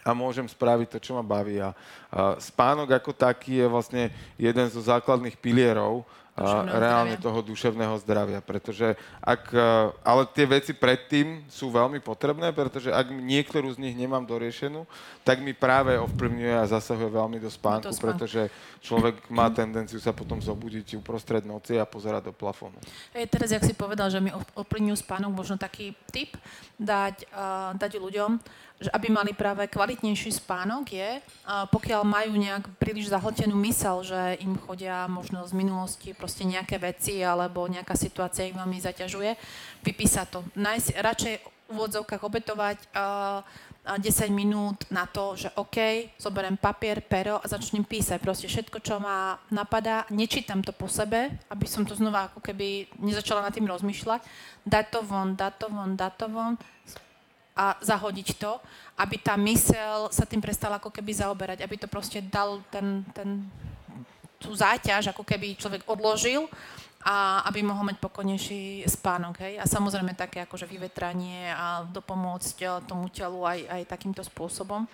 a 0.00 0.10
môžem 0.16 0.48
spraviť 0.48 0.88
to, 0.96 0.98
čo 0.98 1.12
ma 1.16 1.24
baví. 1.24 1.60
A, 1.60 1.70
a 2.08 2.40
spánok 2.40 2.96
ako 2.96 3.12
taký 3.12 3.60
je 3.60 3.66
vlastne 3.68 4.02
jeden 4.40 4.66
zo 4.72 4.80
základných 4.80 5.36
pilierov 5.36 6.08
a 6.40 6.64
reálne 6.64 7.20
zdravia. 7.20 7.26
toho 7.28 7.40
duševného 7.44 7.94
zdravia. 8.00 8.40
Pretože 8.40 8.96
ak, 9.20 9.52
e, 9.52 9.70
ale 10.00 10.22
tie 10.32 10.46
veci 10.48 10.72
predtým 10.72 11.44
sú 11.52 11.68
veľmi 11.68 12.00
potrebné, 12.00 12.48
pretože 12.54 12.88
ak 12.88 13.12
niektorú 13.12 13.68
z 13.76 13.82
nich 13.82 13.92
nemám 13.92 14.24
doriešenú, 14.24 14.88
tak 15.20 15.44
mi 15.44 15.52
práve 15.52 16.00
ovplyvňuje 16.00 16.54
a 16.56 16.70
zasahuje 16.70 17.12
veľmi 17.12 17.38
do 17.42 17.50
spánku, 17.52 17.92
spánku. 17.92 18.00
pretože 18.00 18.48
človek 18.80 19.28
má 19.28 19.52
tendenciu 19.52 20.00
sa 20.00 20.16
potom 20.16 20.40
zobudiť 20.40 20.96
uprostred 20.96 21.44
noci 21.44 21.76
a 21.76 21.84
pozerať 21.84 22.30
do 22.30 22.32
plafónu. 22.32 22.80
Hey, 23.12 23.28
teraz, 23.28 23.52
jak 23.52 23.66
si 23.66 23.76
povedal, 23.76 24.08
že 24.08 24.24
mi 24.24 24.32
ovplyvňujú 24.32 24.96
spánok, 24.96 25.30
možno 25.36 25.60
taký 25.60 25.92
tip 26.08 26.40
dať, 26.80 27.28
uh, 27.36 27.76
dať 27.76 28.00
ľuďom, 28.00 28.40
že 28.80 28.88
aby 28.96 29.12
mali 29.12 29.36
práve 29.36 29.68
kvalitnejší 29.68 30.40
spánok 30.40 30.88
je, 30.88 31.10
pokiaľ 31.68 32.00
majú 32.00 32.32
nejak 32.32 32.64
príliš 32.80 33.12
zahltenú 33.12 33.52
mysel, 33.68 34.00
že 34.00 34.40
im 34.40 34.56
chodia 34.56 35.04
možno 35.04 35.44
z 35.44 35.52
minulosti 35.52 36.16
proste 36.16 36.48
nejaké 36.48 36.80
veci 36.80 37.20
alebo 37.20 37.68
nejaká 37.68 37.92
situácia 37.92 38.48
ich 38.48 38.56
veľmi 38.56 38.80
zaťažuje, 38.80 39.36
vypísať 39.84 40.26
to. 40.32 40.40
Najs, 40.56 40.96
radšej 40.96 41.34
v 41.70 41.78
úvodzovkách 41.78 42.22
obetovať 42.24 42.78
uh, 42.96 43.44
10 43.80 44.28
minút 44.32 44.84
na 44.92 45.08
to, 45.08 45.36
že 45.36 45.48
OK, 45.56 46.10
zoberiem 46.20 46.60
papier, 46.60 47.00
pero 47.00 47.40
a 47.40 47.46
začnem 47.48 47.84
písať 47.84 48.20
proste 48.20 48.44
všetko, 48.44 48.76
čo 48.84 49.00
ma 49.00 49.40
napadá. 49.48 50.04
Nečítam 50.12 50.60
to 50.60 50.72
po 50.76 50.84
sebe, 50.84 51.32
aby 51.48 51.64
som 51.64 51.88
to 51.88 51.96
znova 51.96 52.28
ako 52.28 52.44
keby 52.44 52.90
nezačala 53.00 53.40
nad 53.40 53.56
tým 53.56 53.64
rozmýšľať. 53.64 54.20
Dať 54.68 54.86
to 54.92 55.00
von, 55.00 55.32
dať 55.32 55.54
to 55.56 55.66
von, 55.72 55.90
dať 55.96 56.12
to 56.16 56.26
von 56.28 56.54
a 57.60 57.76
zahodiť 57.84 58.40
to, 58.40 58.56
aby 58.96 59.20
tá 59.20 59.36
mysel 59.36 60.08
sa 60.08 60.24
tým 60.24 60.40
prestala 60.40 60.80
ako 60.80 60.88
keby 60.88 61.12
zaoberať, 61.12 61.60
aby 61.60 61.76
to 61.76 61.92
proste 61.92 62.24
dal 62.24 62.64
ten, 62.72 63.04
ten, 63.12 63.44
tú 64.40 64.56
záťaž, 64.56 65.12
ako 65.12 65.20
keby 65.20 65.60
človek 65.60 65.84
odložil 65.84 66.48
a 67.04 67.44
aby 67.48 67.60
mohol 67.64 67.84
mať 67.84 68.00
pokojnejší 68.00 68.84
spánok. 68.88 69.44
Hej? 69.44 69.60
A 69.60 69.64
samozrejme 69.68 70.16
také 70.16 70.44
akože 70.44 70.64
vyvetranie 70.64 71.52
a 71.52 71.84
dopomôcť 71.84 72.84
tomu 72.88 73.12
telu 73.12 73.44
aj, 73.44 73.60
aj 73.68 73.82
takýmto 73.88 74.24
spôsobom. 74.24 74.88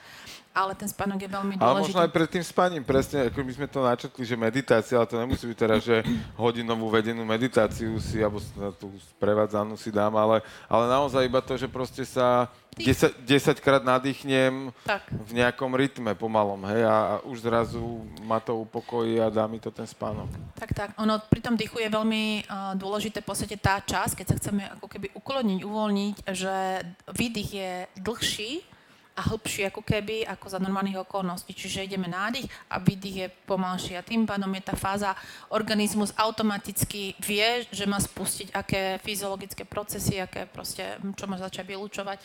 Ale 0.57 0.73
ten 0.73 0.89
spánok 0.89 1.21
je 1.21 1.29
veľmi 1.29 1.61
dôležitý. 1.61 1.69
Ale 1.69 1.85
možno 1.85 2.01
aj 2.01 2.11
pred 2.17 2.29
tým 2.33 2.41
spaním, 2.41 2.81
presne, 2.81 3.29
ako 3.29 3.45
my 3.45 3.53
sme 3.53 3.69
to 3.69 3.81
načetli, 3.85 4.25
že 4.25 4.41
meditácia, 4.41 4.97
ale 4.97 5.05
to 5.05 5.21
nemusí 5.21 5.45
byť 5.45 5.59
teraz, 5.61 5.85
že 5.85 6.01
hodinovú 6.33 6.89
vedenú 6.89 7.29
meditáciu 7.29 7.93
si, 8.01 8.25
alebo 8.25 8.41
tú 8.81 8.89
sprevádzanú 9.21 9.77
si 9.77 9.93
dám, 9.93 10.17
ale, 10.17 10.41
ale 10.65 10.85
naozaj 10.89 11.29
iba 11.29 11.45
to, 11.45 11.61
že 11.61 11.69
proste 11.69 12.09
sa 12.09 12.49
10, 12.77 13.25
10 13.25 13.65
krát 13.65 13.81
nadýchnem 13.81 14.69
tak. 14.85 15.09
v 15.09 15.33
nejakom 15.33 15.73
rytme 15.73 16.13
pomalom, 16.13 16.61
hej, 16.69 16.85
a, 16.85 16.97
a 16.97 17.15
už 17.25 17.49
zrazu 17.49 18.05
ma 18.21 18.37
to 18.37 18.53
upokojí 18.69 19.17
a 19.17 19.33
dá 19.33 19.49
mi 19.49 19.57
to 19.57 19.73
ten 19.73 19.89
spánok. 19.89 20.29
Tak, 20.61 20.71
tak. 20.77 20.89
Ono 21.01 21.17
pri 21.25 21.41
tom 21.41 21.57
dýchu 21.57 21.81
je 21.81 21.89
veľmi 21.89 22.45
uh, 22.45 22.77
dôležité 22.77 23.25
v 23.25 23.29
podstate 23.33 23.57
tá 23.57 23.81
časť, 23.81 24.21
keď 24.21 24.27
sa 24.29 24.37
chceme 24.37 24.63
ako 24.77 24.93
keby 24.93 25.09
ukloniť, 25.17 25.61
uvoľniť, 25.65 26.17
že 26.37 26.85
výdych 27.17 27.51
je 27.53 27.73
dlhší, 27.97 28.76
a 29.17 29.21
hĺbší 29.33 29.73
ako 29.73 29.81
keby, 29.81 30.29
ako 30.29 30.47
za 30.53 30.61
normálnych 30.61 31.01
okolností. 31.01 31.57
Čiže 31.57 31.89
ideme 31.89 32.05
nádych 32.05 32.45
a 32.69 32.77
výdych 32.77 33.17
je 33.17 33.29
pomalší. 33.49 33.97
A 33.97 34.05
tým 34.05 34.29
pádom 34.29 34.53
je 34.53 34.63
tá 34.63 34.77
fáza, 34.77 35.17
organizmus 35.49 36.13
automaticky 36.21 37.17
vie, 37.25 37.65
že 37.73 37.89
má 37.89 37.97
spustiť 37.97 38.53
aké 38.53 39.01
fyziologické 39.01 39.65
procesy, 39.65 40.21
aké 40.21 40.45
proste, 40.45 41.01
čo 41.17 41.25
má 41.25 41.41
začať 41.41 41.65
vylúčovať. 41.65 42.21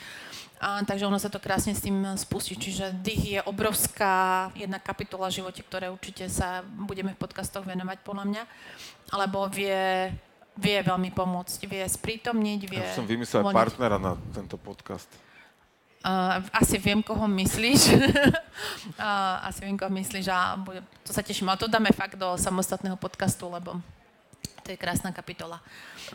A, 0.60 0.84
takže 0.84 1.08
ono 1.08 1.16
sa 1.16 1.32
to 1.32 1.40
krásne 1.40 1.72
s 1.72 1.82
tým 1.82 2.04
spustí. 2.20 2.60
Čiže 2.60 2.92
dých 3.00 3.24
je 3.24 3.42
obrovská 3.48 4.52
jedna 4.60 4.78
kapitola 4.78 5.32
v 5.32 5.40
živote, 5.40 5.64
ktoré 5.64 5.88
určite 5.88 6.28
sa 6.28 6.60
budeme 6.62 7.16
v 7.16 7.22
podcastoch 7.24 7.64
venovať 7.64 8.04
podľa 8.04 8.26
mňa. 8.28 8.44
Alebo 9.16 9.48
vie 9.48 10.12
vie 10.60 10.84
veľmi 10.84 11.16
pomôcť, 11.16 11.64
vie 11.64 11.84
sprítomniť, 11.88 12.62
vie... 12.68 12.84
Ja 12.84 13.00
som 13.00 13.08
vymyslel 13.08 13.56
partnera 13.56 13.96
na 13.96 14.20
tento 14.36 14.60
podcast. 14.60 15.08
Uh, 16.02 16.42
asi 16.50 16.82
viem, 16.82 16.98
koho 17.06 17.30
myslíš. 17.30 17.94
uh, 17.94 19.46
asi 19.50 19.62
viem, 19.62 19.78
koho 19.78 19.94
myslíš 19.94 20.26
a 20.34 20.58
bude, 20.58 20.82
to 21.06 21.14
sa 21.14 21.22
teším. 21.22 21.54
Ale 21.54 21.62
to 21.62 21.70
dáme 21.70 21.94
fakt 21.94 22.18
do 22.18 22.34
samostatného 22.42 22.98
podcastu, 22.98 23.46
lebo 23.46 23.78
to 24.62 24.74
je 24.74 24.78
krásna 24.78 25.10
kapitola. 25.10 25.62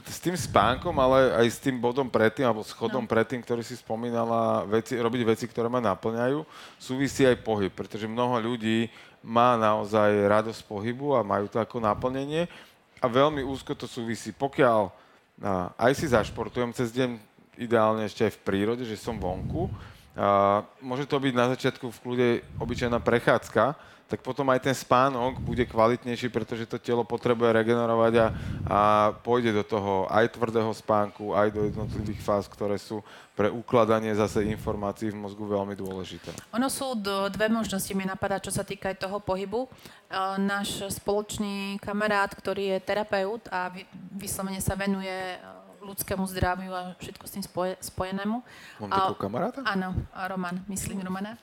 S 0.06 0.22
tým 0.22 0.38
spánkom, 0.38 0.94
ale 0.98 1.34
aj 1.34 1.46
s 1.50 1.58
tým 1.58 1.78
bodom 1.78 2.06
predtým, 2.06 2.46
alebo 2.46 2.62
schodom 2.62 3.02
no. 3.02 3.10
predtým, 3.10 3.42
ktorý 3.42 3.62
si 3.62 3.74
spomínala, 3.74 4.62
veci, 4.66 4.94
robiť 4.94 5.22
veci, 5.26 5.44
ktoré 5.50 5.66
ma 5.66 5.82
naplňajú, 5.82 6.46
súvisí 6.78 7.26
aj 7.26 7.42
pohyb, 7.42 7.70
pretože 7.74 8.06
mnoho 8.06 8.38
ľudí 8.38 8.90
má 9.26 9.58
naozaj 9.58 10.30
radosť 10.30 10.62
pohybu 10.66 11.18
a 11.18 11.26
majú 11.26 11.50
to 11.50 11.58
ako 11.58 11.82
naplnenie 11.82 12.46
a 13.02 13.06
veľmi 13.10 13.42
úzko 13.42 13.74
to 13.74 13.90
súvisí. 13.90 14.30
Pokiaľ 14.30 14.90
a, 15.42 15.74
aj 15.74 15.92
si 15.98 16.06
zašportujem 16.06 16.70
cez 16.72 16.94
deň, 16.94 17.18
ideálne 17.56 18.04
ešte 18.06 18.28
aj 18.28 18.32
v 18.36 18.42
prírode, 18.44 18.84
že 18.84 19.00
som 19.00 19.16
vonku. 19.16 19.68
A 20.16 20.64
môže 20.80 21.04
to 21.04 21.20
byť 21.20 21.34
na 21.36 21.52
začiatku 21.52 21.92
v 21.92 22.00
kľude 22.00 22.28
obyčajná 22.56 22.96
prechádzka, 23.04 23.76
tak 24.06 24.22
potom 24.22 24.46
aj 24.54 24.62
ten 24.62 24.74
spánok 24.74 25.42
bude 25.42 25.66
kvalitnejší, 25.66 26.30
pretože 26.30 26.70
to 26.70 26.78
telo 26.78 27.02
potrebuje 27.02 27.50
regenerovať 27.50 28.14
a, 28.22 28.26
a 28.70 28.80
pôjde 29.10 29.50
do 29.50 29.66
toho 29.66 30.06
aj 30.06 30.30
tvrdého 30.30 30.70
spánku, 30.70 31.34
aj 31.34 31.50
do 31.50 31.66
jednotlivých 31.66 32.22
fáz, 32.22 32.46
ktoré 32.46 32.78
sú 32.78 33.02
pre 33.34 33.50
ukladanie 33.50 34.14
zase 34.14 34.46
informácií 34.46 35.10
v 35.10 35.18
mozgu 35.18 35.42
veľmi 35.42 35.74
dôležité. 35.74 36.30
Ono 36.54 36.70
sú 36.70 36.94
dve 37.28 37.50
možnosti, 37.50 37.90
mi 37.98 38.06
napadá, 38.06 38.38
čo 38.38 38.54
sa 38.54 38.62
týka 38.62 38.94
aj 38.94 39.02
toho 39.02 39.18
pohybu. 39.18 39.66
náš 40.38 40.86
spoločný 41.02 41.82
kamarát, 41.82 42.30
ktorý 42.30 42.78
je 42.78 42.86
terapeut 42.86 43.42
a 43.50 43.74
vyslovene 44.14 44.62
sa 44.62 44.78
venuje 44.78 45.36
ľudskému 45.86 46.24
zdraviu 46.26 46.74
a 46.74 46.92
všetko 46.98 47.24
s 47.24 47.32
tým 47.38 47.44
spoje, 47.46 47.72
spojenému. 47.80 48.42
Mám 48.82 48.90
takého 48.90 49.18
kamaráta? 49.18 49.60
Áno, 49.62 49.94
Roman, 50.12 50.60
myslím 50.66 51.00
Romana. 51.06 51.38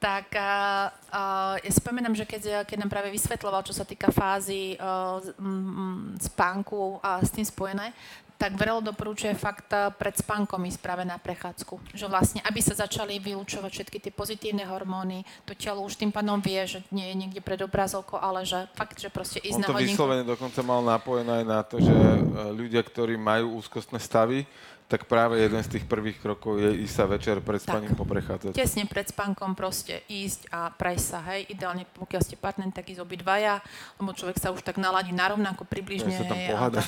Tak 0.00 0.36
a, 0.36 0.92
a, 1.08 1.22
ja 1.64 1.70
si 1.72 1.80
pamätám, 1.80 2.12
že 2.12 2.28
keď, 2.28 2.68
keď 2.68 2.76
nám 2.76 2.92
práve 2.92 3.08
vysvetloval, 3.08 3.64
čo 3.64 3.72
sa 3.72 3.88
týka 3.88 4.12
fázy 4.12 4.76
a, 4.76 5.16
m, 5.40 6.12
spánku 6.20 7.00
a 7.00 7.24
s 7.24 7.32
tým 7.32 7.46
spojené, 7.46 7.96
tak 8.34 8.58
vrelo 8.58 8.82
doporučuje 8.82 9.32
fakt 9.38 9.70
eh, 9.72 9.90
pred 9.94 10.14
spánkom 10.14 10.60
ísť 10.66 10.80
práve 10.82 11.02
na 11.06 11.16
prechádzku. 11.16 11.94
Že 11.94 12.06
vlastne, 12.10 12.40
aby 12.44 12.60
sa 12.60 12.74
začali 12.74 13.22
vylúčovať 13.22 13.70
všetky 13.70 13.98
tie 14.02 14.12
pozitívne 14.12 14.66
hormóny, 14.66 15.22
to 15.46 15.54
telo 15.54 15.86
už 15.86 15.96
tým 15.96 16.10
pádom 16.10 16.42
vie, 16.42 16.60
že 16.66 16.82
nie 16.90 17.06
je 17.10 17.16
niekde 17.16 17.40
pred 17.40 17.60
obrazovkou, 17.62 18.18
ale 18.18 18.42
že 18.42 18.66
fakt, 18.74 18.98
že 18.98 19.08
proste 19.08 19.38
ísť 19.40 19.58
On 19.58 19.62
na 19.62 19.68
to 19.70 19.74
hodinku. 19.78 19.94
vyslovene 19.94 20.24
dokonca 20.26 20.60
mal 20.66 20.80
napojené 20.82 21.32
aj 21.42 21.46
na 21.46 21.60
to, 21.62 21.76
že 21.78 21.94
eh, 21.94 22.18
ľudia, 22.50 22.82
ktorí 22.82 23.14
majú 23.14 23.58
úzkostné 23.62 24.02
stavy, 24.02 24.46
tak 24.84 25.08
práve 25.08 25.40
jeden 25.40 25.56
z 25.64 25.80
tých 25.80 25.84
prvých 25.88 26.20
krokov 26.20 26.60
je 26.60 26.84
ísť 26.84 26.94
sa 26.94 27.04
večer 27.08 27.40
pred 27.40 27.56
spaním 27.56 27.96
poprechádzať. 27.96 28.52
Tesne 28.52 28.84
pred 28.84 29.08
spánkom 29.08 29.56
proste 29.56 30.04
ísť 30.12 30.52
a 30.52 30.68
prejsť 30.68 31.04
sa, 31.08 31.18
hej. 31.32 31.48
Ideálne, 31.48 31.88
pokiaľ 31.96 32.20
ste 32.20 32.36
partner, 32.36 32.68
tak 32.68 32.92
ísť 32.92 33.00
obidvaja, 33.00 33.64
lebo 33.96 34.12
človek 34.12 34.36
sa 34.36 34.52
už 34.52 34.60
tak 34.60 34.76
naladí 34.76 35.16
narovnako 35.16 35.64
približne. 35.64 36.12
Ja 36.12 36.20
sa 36.20 36.30
tam 36.30 36.36
pohádať. 36.36 36.84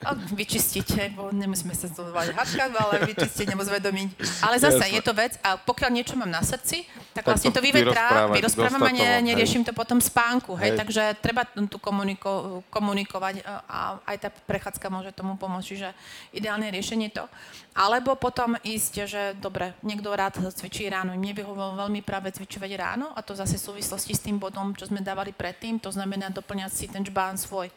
A, 0.00 0.08
a 0.08 0.10
vyčistiť, 0.14 0.86
hej, 0.94 1.08
bo 1.18 1.34
nemusíme 1.34 1.74
sa 1.74 1.90
zdovať 1.90 2.38
hádkať, 2.38 2.70
ale 2.70 2.94
vyčistiť 3.12 3.46
nebo 3.50 3.66
zvedomiť. 3.66 4.08
Ale 4.46 4.56
zase 4.62 4.86
Jasne. 4.86 4.94
je 4.94 5.02
to 5.02 5.12
vec, 5.12 5.32
a 5.42 5.58
pokiaľ 5.58 5.90
niečo 5.90 6.14
mám 6.14 6.30
na 6.30 6.40
srdci, 6.40 6.86
tak, 7.18 7.26
Tak 7.26 7.34
vlastne 7.34 7.50
to 7.50 7.58
to 7.58 7.66
vyvetrá, 7.66 8.30
vyrozprávam 8.30 8.30
a 8.30 8.38
ne, 8.38 8.42
dostatovo, 8.46 8.86
hej. 8.94 9.26
neriešim 9.26 9.62
to 9.66 9.74
potom 9.74 9.98
spánku, 9.98 10.54
hej. 10.54 10.74
Hej. 10.74 10.78
Takže 10.80 11.02
treba 11.18 11.42
tu 11.44 11.78
komuniko, 11.82 12.62
komunikovať 12.70 13.42
a, 13.42 13.98
aj 14.06 14.16
tá 14.22 14.28
prechádzka 14.30 14.86
môže 14.86 15.10
tomu 15.10 15.34
pomôcť, 15.34 15.66
čiže 15.66 15.88
ideálne 16.30 16.70
riešenie 16.70 17.10
to. 17.10 17.26
Alebo 17.74 18.14
potom 18.14 18.54
ísť, 18.62 18.94
že 19.10 19.22
dobre, 19.34 19.74
niekto 19.82 20.14
rád 20.14 20.38
cvičí 20.54 20.86
ráno. 20.86 21.18
Mne 21.18 21.34
vyhovovalo 21.34 21.74
veľmi 21.86 22.06
práve 22.06 22.30
cvičovať 22.30 22.70
ráno 22.78 23.10
a 23.12 23.20
to 23.20 23.34
zase 23.34 23.58
v 23.58 23.66
súvislosti 23.74 24.14
s 24.14 24.22
tým 24.22 24.38
bodom, 24.38 24.72
čo 24.78 24.86
sme 24.86 25.02
dávali 25.02 25.34
predtým, 25.34 25.82
to 25.82 25.90
znamená 25.90 26.30
doplňať 26.30 26.70
si 26.70 26.86
ten 26.86 27.02
čbán 27.02 27.34
svoj. 27.34 27.70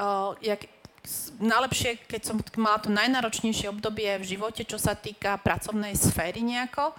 Uh, 0.00 0.34
jak, 0.42 0.66
najlepšie, 1.40 2.04
keď 2.04 2.20
som 2.26 2.36
mala 2.58 2.78
to 2.82 2.92
najnáročnejšie 2.92 3.72
obdobie 3.72 4.18
v 4.20 4.28
živote, 4.36 4.62
čo 4.66 4.76
sa 4.76 4.92
týka 4.92 5.40
pracovnej 5.40 5.96
sféry 5.96 6.44
nejako, 6.44 6.92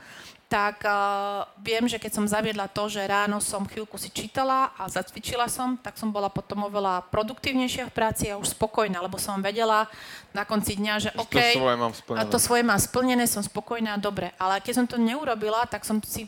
tak 0.51 0.83
uh, 0.83 1.47
viem, 1.63 1.87
že 1.87 1.95
keď 1.95 2.11
som 2.11 2.27
zaviedla 2.27 2.67
to, 2.67 2.91
že 2.91 2.99
ráno 3.07 3.39
som 3.39 3.63
chvíľku 3.63 3.95
si 3.95 4.11
čítala 4.11 4.75
a 4.75 4.91
zacvičila 4.91 5.47
som, 5.47 5.79
tak 5.79 5.95
som 5.95 6.11
bola 6.11 6.27
potom 6.27 6.67
oveľa 6.67 7.07
produktívnejšia 7.07 7.87
v 7.87 7.95
práci 7.95 8.27
a 8.27 8.35
už 8.35 8.51
spokojná, 8.51 8.99
lebo 8.99 9.15
som 9.15 9.39
vedela 9.39 9.87
na 10.35 10.43
konci 10.43 10.75
dňa, 10.75 10.93
že 10.99 11.09
To 11.15 11.23
OK, 11.23 11.55
svoje 11.55 11.77
mám 11.79 11.93
splnené. 11.95 12.27
to 12.27 12.39
svoje 12.43 12.63
mám 12.67 12.81
splnené, 12.83 13.23
som 13.31 13.39
spokojná, 13.39 13.95
dobre. 13.95 14.35
Ale 14.35 14.59
keď 14.59 14.73
som 14.75 14.85
to 14.91 14.99
neurobila, 14.99 15.63
tak 15.71 15.87
som 15.87 16.03
si 16.03 16.27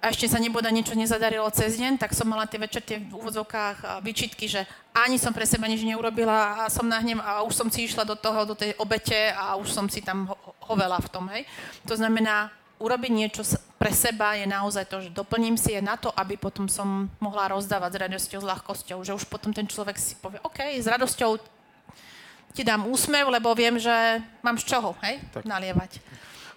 a 0.00 0.08
ešte 0.08 0.32
sa 0.32 0.40
neboda 0.40 0.72
niečo 0.72 0.96
nezadarilo 0.96 1.44
cez 1.52 1.76
deň, 1.76 2.00
tak 2.00 2.16
som 2.16 2.24
mala 2.24 2.48
tie 2.48 2.56
večer 2.56 2.80
tie 2.80 3.04
v 3.04 3.12
úvodzovkách 3.20 3.76
a 3.84 3.92
výčitky, 4.00 4.48
že 4.48 4.64
ani 4.96 5.20
som 5.20 5.28
pre 5.28 5.44
seba 5.44 5.68
nič 5.68 5.84
neurobila 5.84 6.64
a 6.64 6.72
som 6.72 6.88
nahnev 6.88 7.20
a 7.20 7.44
už 7.44 7.52
som 7.52 7.68
si 7.68 7.84
išla 7.84 8.08
do 8.08 8.16
toho, 8.16 8.48
do 8.48 8.56
tej 8.56 8.72
obete 8.80 9.28
a 9.36 9.60
už 9.60 9.68
som 9.68 9.84
si 9.92 10.00
tam 10.00 10.32
ho- 10.32 10.40
hovela 10.72 10.96
v 10.96 11.08
tom, 11.12 11.28
hej. 11.28 11.44
To 11.84 11.92
znamená, 12.00 12.48
urobiť 12.80 13.12
niečo 13.12 13.44
pre 13.80 13.92
seba 13.92 14.36
je 14.36 14.44
naozaj 14.48 14.84
to, 14.88 15.00
že 15.04 15.14
doplním 15.14 15.56
si 15.56 15.72
je 15.72 15.80
na 15.80 15.96
to, 15.96 16.12
aby 16.12 16.36
potom 16.36 16.68
som 16.68 17.08
mohla 17.16 17.48
rozdávať 17.52 17.96
s 17.96 18.00
radosťou, 18.08 18.40
s 18.44 18.50
ľahkosťou, 18.50 18.98
že 19.04 19.16
už 19.16 19.24
potom 19.28 19.52
ten 19.52 19.64
človek 19.64 19.96
si 19.96 20.16
povie, 20.20 20.40
OK, 20.44 20.76
s 20.76 20.84
radosťou 20.84 21.40
ti 22.52 22.62
dám 22.66 22.84
úsmev, 22.90 23.30
lebo 23.30 23.54
viem, 23.54 23.78
že 23.78 23.92
mám 24.42 24.58
z 24.58 24.68
čoho, 24.68 24.92
hej, 25.06 25.22
Tak. 25.32 25.46
nalievať. 25.46 26.02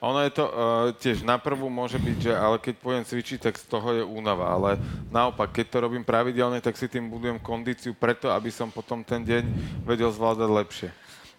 Ono 0.03 0.19
je 0.19 0.35
to 0.35 0.43
uh, 0.43 0.51
tiež 0.99 1.23
na 1.23 1.39
prvú 1.39 1.71
môže 1.71 1.95
byť, 1.95 2.17
že 2.27 2.33
ale 2.35 2.59
keď 2.59 2.75
pôjdem 2.75 3.07
cvičiť, 3.07 3.39
tak 3.39 3.55
z 3.55 3.71
toho 3.71 3.87
je 3.95 4.03
únava. 4.03 4.51
Ale 4.51 4.75
naopak, 5.07 5.55
keď 5.55 5.65
to 5.71 5.77
robím 5.79 6.03
pravidelne, 6.03 6.59
tak 6.59 6.75
si 6.75 6.91
tým 6.91 7.07
budujem 7.07 7.39
kondíciu 7.39 7.95
preto, 7.95 8.27
aby 8.27 8.51
som 8.51 8.67
potom 8.67 8.99
ten 8.99 9.23
deň 9.23 9.47
vedel 9.87 10.11
zvládať 10.11 10.49
lepšie. 10.51 10.89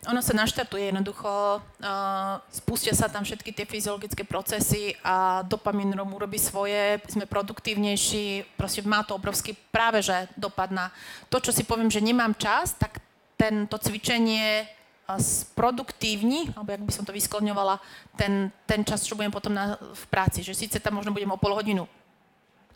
Ono 0.05 0.21
sa 0.21 0.37
naštartuje 0.37 0.93
jednoducho, 0.93 1.65
uh, 1.65 2.37
spustia 2.53 2.93
sa 2.93 3.09
tam 3.09 3.25
všetky 3.25 3.57
tie 3.57 3.65
fyziologické 3.65 4.29
procesy 4.29 4.93
a 5.01 5.41
dopamin 5.49 5.97
rom 5.97 6.13
urobí 6.13 6.37
svoje, 6.37 7.01
sme 7.09 7.25
produktívnejší, 7.25 8.53
proste 8.53 8.85
má 8.85 9.01
to 9.01 9.17
obrovský 9.17 9.57
práve 9.73 10.05
že 10.05 10.29
dopad 10.37 10.69
na 10.69 10.93
to, 11.33 11.41
čo 11.41 11.57
si 11.57 11.65
poviem, 11.65 11.89
že 11.89 12.05
nemám 12.05 12.37
čas, 12.37 12.77
tak 12.77 13.01
tento 13.41 13.81
cvičenie 13.81 14.69
uh, 14.69 15.17
sproduktívni, 15.17 16.53
alebo 16.53 16.77
jak 16.77 16.85
by 16.85 16.93
som 16.93 17.05
to 17.09 17.17
vyskloňovala, 17.17 17.81
ten, 18.21 18.53
ten 18.69 18.85
čas, 18.85 19.09
čo 19.09 19.17
budem 19.17 19.33
potom 19.33 19.57
na, 19.57 19.81
v 19.81 20.05
práci. 20.13 20.45
Že 20.45 20.69
síce 20.69 20.77
tam 20.85 21.01
možno 21.01 21.17
budem 21.17 21.33
o 21.33 21.41
pol 21.41 21.57
hodinu 21.57 21.89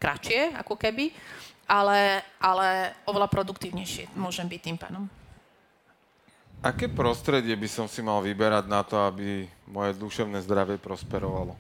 kratšie, 0.01 0.57
ako 0.57 0.81
keby, 0.81 1.13
ale, 1.69 2.25
ale 2.41 2.97
oveľa 3.05 3.29
produktívnejšie 3.29 4.17
môžem 4.17 4.49
byť 4.49 4.61
tým 4.65 4.79
pádom. 4.81 5.05
Aké 6.59 6.91
prostredie 6.91 7.55
by 7.55 7.69
som 7.71 7.87
si 7.87 8.03
mal 8.03 8.19
vyberať 8.19 8.67
na 8.67 8.83
to, 8.83 8.99
aby 8.99 9.47
moje 9.71 9.95
duševné 9.95 10.43
zdravie 10.43 10.75
prosperovalo? 10.75 11.55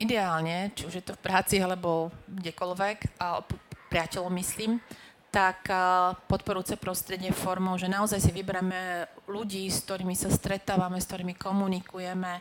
Ideálne, 0.00 0.72
či 0.72 0.88
už 0.88 0.94
je 0.96 1.04
to 1.04 1.12
v 1.12 1.20
práci 1.20 1.60
alebo 1.60 2.08
kdekoľvek, 2.24 3.20
a 3.20 3.44
priateľov 3.92 4.32
myslím, 4.32 4.80
tak 5.28 5.68
podporujúce 6.24 6.80
prostredie 6.80 7.36
formou, 7.36 7.76
že 7.76 7.84
naozaj 7.84 8.16
si 8.16 8.32
vyberáme 8.32 9.12
ľudí, 9.28 9.68
s 9.68 9.84
ktorými 9.84 10.16
sa 10.16 10.32
stretávame, 10.32 10.96
s 10.96 11.06
ktorými 11.06 11.36
komunikujeme 11.36 12.40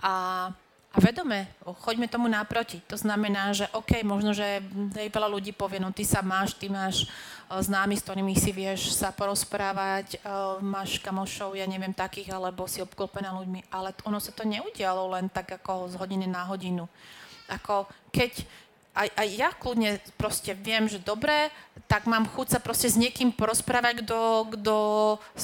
a, 0.00 0.48
a 0.94 1.02
vedome, 1.02 1.50
choďme 1.82 2.06
tomu 2.06 2.30
naproti. 2.30 2.78
To 2.86 2.94
znamená, 2.94 3.50
že 3.50 3.66
OK, 3.74 4.06
možno, 4.06 4.30
že 4.30 4.62
hej, 4.94 5.10
veľa 5.10 5.26
ľudí 5.26 5.50
povie, 5.50 5.82
no 5.82 5.90
ty 5.90 6.06
sa 6.06 6.22
máš, 6.22 6.54
ty 6.54 6.70
máš 6.70 7.10
známy, 7.50 7.98
s 7.98 8.06
ktorými 8.06 8.34
si 8.38 8.54
vieš 8.54 8.94
sa 8.94 9.10
porozprávať, 9.10 10.22
máš 10.62 11.02
kamošov, 11.02 11.58
ja 11.58 11.66
neviem, 11.66 11.90
takých, 11.90 12.30
alebo 12.30 12.70
si 12.70 12.78
obklopená 12.78 13.34
ľuďmi, 13.34 13.74
ale 13.74 13.90
ono 14.06 14.22
sa 14.22 14.30
to 14.30 14.46
neudialo 14.46 15.10
len 15.18 15.26
tak 15.26 15.58
ako 15.58 15.90
z 15.90 15.98
hodiny 15.98 16.30
na 16.30 16.46
hodinu. 16.46 16.86
Ako 17.50 17.90
keď 18.14 18.46
aj, 18.94 19.10
aj 19.10 19.28
ja 19.34 19.50
kľudne 19.50 19.98
proste 20.14 20.54
viem, 20.54 20.86
že 20.86 21.02
dobre, 21.02 21.50
tak 21.90 22.06
mám 22.06 22.30
chuť 22.30 22.46
sa 22.56 22.58
proste 22.62 22.86
s 22.86 22.94
niekým 22.94 23.34
porozprávať, 23.34 24.06
kto, 24.06 24.46
kto 24.54 24.74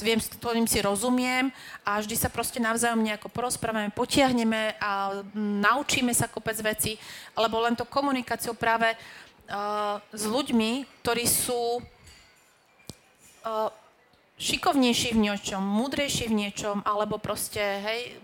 viem, 0.06 0.22
s 0.22 0.30
ktorým 0.30 0.70
si 0.70 0.78
rozumiem 0.78 1.50
a 1.82 1.98
vždy 1.98 2.14
sa 2.14 2.30
proste 2.30 2.62
navzájom 2.62 3.02
nejako 3.02 3.26
porozprávame, 3.34 3.90
potiahneme 3.90 4.78
a 4.78 5.20
naučíme 5.34 6.14
sa 6.14 6.30
kopec 6.30 6.54
veci, 6.62 6.94
alebo 7.34 7.58
len 7.58 7.74
to 7.74 7.82
komunikáciou 7.82 8.54
práve 8.54 8.94
uh, 8.94 9.98
s 10.14 10.24
ľuďmi, 10.30 10.86
ktorí 11.02 11.26
sú 11.26 11.82
uh, 11.82 13.68
šikovnejší 14.40 15.18
v 15.18 15.22
niečom, 15.26 15.60
múdrejší 15.60 16.30
v 16.30 16.38
niečom, 16.46 16.86
alebo 16.86 17.18
proste, 17.18 17.60
hej, 17.60 18.14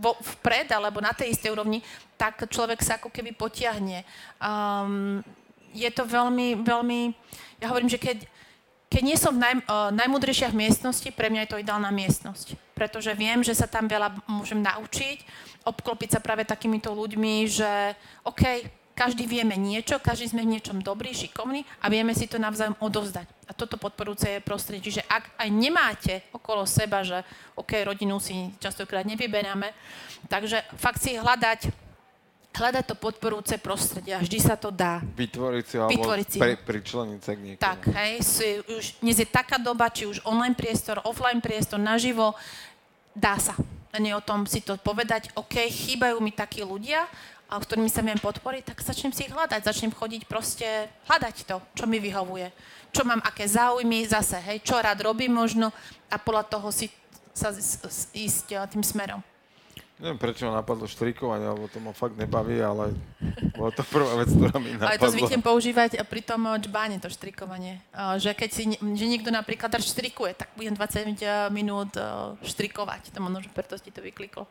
vo, 0.00 0.16
vpred 0.16 0.72
alebo 0.72 0.98
na 1.04 1.12
tej 1.12 1.36
istej 1.36 1.52
úrovni, 1.52 1.84
tak 2.16 2.48
človek 2.48 2.80
sa 2.80 2.96
ako 2.96 3.12
keby 3.12 3.36
potiahne. 3.36 4.02
Um, 4.40 5.20
je 5.70 5.86
to 5.92 6.02
veľmi, 6.02 6.64
veľmi, 6.66 7.14
ja 7.62 7.70
hovorím, 7.70 7.92
že 7.92 8.00
keď, 8.00 8.26
keď 8.90 9.02
nie 9.04 9.14
som 9.14 9.36
v 9.36 9.44
naj, 9.44 9.54
uh, 9.68 9.92
najmudrejšia 9.94 10.50
v 10.50 10.66
miestnosti, 10.66 11.08
pre 11.14 11.30
mňa 11.30 11.46
je 11.46 11.50
to 11.54 11.60
ideálna 11.62 11.92
miestnosť. 11.94 12.58
pretože 12.80 13.12
viem, 13.12 13.44
že 13.44 13.52
sa 13.52 13.68
tam 13.68 13.84
veľa 13.84 14.24
môžem 14.24 14.64
naučiť, 14.64 15.20
obklopiť 15.68 16.16
sa 16.16 16.20
práve 16.24 16.48
takýmito 16.48 16.88
ľuďmi, 16.96 17.44
že 17.44 17.92
OK, 18.24 18.64
každý 19.00 19.24
vieme 19.24 19.56
niečo, 19.56 19.96
každý 19.96 20.28
sme 20.28 20.44
v 20.44 20.60
niečom 20.60 20.84
dobrý, 20.84 21.16
šikovný 21.16 21.64
a 21.80 21.88
vieme 21.88 22.12
si 22.12 22.28
to 22.28 22.36
navzájom 22.36 22.76
odovzdať. 22.84 23.24
A 23.48 23.56
toto 23.56 23.80
podporúce 23.80 24.28
je 24.28 24.44
prostredie. 24.44 24.92
Čiže 24.92 25.08
ak 25.08 25.40
aj 25.40 25.48
nemáte 25.48 26.14
okolo 26.36 26.68
seba, 26.68 27.00
že 27.00 27.24
OK, 27.56 27.80
rodinu 27.80 28.20
si 28.20 28.52
častokrát 28.60 29.08
nevyberáme, 29.08 29.72
takže 30.28 30.60
fakt 30.76 31.00
si 31.00 31.16
hľadať 31.16 31.88
hľadať 32.50 32.82
to 32.82 32.96
podporúce 32.98 33.54
prostredie 33.62 34.10
a 34.10 34.20
vždy 34.20 34.38
sa 34.42 34.58
to 34.58 34.74
dá. 34.74 34.98
Vytvoriť 35.14 35.64
si 35.64 35.76
alebo 35.78 35.94
Vytvoriť 35.94 36.26
si 36.26 36.38
pri, 36.42 36.58
ho. 36.58 36.66
pričleniť 36.66 37.20
sa 37.22 37.32
k 37.32 37.40
niekomu. 37.46 37.62
Tak, 37.62 37.80
hej, 37.94 38.12
si, 38.26 38.48
už 38.66 38.84
dnes 38.98 39.16
je 39.22 39.28
taká 39.30 39.56
doba, 39.62 39.86
či 39.86 40.10
už 40.10 40.18
online 40.26 40.58
priestor, 40.58 40.98
offline 41.06 41.38
priestor, 41.38 41.78
naživo, 41.78 42.34
dá 43.14 43.38
sa. 43.38 43.54
Len 43.94 44.10
je 44.10 44.14
o 44.18 44.22
tom 44.22 44.50
si 44.50 44.66
to 44.66 44.74
povedať, 44.82 45.30
OK, 45.38 45.62
chýbajú 45.62 46.18
mi 46.18 46.34
takí 46.34 46.66
ľudia, 46.66 47.06
a 47.50 47.58
s 47.58 47.66
ktorými 47.66 47.90
sa 47.90 48.06
viem 48.06 48.16
podporiť, 48.16 48.62
tak 48.70 48.78
začnem 48.78 49.10
si 49.10 49.26
ich 49.26 49.34
hľadať, 49.34 49.66
začnem 49.66 49.90
chodiť 49.90 50.22
proste, 50.30 50.86
hľadať 51.10 51.36
to, 51.50 51.58
čo 51.74 51.84
mi 51.90 51.98
vyhovuje. 51.98 52.54
Čo 52.94 53.02
mám, 53.02 53.18
aké 53.26 53.50
záujmy, 53.50 54.06
zase, 54.06 54.38
hej, 54.38 54.62
čo 54.62 54.78
rád 54.78 55.02
robím 55.02 55.34
možno 55.34 55.74
a 56.10 56.16
podľa 56.18 56.46
toho 56.46 56.70
si 56.70 56.86
sa 57.34 57.50
ísť 58.14 58.46
eh, 58.54 58.62
tým 58.70 58.82
smerom. 58.86 59.22
Neviem, 60.00 60.16
prečo 60.16 60.48
ma 60.48 60.64
napadlo 60.64 60.88
štrikovanie, 60.88 61.44
lebo 61.44 61.68
to 61.68 61.76
ma 61.76 61.92
fakt 61.92 62.16
nebaví, 62.16 62.56
ale 62.56 62.96
bola 63.52 63.68
to 63.68 63.84
prvá 63.84 64.16
vec, 64.16 64.32
ktorá 64.32 64.56
mi 64.56 64.72
Ale 64.72 64.96
to 64.96 65.04
napadla. 65.04 65.12
zvyknem 65.12 65.42
používať 65.44 65.90
pri 66.08 66.20
tom 66.24 66.40
eh, 66.46 66.56
džbáne, 66.56 66.96
to 67.02 67.10
štrikovanie. 67.12 67.82
Eh, 67.92 68.16
Že 68.16 68.30
keď 68.34 68.50
si, 68.50 68.62
že 68.78 69.06
niekto 69.06 69.30
napríklad 69.34 69.74
štrikuje, 69.76 70.38
tak 70.38 70.54
budem 70.54 70.74
20 70.74 71.50
minút 71.50 71.94
štrikovať. 72.46 73.10
To 73.12 73.18
možno, 73.20 73.42
že 73.42 73.50
preto 73.52 73.76
ti 73.78 73.90
to 73.90 74.00
vykliklo. 74.00 74.46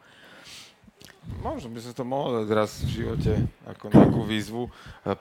Možno 1.38 1.70
by 1.70 1.80
som 1.80 1.94
to 1.94 2.02
mohol 2.02 2.42
dať 2.42 2.50
raz 2.50 2.82
v 2.82 3.06
živote 3.06 3.34
ako 3.70 3.94
nejakú 3.94 4.22
výzvu 4.26 4.64
e, 4.66 4.72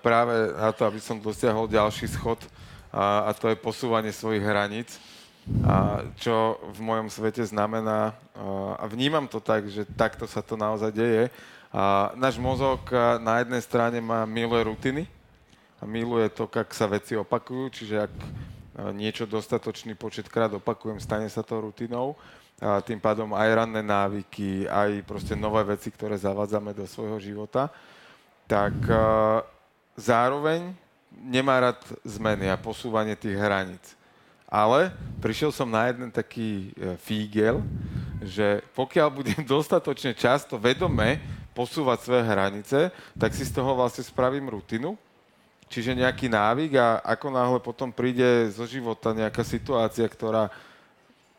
práve 0.01 0.35
na 0.57 0.73
to, 0.73 0.89
aby 0.89 0.97
som 0.97 1.21
dosiahol 1.21 1.69
ďalší 1.69 2.09
schod 2.09 2.41
a, 2.89 3.29
a 3.29 3.31
to 3.37 3.53
je 3.53 3.61
posúvanie 3.61 4.11
svojich 4.11 4.41
hraníc. 4.41 4.97
A 5.65 6.05
čo 6.21 6.61
v 6.77 6.81
mojom 6.85 7.09
svete 7.09 7.41
znamená, 7.41 8.13
a 8.77 8.85
vnímam 8.85 9.25
to 9.25 9.41
tak, 9.41 9.65
že 9.65 9.89
takto 9.97 10.29
sa 10.29 10.45
to 10.45 10.61
naozaj 10.61 10.93
deje. 10.93 11.33
A 11.73 12.13
náš 12.17 12.37
mozog 12.37 12.85
a, 12.93 13.17
na 13.17 13.41
jednej 13.41 13.61
strane 13.65 14.01
má 14.01 14.29
miluje 14.29 14.65
rutiny 14.65 15.03
a 15.81 15.89
miluje 15.89 16.29
to, 16.33 16.49
jak 16.49 16.69
sa 16.73 16.89
veci 16.89 17.17
opakujú, 17.17 17.65
čiže 17.73 17.97
ak 18.09 18.15
niečo 18.95 19.27
dostatočný 19.27 19.99
počet 19.99 20.31
krát 20.31 20.55
opakujem, 20.55 21.03
stane 21.03 21.27
sa 21.27 21.43
to 21.43 21.63
rutinou. 21.63 22.15
A 22.59 22.83
tým 22.83 22.99
pádom 22.99 23.39
aj 23.39 23.55
ranné 23.55 23.83
návyky, 23.87 24.67
aj 24.67 25.07
proste 25.07 25.39
nové 25.39 25.63
veci, 25.63 25.95
ktoré 25.95 26.19
zavádzame 26.19 26.75
do 26.75 26.91
svojho 26.91 27.19
života, 27.23 27.71
tak 28.51 28.75
zároveň 29.95 30.75
nemá 31.15 31.59
rád 31.59 31.81
zmeny 32.03 32.51
a 32.51 32.59
posúvanie 32.59 33.15
tých 33.15 33.39
hraníc. 33.39 33.99
Ale 34.49 34.95
prišiel 35.21 35.53
som 35.53 35.69
na 35.69 35.93
jeden 35.93 36.09
taký 36.09 36.73
e, 36.73 36.97
fígel, 36.97 37.61
že 38.25 38.65
pokiaľ 38.73 39.09
budem 39.13 39.43
dostatočne 39.55 40.17
často 40.17 40.57
vedome 40.57 41.21
posúvať 41.53 41.99
svoje 42.01 42.25
hranice, 42.25 42.79
tak 43.19 43.35
si 43.37 43.45
z 43.45 43.53
toho 43.53 43.77
vlastne 43.77 44.07
spravím 44.07 44.49
rutinu, 44.49 44.97
čiže 45.69 45.97
nejaký 45.97 46.33
návyk 46.33 46.73
a 46.81 46.89
ako 47.17 47.27
náhle 47.29 47.59
potom 47.61 47.93
príde 47.93 48.49
zo 48.51 48.65
života 48.65 49.13
nejaká 49.13 49.45
situácia, 49.45 50.09
ktorá 50.09 50.49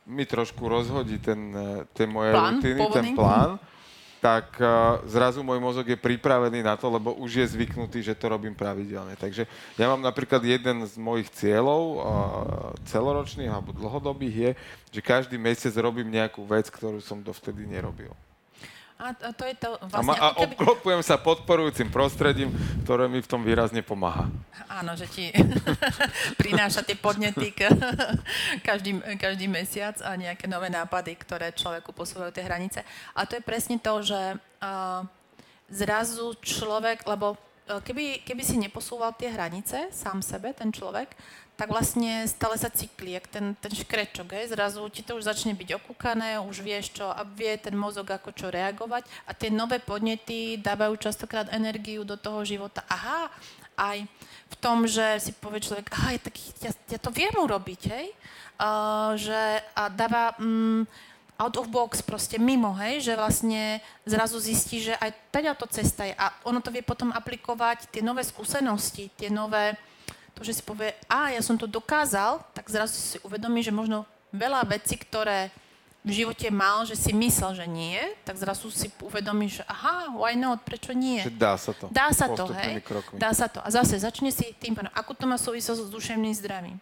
mi 0.10 0.26
trošku 0.26 0.66
rozhodí 0.66 1.22
ten, 1.22 1.54
eh, 1.54 1.86
tie 1.94 2.06
moje 2.10 2.34
Plán 2.34 2.58
rutiny, 2.58 2.80
pôvodný. 2.82 2.98
ten 2.98 3.08
plán, 3.14 3.52
tak 4.20 4.60
uh, 4.60 5.00
zrazu 5.08 5.40
môj 5.40 5.64
mozog 5.64 5.88
je 5.88 5.96
pripravený 5.96 6.60
na 6.60 6.76
to, 6.76 6.92
lebo 6.92 7.16
už 7.16 7.40
je 7.40 7.56
zvyknutý, 7.56 8.04
že 8.04 8.20
to 8.20 8.28
robím 8.28 8.52
pravidelne. 8.52 9.16
Takže 9.16 9.48
ja 9.80 9.86
mám 9.88 10.04
napríklad 10.04 10.44
jeden 10.44 10.84
z 10.84 10.94
mojich 11.00 11.32
cieľov, 11.32 11.84
uh, 11.96 12.00
celoročných 12.84 13.48
alebo 13.48 13.72
dlhodobých 13.72 14.36
je, 14.36 14.52
že 14.92 15.00
každý 15.00 15.40
mesiac 15.40 15.72
robím 15.80 16.12
nejakú 16.12 16.44
vec, 16.44 16.68
ktorú 16.68 17.00
som 17.00 17.24
dovtedy 17.24 17.64
nerobil. 17.64 18.12
A, 19.00 19.16
a 19.16 19.32
to 19.32 19.48
je 19.48 19.56
to 19.56 19.80
A, 19.80 19.88
vlastne... 19.88 20.12
ma, 20.12 20.16
a 20.20 20.36
ako 20.36 20.44
keby- 20.44 20.56
obklopujem 20.60 21.02
sa 21.08 21.16
podporujúcim 21.16 21.88
prostredím, 21.88 22.52
ktoré 22.84 23.08
mi 23.08 23.24
v 23.24 23.32
tom 23.32 23.48
výrazne 23.48 23.80
pomáha. 23.80 24.28
Áno, 24.68 24.92
že 25.00 25.08
ti 25.08 25.32
prináša 26.42 26.84
tie 26.84 27.00
podnety 27.00 27.56
k, 27.56 27.72
každý, 28.68 29.00
každý 29.16 29.48
mesiac 29.48 29.96
a 30.04 30.20
nejaké 30.20 30.52
nové 30.52 30.68
nápady, 30.68 31.16
ktoré 31.16 31.56
človeku 31.56 31.96
posúvajú 31.96 32.36
tie 32.36 32.44
hranice. 32.44 32.84
A 33.16 33.24
to 33.24 33.40
je 33.40 33.44
presne 33.48 33.80
to, 33.80 34.04
že 34.04 34.36
uh, 34.36 35.08
zrazu 35.72 36.36
človek, 36.44 37.08
lebo 37.08 37.40
uh, 37.40 37.80
keby, 37.80 38.28
keby 38.28 38.44
si 38.44 38.60
neposúval 38.60 39.16
tie 39.16 39.32
hranice 39.32 39.96
sám 39.96 40.20
sebe, 40.20 40.52
ten 40.52 40.76
človek, 40.76 41.16
tak 41.60 41.76
vlastne 41.76 42.24
stále 42.24 42.56
sa 42.56 42.72
cyklí, 42.72 43.20
jak 43.20 43.28
ten, 43.28 43.52
ten 43.60 43.74
škrečok, 43.76 44.32
hej? 44.32 44.56
zrazu 44.56 44.88
ti 44.88 45.04
to 45.04 45.20
už 45.20 45.28
začne 45.28 45.52
byť 45.52 45.76
okúkané, 45.76 46.40
už 46.40 46.64
vieš 46.64 46.96
čo 46.96 47.12
a 47.12 47.28
vie 47.28 47.60
ten 47.60 47.76
mozog 47.76 48.08
ako 48.08 48.32
čo 48.32 48.48
reagovať 48.48 49.04
a 49.28 49.36
tie 49.36 49.52
nové 49.52 49.84
podnety 49.84 50.56
dávajú 50.64 50.96
častokrát 50.96 51.52
energiu 51.52 52.08
do 52.08 52.16
toho 52.16 52.48
života. 52.48 52.88
Aha, 52.88 53.28
aj 53.76 54.08
v 54.48 54.56
tom, 54.64 54.88
že 54.88 55.20
si 55.20 55.36
povie 55.36 55.60
človek, 55.60 55.92
aha, 55.92 56.16
ja, 56.16 56.20
tak, 56.24 56.36
ja, 56.64 56.72
ja 56.72 57.00
to 57.00 57.12
viem 57.12 57.36
urobiť, 57.36 57.82
hej? 57.92 58.08
Uh, 58.60 59.20
že 59.20 59.60
a 59.76 59.92
dáva 59.92 60.36
mm, 60.40 60.84
out 61.40 61.56
of 61.56 61.72
box, 61.72 62.00
proste 62.04 62.40
mimo, 62.40 62.72
hej? 62.80 63.04
Že 63.04 63.20
vlastne 63.20 63.84
zrazu 64.08 64.40
zistí, 64.40 64.84
že 64.84 64.96
aj 64.96 65.12
teda 65.32 65.56
to 65.60 65.68
cesta 65.68 66.08
je 66.08 66.16
a 66.16 66.32
ono 66.48 66.64
to 66.64 66.72
vie 66.72 66.84
potom 66.84 67.12
aplikovať, 67.12 67.92
tie 67.92 68.00
nové 68.04 68.24
skúsenosti, 68.24 69.12
tie 69.16 69.28
nové, 69.28 69.80
to, 70.40 70.48
že 70.48 70.56
si 70.56 70.64
povie, 70.64 70.96
a 71.12 71.36
ja 71.36 71.44
som 71.44 71.60
to 71.60 71.68
dokázal, 71.68 72.40
tak 72.56 72.72
zrazu 72.72 72.96
si 72.96 73.18
uvedomí, 73.28 73.60
že 73.60 73.76
možno 73.76 74.08
veľa 74.32 74.64
vecí, 74.64 74.96
ktoré 74.96 75.52
v 76.00 76.24
živote 76.24 76.48
mal, 76.48 76.88
že 76.88 76.96
si 76.96 77.12
myslel, 77.12 77.60
že 77.60 77.68
nie, 77.68 78.00
tak 78.24 78.40
zrazu 78.40 78.72
si 78.72 78.88
uvedomí, 79.04 79.52
že 79.52 79.68
aha, 79.68 80.16
why 80.16 80.32
not, 80.40 80.64
prečo 80.64 80.96
nie? 80.96 81.20
Že 81.28 81.36
dá 81.36 81.54
sa 81.60 81.72
to. 81.76 81.86
Dá 81.92 82.08
sa 82.16 82.32
to, 82.32 82.48
hej? 82.56 82.80
Krokmi. 82.80 83.20
Dá 83.20 83.36
sa 83.36 83.52
to. 83.52 83.60
A 83.60 83.68
zase 83.68 84.00
začne 84.00 84.32
si 84.32 84.56
tým 84.56 84.80
pádom, 84.80 84.96
ako 84.96 85.12
to 85.12 85.28
má 85.28 85.36
súvislosť 85.36 85.84
s 85.84 85.92
duševným 85.92 86.32
zdravím? 86.40 86.80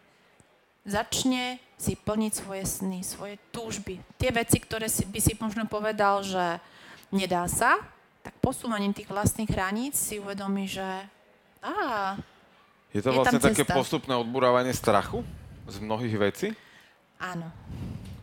Začne 0.85 1.57
si 1.81 1.97
plniť 1.97 2.31
svoje 2.45 2.63
sny, 2.63 3.01
svoje 3.01 3.41
túžby. 3.49 3.97
Tie 4.21 4.29
veci, 4.29 4.61
ktoré 4.61 4.85
si, 4.85 5.01
by 5.03 5.19
si 5.19 5.33
možno 5.41 5.65
povedal, 5.65 6.21
že 6.21 6.61
nedá 7.09 7.49
sa, 7.49 7.81
tak 8.21 8.37
posúvaním 8.37 8.93
tých 8.93 9.09
vlastných 9.09 9.49
hraníc 9.49 9.97
si 9.97 10.21
uvedomí, 10.21 10.69
že 10.69 10.85
á, 11.65 12.15
Je 12.97 13.05
to 13.05 13.13
je 13.13 13.17
vlastne 13.21 13.37
také 13.37 13.61
cesta. 13.61 13.77
postupné 13.77 14.17
odburávanie 14.17 14.73
strachu 14.73 15.21
z 15.69 15.77
mnohých 15.77 16.17
vecí? 16.17 16.47
áno. 17.21 17.49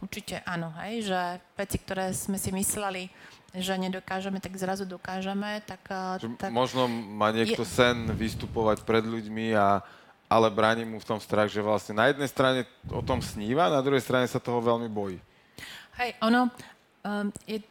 Určite 0.02 0.44
áno, 0.44 0.70
hej, 0.84 1.08
že 1.10 1.20
veci, 1.56 1.80
ktoré 1.80 2.12
sme 2.12 2.36
si 2.38 2.52
mysleli, 2.52 3.08
že 3.56 3.74
nedokážeme, 3.78 4.36
tak 4.38 4.54
zrazu 4.58 4.84
dokážeme, 4.84 5.64
tak... 5.64 5.80
Že 6.20 6.38
tak 6.38 6.50
možno 6.52 6.86
má 6.90 7.32
niekto 7.32 7.64
Je- 7.64 7.72
sen 7.72 8.12
vystupovať 8.12 8.84
pred 8.84 9.02
ľuďmi, 9.02 9.56
a, 9.56 9.80
ale 10.28 10.46
bráni 10.52 10.84
mu 10.84 11.00
v 11.00 11.08
tom 11.08 11.18
strach, 11.18 11.48
že 11.48 11.64
vlastne 11.64 11.96
na 11.96 12.12
jednej 12.12 12.28
strane 12.28 12.60
o 12.92 13.00
tom 13.00 13.24
sníva, 13.24 13.72
na 13.72 13.80
druhej 13.80 14.04
strane 14.04 14.28
sa 14.28 14.38
toho 14.38 14.60
veľmi 14.60 14.92
bojí. 14.92 15.18
Hej, 15.96 16.10
ono, 16.20 16.52
um, 17.02 17.32
je, 17.48 17.64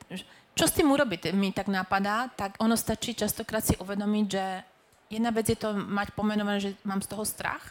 čo 0.58 0.66
s 0.68 0.74
tým 0.74 0.90
urobiť, 0.90 1.32
mi 1.38 1.54
tak 1.54 1.70
napadá, 1.70 2.34
tak 2.34 2.58
ono 2.60 2.74
stačí 2.76 3.14
častokrát 3.14 3.62
si 3.62 3.78
uvedomiť, 3.78 4.26
že 4.26 4.46
jedna 5.14 5.30
vec 5.30 5.46
je 5.46 5.58
to 5.58 5.78
mať 5.78 6.18
pomenované, 6.18 6.58
že 6.58 6.72
mám 6.82 7.00
z 7.06 7.14
toho 7.14 7.24
strach 7.24 7.62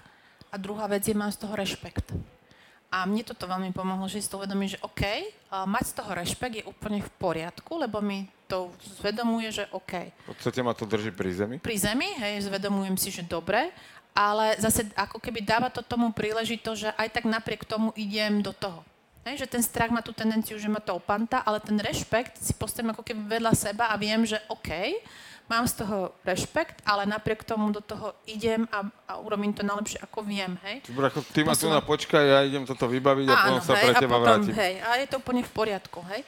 a 0.53 0.57
druhá 0.61 0.87
vec 0.87 1.03
je 1.03 1.17
mám 1.17 1.35
z 1.35 1.43
toho 1.43 1.59
rešpekt. 1.59 2.15
A 2.93 3.09
mne 3.09 3.25
toto 3.25 3.49
veľmi 3.49 3.73
pomohlo, 3.73 4.05
že 4.05 4.21
si 4.21 4.29
to 4.29 4.37
uvedomím, 4.37 4.69
že 4.69 4.77
OK, 4.85 5.01
a 5.49 5.65
mať 5.65 5.85
z 5.91 5.95
toho 5.97 6.11
rešpekt 6.13 6.55
je 6.61 6.69
úplne 6.69 7.01
v 7.01 7.11
poriadku, 7.17 7.81
lebo 7.81 8.05
mi 8.05 8.29
to 8.45 8.69
zvedomuje, 9.01 9.49
že 9.49 9.65
OK. 9.73 10.13
V 10.13 10.37
podstate 10.37 10.61
ma 10.61 10.77
to 10.77 10.85
drží 10.85 11.09
pri 11.09 11.33
zemi. 11.33 11.57
Pri 11.57 11.77
zemi, 11.81 12.13
hej, 12.21 12.45
zvedomujem 12.45 13.01
si, 13.01 13.09
že 13.09 13.25
dobre, 13.25 13.73
ale 14.13 14.61
zase 14.61 14.93
ako 14.93 15.17
keby 15.17 15.41
dáva 15.41 15.73
to 15.73 15.81
tomu 15.81 16.13
príležitosť, 16.13 16.79
že 16.79 16.91
aj 16.93 17.09
tak 17.17 17.25
napriek 17.25 17.65
tomu 17.65 17.97
idem 17.97 18.45
do 18.45 18.53
toho. 18.53 18.85
Hej, 19.25 19.47
že 19.47 19.57
ten 19.57 19.65
strach 19.65 19.89
má 19.89 20.05
tú 20.05 20.13
tendenciu, 20.13 20.61
že 20.61 20.69
ma 20.69 20.83
to 20.83 20.93
opanta, 20.93 21.41
ale 21.41 21.65
ten 21.65 21.81
rešpekt 21.81 22.37
si 22.45 22.53
postavím 22.53 22.93
ako 22.93 23.07
keby 23.07 23.41
vedľa 23.41 23.57
seba 23.57 23.89
a 23.89 23.97
viem, 23.97 24.21
že 24.29 24.37
OK, 24.53 24.69
mám 25.49 25.65
z 25.69 25.85
toho 25.85 26.13
rešpekt, 26.25 26.83
ale 26.87 27.07
napriek 27.07 27.45
tomu 27.45 27.71
do 27.71 27.81
toho 27.81 28.15
idem 28.27 28.69
a, 28.73 28.87
a 29.09 29.13
urobím 29.19 29.53
to 29.53 29.67
najlepšie, 29.67 29.99
ako 30.03 30.23
viem, 30.23 30.59
hej. 30.67 30.83
Čiže, 30.87 30.97
Bracho, 30.97 31.21
ty 31.23 31.41
ma 31.45 31.55
tu 31.55 31.67
na 31.71 31.81
počkaj, 31.81 32.25
ja 32.25 32.41
idem 32.47 32.65
toto 32.67 32.87
vybaviť 32.89 33.27
a 33.29 33.35
potom 33.35 33.63
sa 33.65 33.75
pre 33.77 33.93
a 33.93 34.01
teba 34.01 34.17
potom, 34.19 34.25
vrátim. 34.25 34.55
hej, 34.55 34.75
a 34.81 34.91
je 34.99 35.07
to 35.11 35.17
úplne 35.19 35.43
v 35.43 35.53
poriadku, 35.53 36.01
hej. 36.13 36.23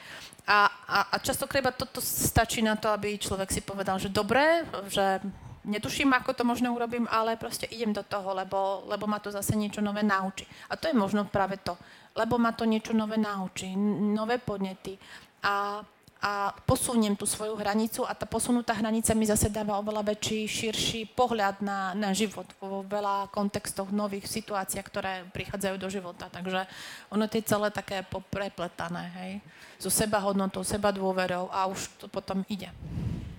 A, 0.45 0.69
a, 0.69 0.97
a 1.09 1.15
častokrát 1.17 1.73
toto 1.73 1.97
stačí 2.01 2.61
na 2.61 2.77
to, 2.77 2.93
aby 2.93 3.17
človek 3.17 3.49
si 3.49 3.65
povedal, 3.65 3.97
že 3.97 4.13
dobre, 4.13 4.61
že 4.93 5.17
netuším, 5.65 6.13
ako 6.13 6.37
to 6.37 6.43
možno 6.45 6.69
urobím, 6.77 7.09
ale 7.09 7.33
proste 7.35 7.65
idem 7.65 7.89
do 7.93 8.05
toho, 8.05 8.33
lebo, 8.37 8.85
lebo 8.85 9.09
ma 9.09 9.17
to 9.17 9.33
zase 9.33 9.57
niečo 9.57 9.81
nové 9.81 10.05
naučí. 10.05 10.45
A 10.69 10.77
to 10.77 10.87
je 10.87 10.93
možno 10.93 11.25
práve 11.25 11.57
to, 11.57 11.73
lebo 12.13 12.37
ma 12.37 12.53
to 12.53 12.69
niečo 12.69 12.93
nové 12.93 13.17
naučí, 13.17 13.73
nové 14.13 14.37
podnety. 14.37 14.97
A 15.41 15.81
a 16.25 16.57
posuniem 16.65 17.13
tú 17.13 17.29
svoju 17.29 17.53
hranicu 17.53 18.01
a 18.01 18.17
tá 18.17 18.25
posunutá 18.25 18.73
hranica 18.73 19.13
mi 19.13 19.29
zase 19.29 19.45
dáva 19.45 19.77
oveľa 19.77 20.01
väčší, 20.09 20.49
širší 20.49 21.13
pohľad 21.13 21.61
na, 21.61 21.93
na 21.93 22.17
život 22.17 22.49
vo 22.57 22.81
veľa 22.81 23.29
kontextoch, 23.29 23.93
nových 23.93 24.25
situáciách, 24.25 24.89
ktoré 24.89 25.29
prichádzajú 25.29 25.77
do 25.77 25.85
života. 25.85 26.25
Takže 26.33 26.65
ono 27.13 27.29
je 27.29 27.45
celé 27.45 27.69
také 27.69 28.01
poprepletané, 28.09 29.05
hej, 29.21 29.31
so 29.77 29.93
seba 29.93 30.17
hodnotou, 30.17 30.65
seba 30.65 30.89
dôverou 30.89 31.45
a 31.53 31.69
už 31.69 31.93
to 32.01 32.09
potom 32.09 32.41
ide. 32.49 32.73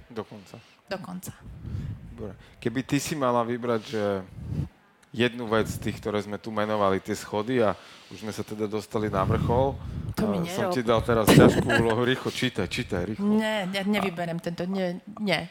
Dokonca. 0.07 0.62
Dokonca. 0.87 1.34
Dobre. 2.14 2.39
Keby 2.62 2.80
ty 2.87 3.03
si 3.03 3.18
mala 3.18 3.43
vybrať, 3.43 3.82
že 3.82 4.05
jednu 5.11 5.51
vec 5.51 5.66
z 5.66 5.82
tých, 5.82 5.99
ktoré 5.99 6.22
sme 6.22 6.39
tu 6.39 6.55
menovali, 6.55 7.03
tie 7.03 7.18
schody 7.18 7.66
a 7.66 7.74
už 8.14 8.22
sme 8.22 8.30
sa 8.30 8.47
teda 8.47 8.70
dostali 8.70 9.11
na 9.11 9.26
vrchol. 9.26 9.74
To 10.17 10.25
mi 10.33 10.49
Som 10.49 10.73
ti 10.73 10.81
dal 10.81 11.05
teraz 11.05 11.29
ťažkú 11.29 11.69
úlohu, 11.69 12.01
rýchlo 12.09 12.33
čítaj, 12.33 12.67
čítaj, 12.73 13.05
rýchlo. 13.05 13.37
Nie, 13.37 13.69
ja 13.69 13.83
nevyberem 13.85 14.41
tento, 14.41 14.64
nie, 14.64 14.97
nie. 15.21 15.45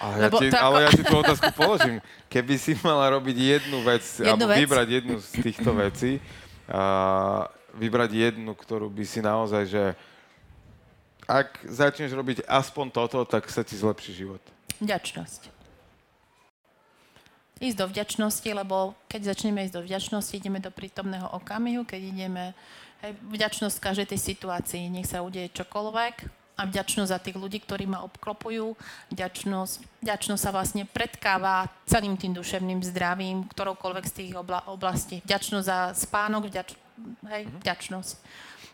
Ale 0.00 0.26
ja, 0.26 0.28
ti, 0.32 0.48
to 0.48 0.56
ale 0.56 0.76
ja 0.88 0.90
ti 0.92 1.04
tú 1.04 1.16
otázku 1.20 1.52
položím. 1.52 2.00
Keby 2.32 2.54
si 2.56 2.72
mala 2.80 3.12
robiť 3.12 3.36
jednu 3.36 3.84
vec, 3.84 4.02
Jednu 4.02 4.32
alebo 4.32 4.48
vec? 4.48 4.58
vybrať 4.64 4.88
jednu 4.88 5.14
z 5.20 5.30
týchto 5.44 5.70
vecí, 5.76 6.10
a 6.66 6.82
vybrať 7.76 8.10
jednu, 8.10 8.56
ktorú 8.56 8.88
by 8.88 9.04
si 9.04 9.20
naozaj, 9.20 9.62
že 9.68 9.84
ak 11.28 11.62
začneš 11.68 12.16
robiť 12.16 12.48
aspoň 12.48 12.86
toto, 12.90 13.20
tak 13.28 13.46
sa 13.52 13.60
ti 13.60 13.76
zlepší 13.76 14.16
život. 14.16 14.40
Vďačnosť. 14.80 15.52
Ísť 17.56 17.78
do 17.80 17.86
vďačnosti, 17.88 18.50
lebo 18.52 18.92
keď 19.08 19.32
začneme 19.32 19.64
ísť 19.64 19.80
do 19.80 19.82
vďačnosti, 19.84 20.34
ideme 20.36 20.60
do 20.60 20.68
prítomného 20.68 21.24
okamihu, 21.32 21.88
keď 21.88 22.00
ideme 22.12 22.44
hej, 23.06 23.14
vďačnosť 23.22 23.78
v 23.78 23.86
každej 23.86 24.06
tej 24.10 24.20
situácii, 24.34 24.90
nech 24.90 25.06
sa 25.06 25.22
udeje 25.22 25.54
čokoľvek 25.54 26.14
a 26.56 26.62
vďačnosť 26.66 27.12
za 27.12 27.22
tých 27.22 27.36
ľudí, 27.38 27.62
ktorí 27.62 27.86
ma 27.86 28.02
obklopujú, 28.02 28.74
vďačnosť, 29.14 30.02
vďačnosť 30.02 30.42
sa 30.42 30.50
vlastne 30.50 30.82
predkáva 30.88 31.70
celým 31.86 32.18
tým 32.18 32.34
duševným 32.34 32.82
zdravím, 32.82 33.46
ktoroukoľvek 33.46 34.04
z 34.10 34.14
tých 34.18 34.32
obla- 34.34 34.64
oblastí. 34.66 35.22
Vďačnosť 35.22 35.66
za 35.68 35.78
spánok, 35.94 36.50
vďač, 36.50 36.74
hej, 37.30 37.42
vďačnosť. 37.62 38.14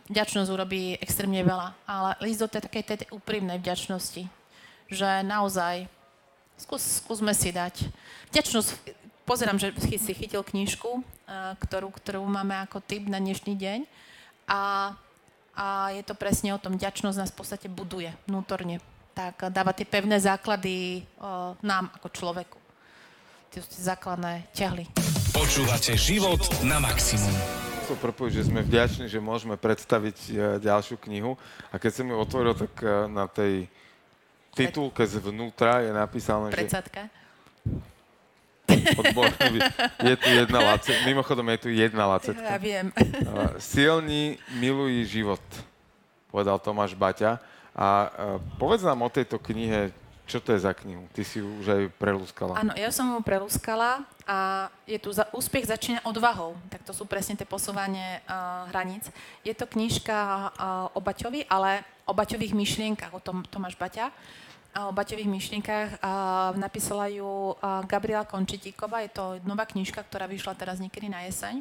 Vďačnosť 0.09 0.49
urobí 0.51 0.97
extrémne 0.99 1.43
veľa, 1.45 1.75
ale 1.85 2.11
ísť 2.27 2.41
do 2.41 2.49
tej 2.49 2.63
takej 2.67 2.85
tej 2.87 3.09
úprimnej 3.13 3.59
vďačnosti, 3.61 4.27
že 4.89 5.09
naozaj 5.27 5.91
Skús, 6.63 7.03
skúsme 7.03 7.35
si 7.35 7.51
dať. 7.51 7.91
Vďačnosť, 8.31 8.71
pozerám, 9.27 9.59
že 9.59 9.75
si 9.99 10.15
chytil 10.15 10.47
knižku, 10.47 11.03
ktorú, 11.59 11.91
ktorú 11.91 12.23
máme 12.23 12.55
ako 12.63 12.79
tip 12.85 13.11
na 13.11 13.19
dnešný 13.19 13.59
deň 13.59 13.81
a, 14.53 14.93
a 15.57 15.67
je 15.97 16.05
to 16.05 16.13
presne 16.13 16.53
o 16.53 16.61
tom, 16.61 16.77
vďačnosť 16.77 17.17
nás 17.17 17.33
v 17.33 17.39
podstate 17.41 17.73
buduje 17.73 18.13
vnútorne. 18.29 18.85
Tak 19.17 19.49
dáva 19.49 19.73
tie 19.73 19.89
pevné 19.89 20.21
základy 20.21 21.05
o, 21.17 21.57
nám 21.65 21.89
ako 21.97 22.09
človeku. 22.13 22.59
Tie 23.53 23.61
sú 23.65 23.69
tie 23.69 23.85
základné 23.85 24.49
ťahly. 24.53 24.89
Počúvate 25.33 25.97
život 25.97 26.41
na 26.65 26.81
maximum. 26.81 27.33
Chcel 27.85 27.97
prepojiť, 28.01 28.33
že 28.33 28.49
sme 28.49 28.61
vďační, 28.65 29.05
že 29.09 29.21
môžeme 29.21 29.57
predstaviť 29.61 30.17
e, 30.29 30.33
ďalšiu 30.61 30.97
knihu. 31.09 31.37
A 31.69 31.77
keď 31.77 32.01
som 32.01 32.07
ju 32.09 32.17
otvoril, 32.17 32.57
tak 32.57 32.73
e, 32.81 32.89
na 33.13 33.29
tej 33.29 33.69
titulke 34.57 35.05
zvnútra 35.05 35.85
je 35.85 35.93
napísané, 35.93 36.53
že 36.53 36.69
Odborný, 38.97 39.59
je 40.03 40.15
tu 40.17 40.29
jedna 40.29 40.61
lace, 40.75 40.93
mimochodom 41.05 41.47
je 41.55 41.59
tu 41.59 41.69
jedna 41.69 42.05
lacetka. 42.07 42.45
Ja 42.45 42.61
viem. 42.61 42.93
Silní 43.59 44.39
milují 44.57 45.05
život, 45.07 45.43
povedal 46.33 46.59
Tomáš 46.59 46.97
Baťa. 46.97 47.41
A 47.73 47.89
uh, 48.05 48.37
povedz 48.61 48.85
nám 48.85 49.01
o 49.01 49.09
tejto 49.09 49.41
knihe, 49.41 49.97
čo 50.29 50.45
to 50.45 50.53
je 50.53 50.61
za 50.61 50.77
knihu? 50.77 51.09
Ty 51.17 51.25
si 51.25 51.41
ju 51.41 51.49
už 51.65 51.67
aj 51.73 51.83
prelúskala. 51.97 52.61
Áno, 52.61 52.73
ja 52.77 52.93
som 52.93 53.09
ju 53.09 53.21
prelúskala 53.25 54.05
a 54.29 54.69
je 54.85 55.01
tu 55.01 55.09
za, 55.09 55.25
úspech 55.33 55.67
začína 55.67 56.05
odvahou. 56.05 56.53
Tak 56.69 56.85
to 56.85 56.93
sú 56.93 57.09
presne 57.09 57.33
tie 57.33 57.49
posúvanie 57.49 58.21
uh, 58.29 58.69
hraníc. 58.69 59.09
Je 59.41 59.57
to 59.57 59.65
knižka 59.65 60.13
uh, 60.13 60.97
o 60.97 61.01
Baťovi, 61.01 61.49
ale 61.49 61.81
o 62.05 62.13
Baťových 62.13 62.53
myšlienkach, 62.53 63.13
o 63.17 63.25
tom 63.25 63.41
Tomáš 63.49 63.73
Baťa. 63.81 64.13
O 64.73 64.93
Baťových 64.93 65.29
myšlienkach 65.29 65.89
napísala 66.57 67.13
ju 67.13 67.53
Gabriela 67.85 68.25
Končitíková. 68.25 69.05
Je 69.05 69.13
to 69.13 69.25
nová 69.45 69.69
knižka, 69.69 70.01
ktorá 70.01 70.25
vyšla 70.25 70.57
teraz 70.57 70.81
niekedy 70.81 71.13
na 71.13 71.29
jeseň. 71.29 71.61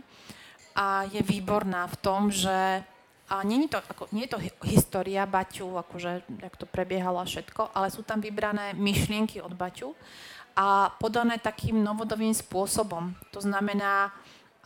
A 0.72 1.04
je 1.12 1.20
výborná 1.20 1.84
v 1.92 2.00
tom, 2.00 2.32
že 2.32 2.84
a 3.32 3.48
nie 3.48 3.64
je 3.64 3.76
to, 3.76 3.80
ako, 3.80 4.04
nie 4.12 4.28
je 4.28 4.32
to 4.36 4.44
hi- 4.44 4.60
história 4.76 5.24
Baťu, 5.24 5.80
akože, 5.80 6.28
jak 6.28 6.56
to 6.60 6.68
prebiehalo 6.68 7.24
všetko, 7.24 7.72
ale 7.72 7.88
sú 7.88 8.04
tam 8.04 8.20
vybrané 8.20 8.76
myšlienky 8.76 9.40
od 9.40 9.56
Baťu 9.56 9.96
a 10.52 10.92
podané 11.00 11.40
takým 11.40 11.80
novodobým 11.80 12.36
spôsobom. 12.36 13.16
To 13.32 13.40
znamená, 13.40 14.12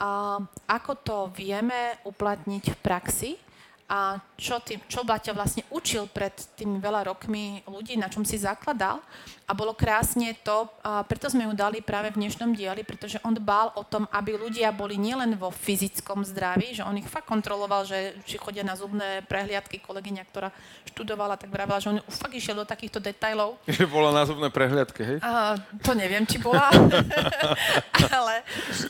a, 0.01 0.41
ako 0.65 0.91
to 0.97 1.17
vieme 1.37 1.93
uplatniť 2.09 2.73
v 2.73 2.77
praxi 2.81 3.31
a 3.85 4.17
čo, 4.33 4.57
tým, 4.65 4.81
čo 4.89 5.05
Baťa 5.05 5.37
vlastne 5.37 5.61
učil 5.69 6.09
pred 6.09 6.33
tými 6.57 6.81
veľa 6.81 7.13
rokmi 7.13 7.61
ľudí, 7.69 7.95
na 8.01 8.09
čom 8.09 8.25
si 8.25 8.41
zakladal. 8.41 8.97
A 9.45 9.53
bolo 9.53 9.77
krásne 9.77 10.33
to, 10.41 10.65
a 10.81 11.05
preto 11.05 11.29
sme 11.29 11.45
ju 11.45 11.53
dali 11.53 11.77
práve 11.77 12.09
v 12.09 12.17
dnešnom 12.17 12.57
dieli, 12.57 12.81
pretože 12.81 13.21
on 13.21 13.37
dbal 13.37 13.77
o 13.77 13.85
tom, 13.85 14.09
aby 14.09 14.41
ľudia 14.41 14.73
boli 14.73 14.97
nielen 14.97 15.37
vo 15.37 15.53
fyzickom 15.53 16.25
zdraví, 16.25 16.73
že 16.73 16.81
on 16.81 16.97
ich 16.97 17.05
fakt 17.05 17.29
kontroloval, 17.29 17.85
že 17.85 18.17
či 18.25 18.41
chodia 18.41 18.65
na 18.65 18.73
zubné 18.73 19.21
prehliadky, 19.29 19.77
kolegyňa, 19.85 20.25
ktorá 20.33 20.49
študovala, 20.89 21.37
tak 21.37 21.53
vravela, 21.53 21.77
že 21.77 21.93
on 21.93 22.01
už 22.01 22.15
fakt 22.17 22.33
išiel 22.33 22.57
do 22.57 22.65
takýchto 22.65 22.97
detajlov. 22.97 23.61
Že 23.75 23.85
bola 23.85 24.09
na 24.09 24.25
zubnej 24.25 24.49
prehliadke, 24.49 25.01
hej? 25.05 25.17
A, 25.21 25.61
to 25.85 25.93
neviem, 25.93 26.25
či 26.25 26.41
bola, 26.41 26.73
ale, 28.17 28.41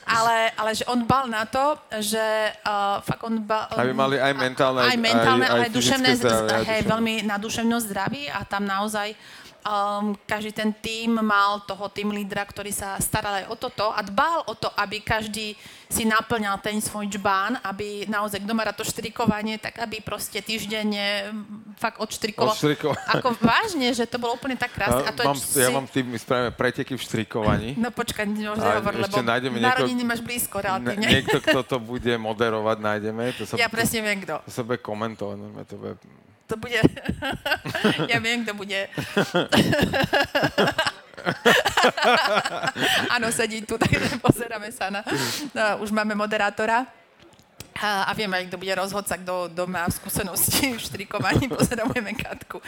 ale, 0.08 0.36
ale 0.56 0.72
že 0.72 0.88
on 0.88 1.04
bal 1.04 1.28
na 1.28 1.44
to, 1.44 1.76
že 2.00 2.22
uh, 2.64 3.04
fakt 3.04 3.28
on 3.28 3.44
bal... 3.44 3.68
Aby 3.76 3.92
mali 3.92 4.16
aj 4.22 4.32
mentálne, 4.38 4.85
aj, 4.92 4.98
mentálne, 4.98 5.46
aj- 5.46 5.50
aj 5.50 5.56
ale 5.56 5.64
aj 5.66 5.72
duševné, 5.74 6.10
zdravie, 6.16 6.46
aj 6.46 6.64
hej, 6.66 6.66
duševné. 6.66 6.92
veľmi 6.92 7.14
na 7.24 7.36
duševnom 7.38 7.80
zdraví 7.82 8.24
a 8.28 8.40
tam 8.46 8.64
naozaj 8.66 9.08
um, 9.66 10.14
každý 10.24 10.54
ten 10.54 10.70
tým 10.72 11.18
mal 11.20 11.66
toho 11.66 11.90
tým 11.90 12.14
lídra, 12.14 12.46
ktorý 12.46 12.70
sa 12.70 12.96
staral 13.02 13.44
aj 13.44 13.46
o 13.50 13.56
toto 13.58 13.90
a 13.90 14.00
dbal 14.00 14.46
o 14.46 14.54
to, 14.54 14.70
aby 14.78 15.02
každý 15.02 15.58
si 15.86 16.02
naplňal 16.02 16.58
ten 16.60 16.82
svoj 16.82 17.06
džbán, 17.06 17.62
aby 17.62 18.06
naozaj, 18.06 18.42
kto 18.42 18.54
má 18.54 18.66
rád 18.66 18.78
to 18.78 18.86
štrikovanie, 18.86 19.62
tak 19.62 19.78
aby 19.78 20.02
proste 20.02 20.42
týždenne 20.42 21.30
fakt 21.78 22.02
odštrikoval. 22.02 22.54
Odštrikoval. 22.54 22.98
Ako 23.16 23.38
vážne, 23.38 23.94
že 23.94 24.06
to 24.06 24.18
bolo 24.18 24.34
úplne 24.34 24.58
tak 24.58 24.74
krásne. 24.74 25.06
A 25.06 25.14
to 25.14 25.22
mám, 25.24 25.38
je, 25.38 25.62
ja 25.62 25.70
si- 25.70 25.76
mám 25.76 25.86
tým, 25.86 26.06
my 26.10 26.18
spravíme 26.18 26.52
preteky 26.54 26.98
v 26.98 27.02
štrikovaní. 27.02 27.70
No 27.78 27.94
počkaj, 27.94 28.26
nemôžem 28.26 28.66
hovoriť, 28.66 29.00
lebo 29.02 29.18
nájdeme 29.22 29.56
narodiny 29.62 30.04
máš 30.04 30.22
blízko 30.22 30.58
Ne, 30.58 30.64
relatívne. 30.64 31.06
niekto, 31.06 31.38
kto 31.40 31.62
to 31.64 31.78
bude 31.78 32.14
moderovať, 32.18 32.78
nájdeme. 32.82 33.24
To 33.38 33.44
sa, 33.46 33.54
Ja 33.56 33.70
presne 33.70 34.02
viem, 34.02 34.26
kto. 34.26 34.42
To 34.42 34.52
sa 34.52 34.62
bude 34.66 34.82
komentovať. 34.82 35.38
To 35.70 35.76
bude... 35.78 35.94
To 36.46 36.56
bude... 36.58 36.78
ja 38.12 38.18
viem, 38.22 38.46
kto 38.46 38.54
bude. 38.54 38.86
Áno, 43.16 43.34
sedí 43.34 43.66
tu, 43.66 43.82
takže 43.82 44.22
pozeráme 44.22 44.70
sa 44.70 44.94
na... 44.94 45.02
Už 45.82 45.90
máme 45.90 46.14
moderátora. 46.14 46.86
A, 47.76 48.08
a 48.08 48.12
vieme 48.16 48.40
aj, 48.40 48.48
kto 48.48 48.62
bude 48.62 48.72
rozhodca, 48.72 49.20
kto, 49.20 49.52
kto 49.52 49.64
má 49.68 49.84
skúsenosti 49.92 50.80
v 50.80 50.84
štrikovaní, 50.88 51.52
pozdravujeme 51.52 52.16
Katku. 52.16 52.64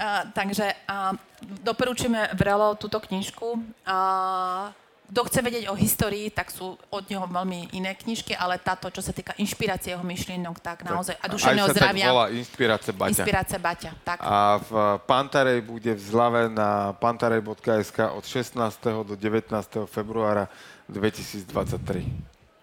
A, 0.00 0.24
takže 0.32 0.72
a, 0.88 1.12
doporučujeme 1.60 2.32
vrelo 2.32 2.72
túto 2.80 2.96
knižku. 3.04 3.60
A, 3.84 4.72
kto 5.10 5.26
chce 5.26 5.42
vedieť 5.42 5.64
o 5.66 5.74
histórii, 5.74 6.30
tak 6.30 6.54
sú 6.54 6.78
od 6.86 7.04
neho 7.10 7.26
veľmi 7.26 7.74
iné 7.74 7.98
knižky, 7.98 8.30
ale 8.38 8.62
táto, 8.62 8.86
čo 8.94 9.02
sa 9.02 9.10
týka 9.10 9.34
inšpirácie 9.34 9.98
jeho 9.98 10.06
myšlienok, 10.06 10.62
tak 10.62 10.86
naozaj 10.86 11.18
a 11.18 11.26
duševného 11.26 11.66
Aj 11.66 11.70
sa 11.70 11.74
zdravia. 11.74 12.06
tak 12.06 12.14
volá 12.14 12.26
Inspirace 12.30 12.90
Baťa. 12.94 13.10
Inspirácia 13.18 13.58
Baťa, 13.58 13.90
tak. 14.06 14.18
A 14.22 14.62
v 14.62 14.70
Pantarej 15.10 15.66
bude 15.66 15.92
v 15.98 16.02
zlave 16.02 16.46
na 16.46 16.94
pantarej.sk 17.02 17.98
od 18.14 18.22
16. 18.22 18.54
do 19.02 19.14
19. 19.18 19.50
februára 19.90 20.46
2023. 20.86 22.06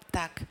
Tak. 0.08 0.48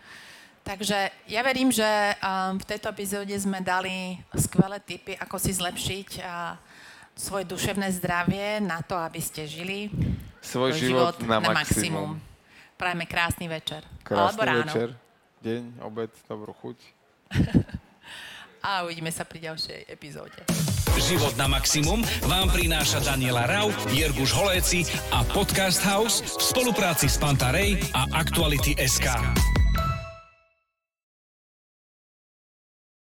Takže 0.61 1.09
ja 1.31 1.41
verím, 1.41 1.71
že 1.71 1.87
um, 2.21 2.59
v 2.59 2.65
tejto 2.67 2.91
epizóde 2.91 3.31
sme 3.39 3.63
dali 3.63 4.19
skvelé 4.35 4.77
tipy, 4.83 5.15
ako 5.15 5.39
si 5.39 5.55
zlepšiť 5.55 6.21
svoje 7.17 7.49
duševné 7.49 7.89
zdravie 7.97 8.61
na 8.61 8.85
to, 8.85 8.93
aby 8.93 9.19
ste 9.19 9.49
žili 9.49 9.89
Svoj 10.39 10.71
svoj 10.71 10.79
život, 10.79 11.15
na, 11.25 11.41
maximum. 11.41 12.21
Prajeme 12.77 13.09
krásny 13.09 13.49
večer. 13.49 13.83
Krásny 14.05 14.21
alebo 14.21 14.41
ráno. 14.45 14.71
večer, 14.71 14.89
deň, 15.43 15.63
obed, 15.83 16.11
dobrú 16.29 16.53
chuť. 16.55 16.77
A 18.67 18.83
uvidíme 18.83 19.11
sa 19.13 19.23
pri 19.23 19.43
ďalšej 19.51 19.91
epizóde. 19.91 20.43
Život 20.97 21.37
na 21.37 21.45
maximum 21.45 22.01
vám 22.25 22.49
prináša 22.49 22.99
Daniela 23.05 23.45
Rau, 23.45 23.69
Jirguš 23.93 24.33
Holéci 24.33 24.81
a 25.13 25.21
Podcast 25.23 25.79
House 25.85 26.25
v 26.25 26.41
spolupráci 26.41 27.05
s 27.05 27.21
Pantarej 27.21 27.79
a 27.93 28.09
Aktuality 28.17 28.73
SK. 28.81 29.13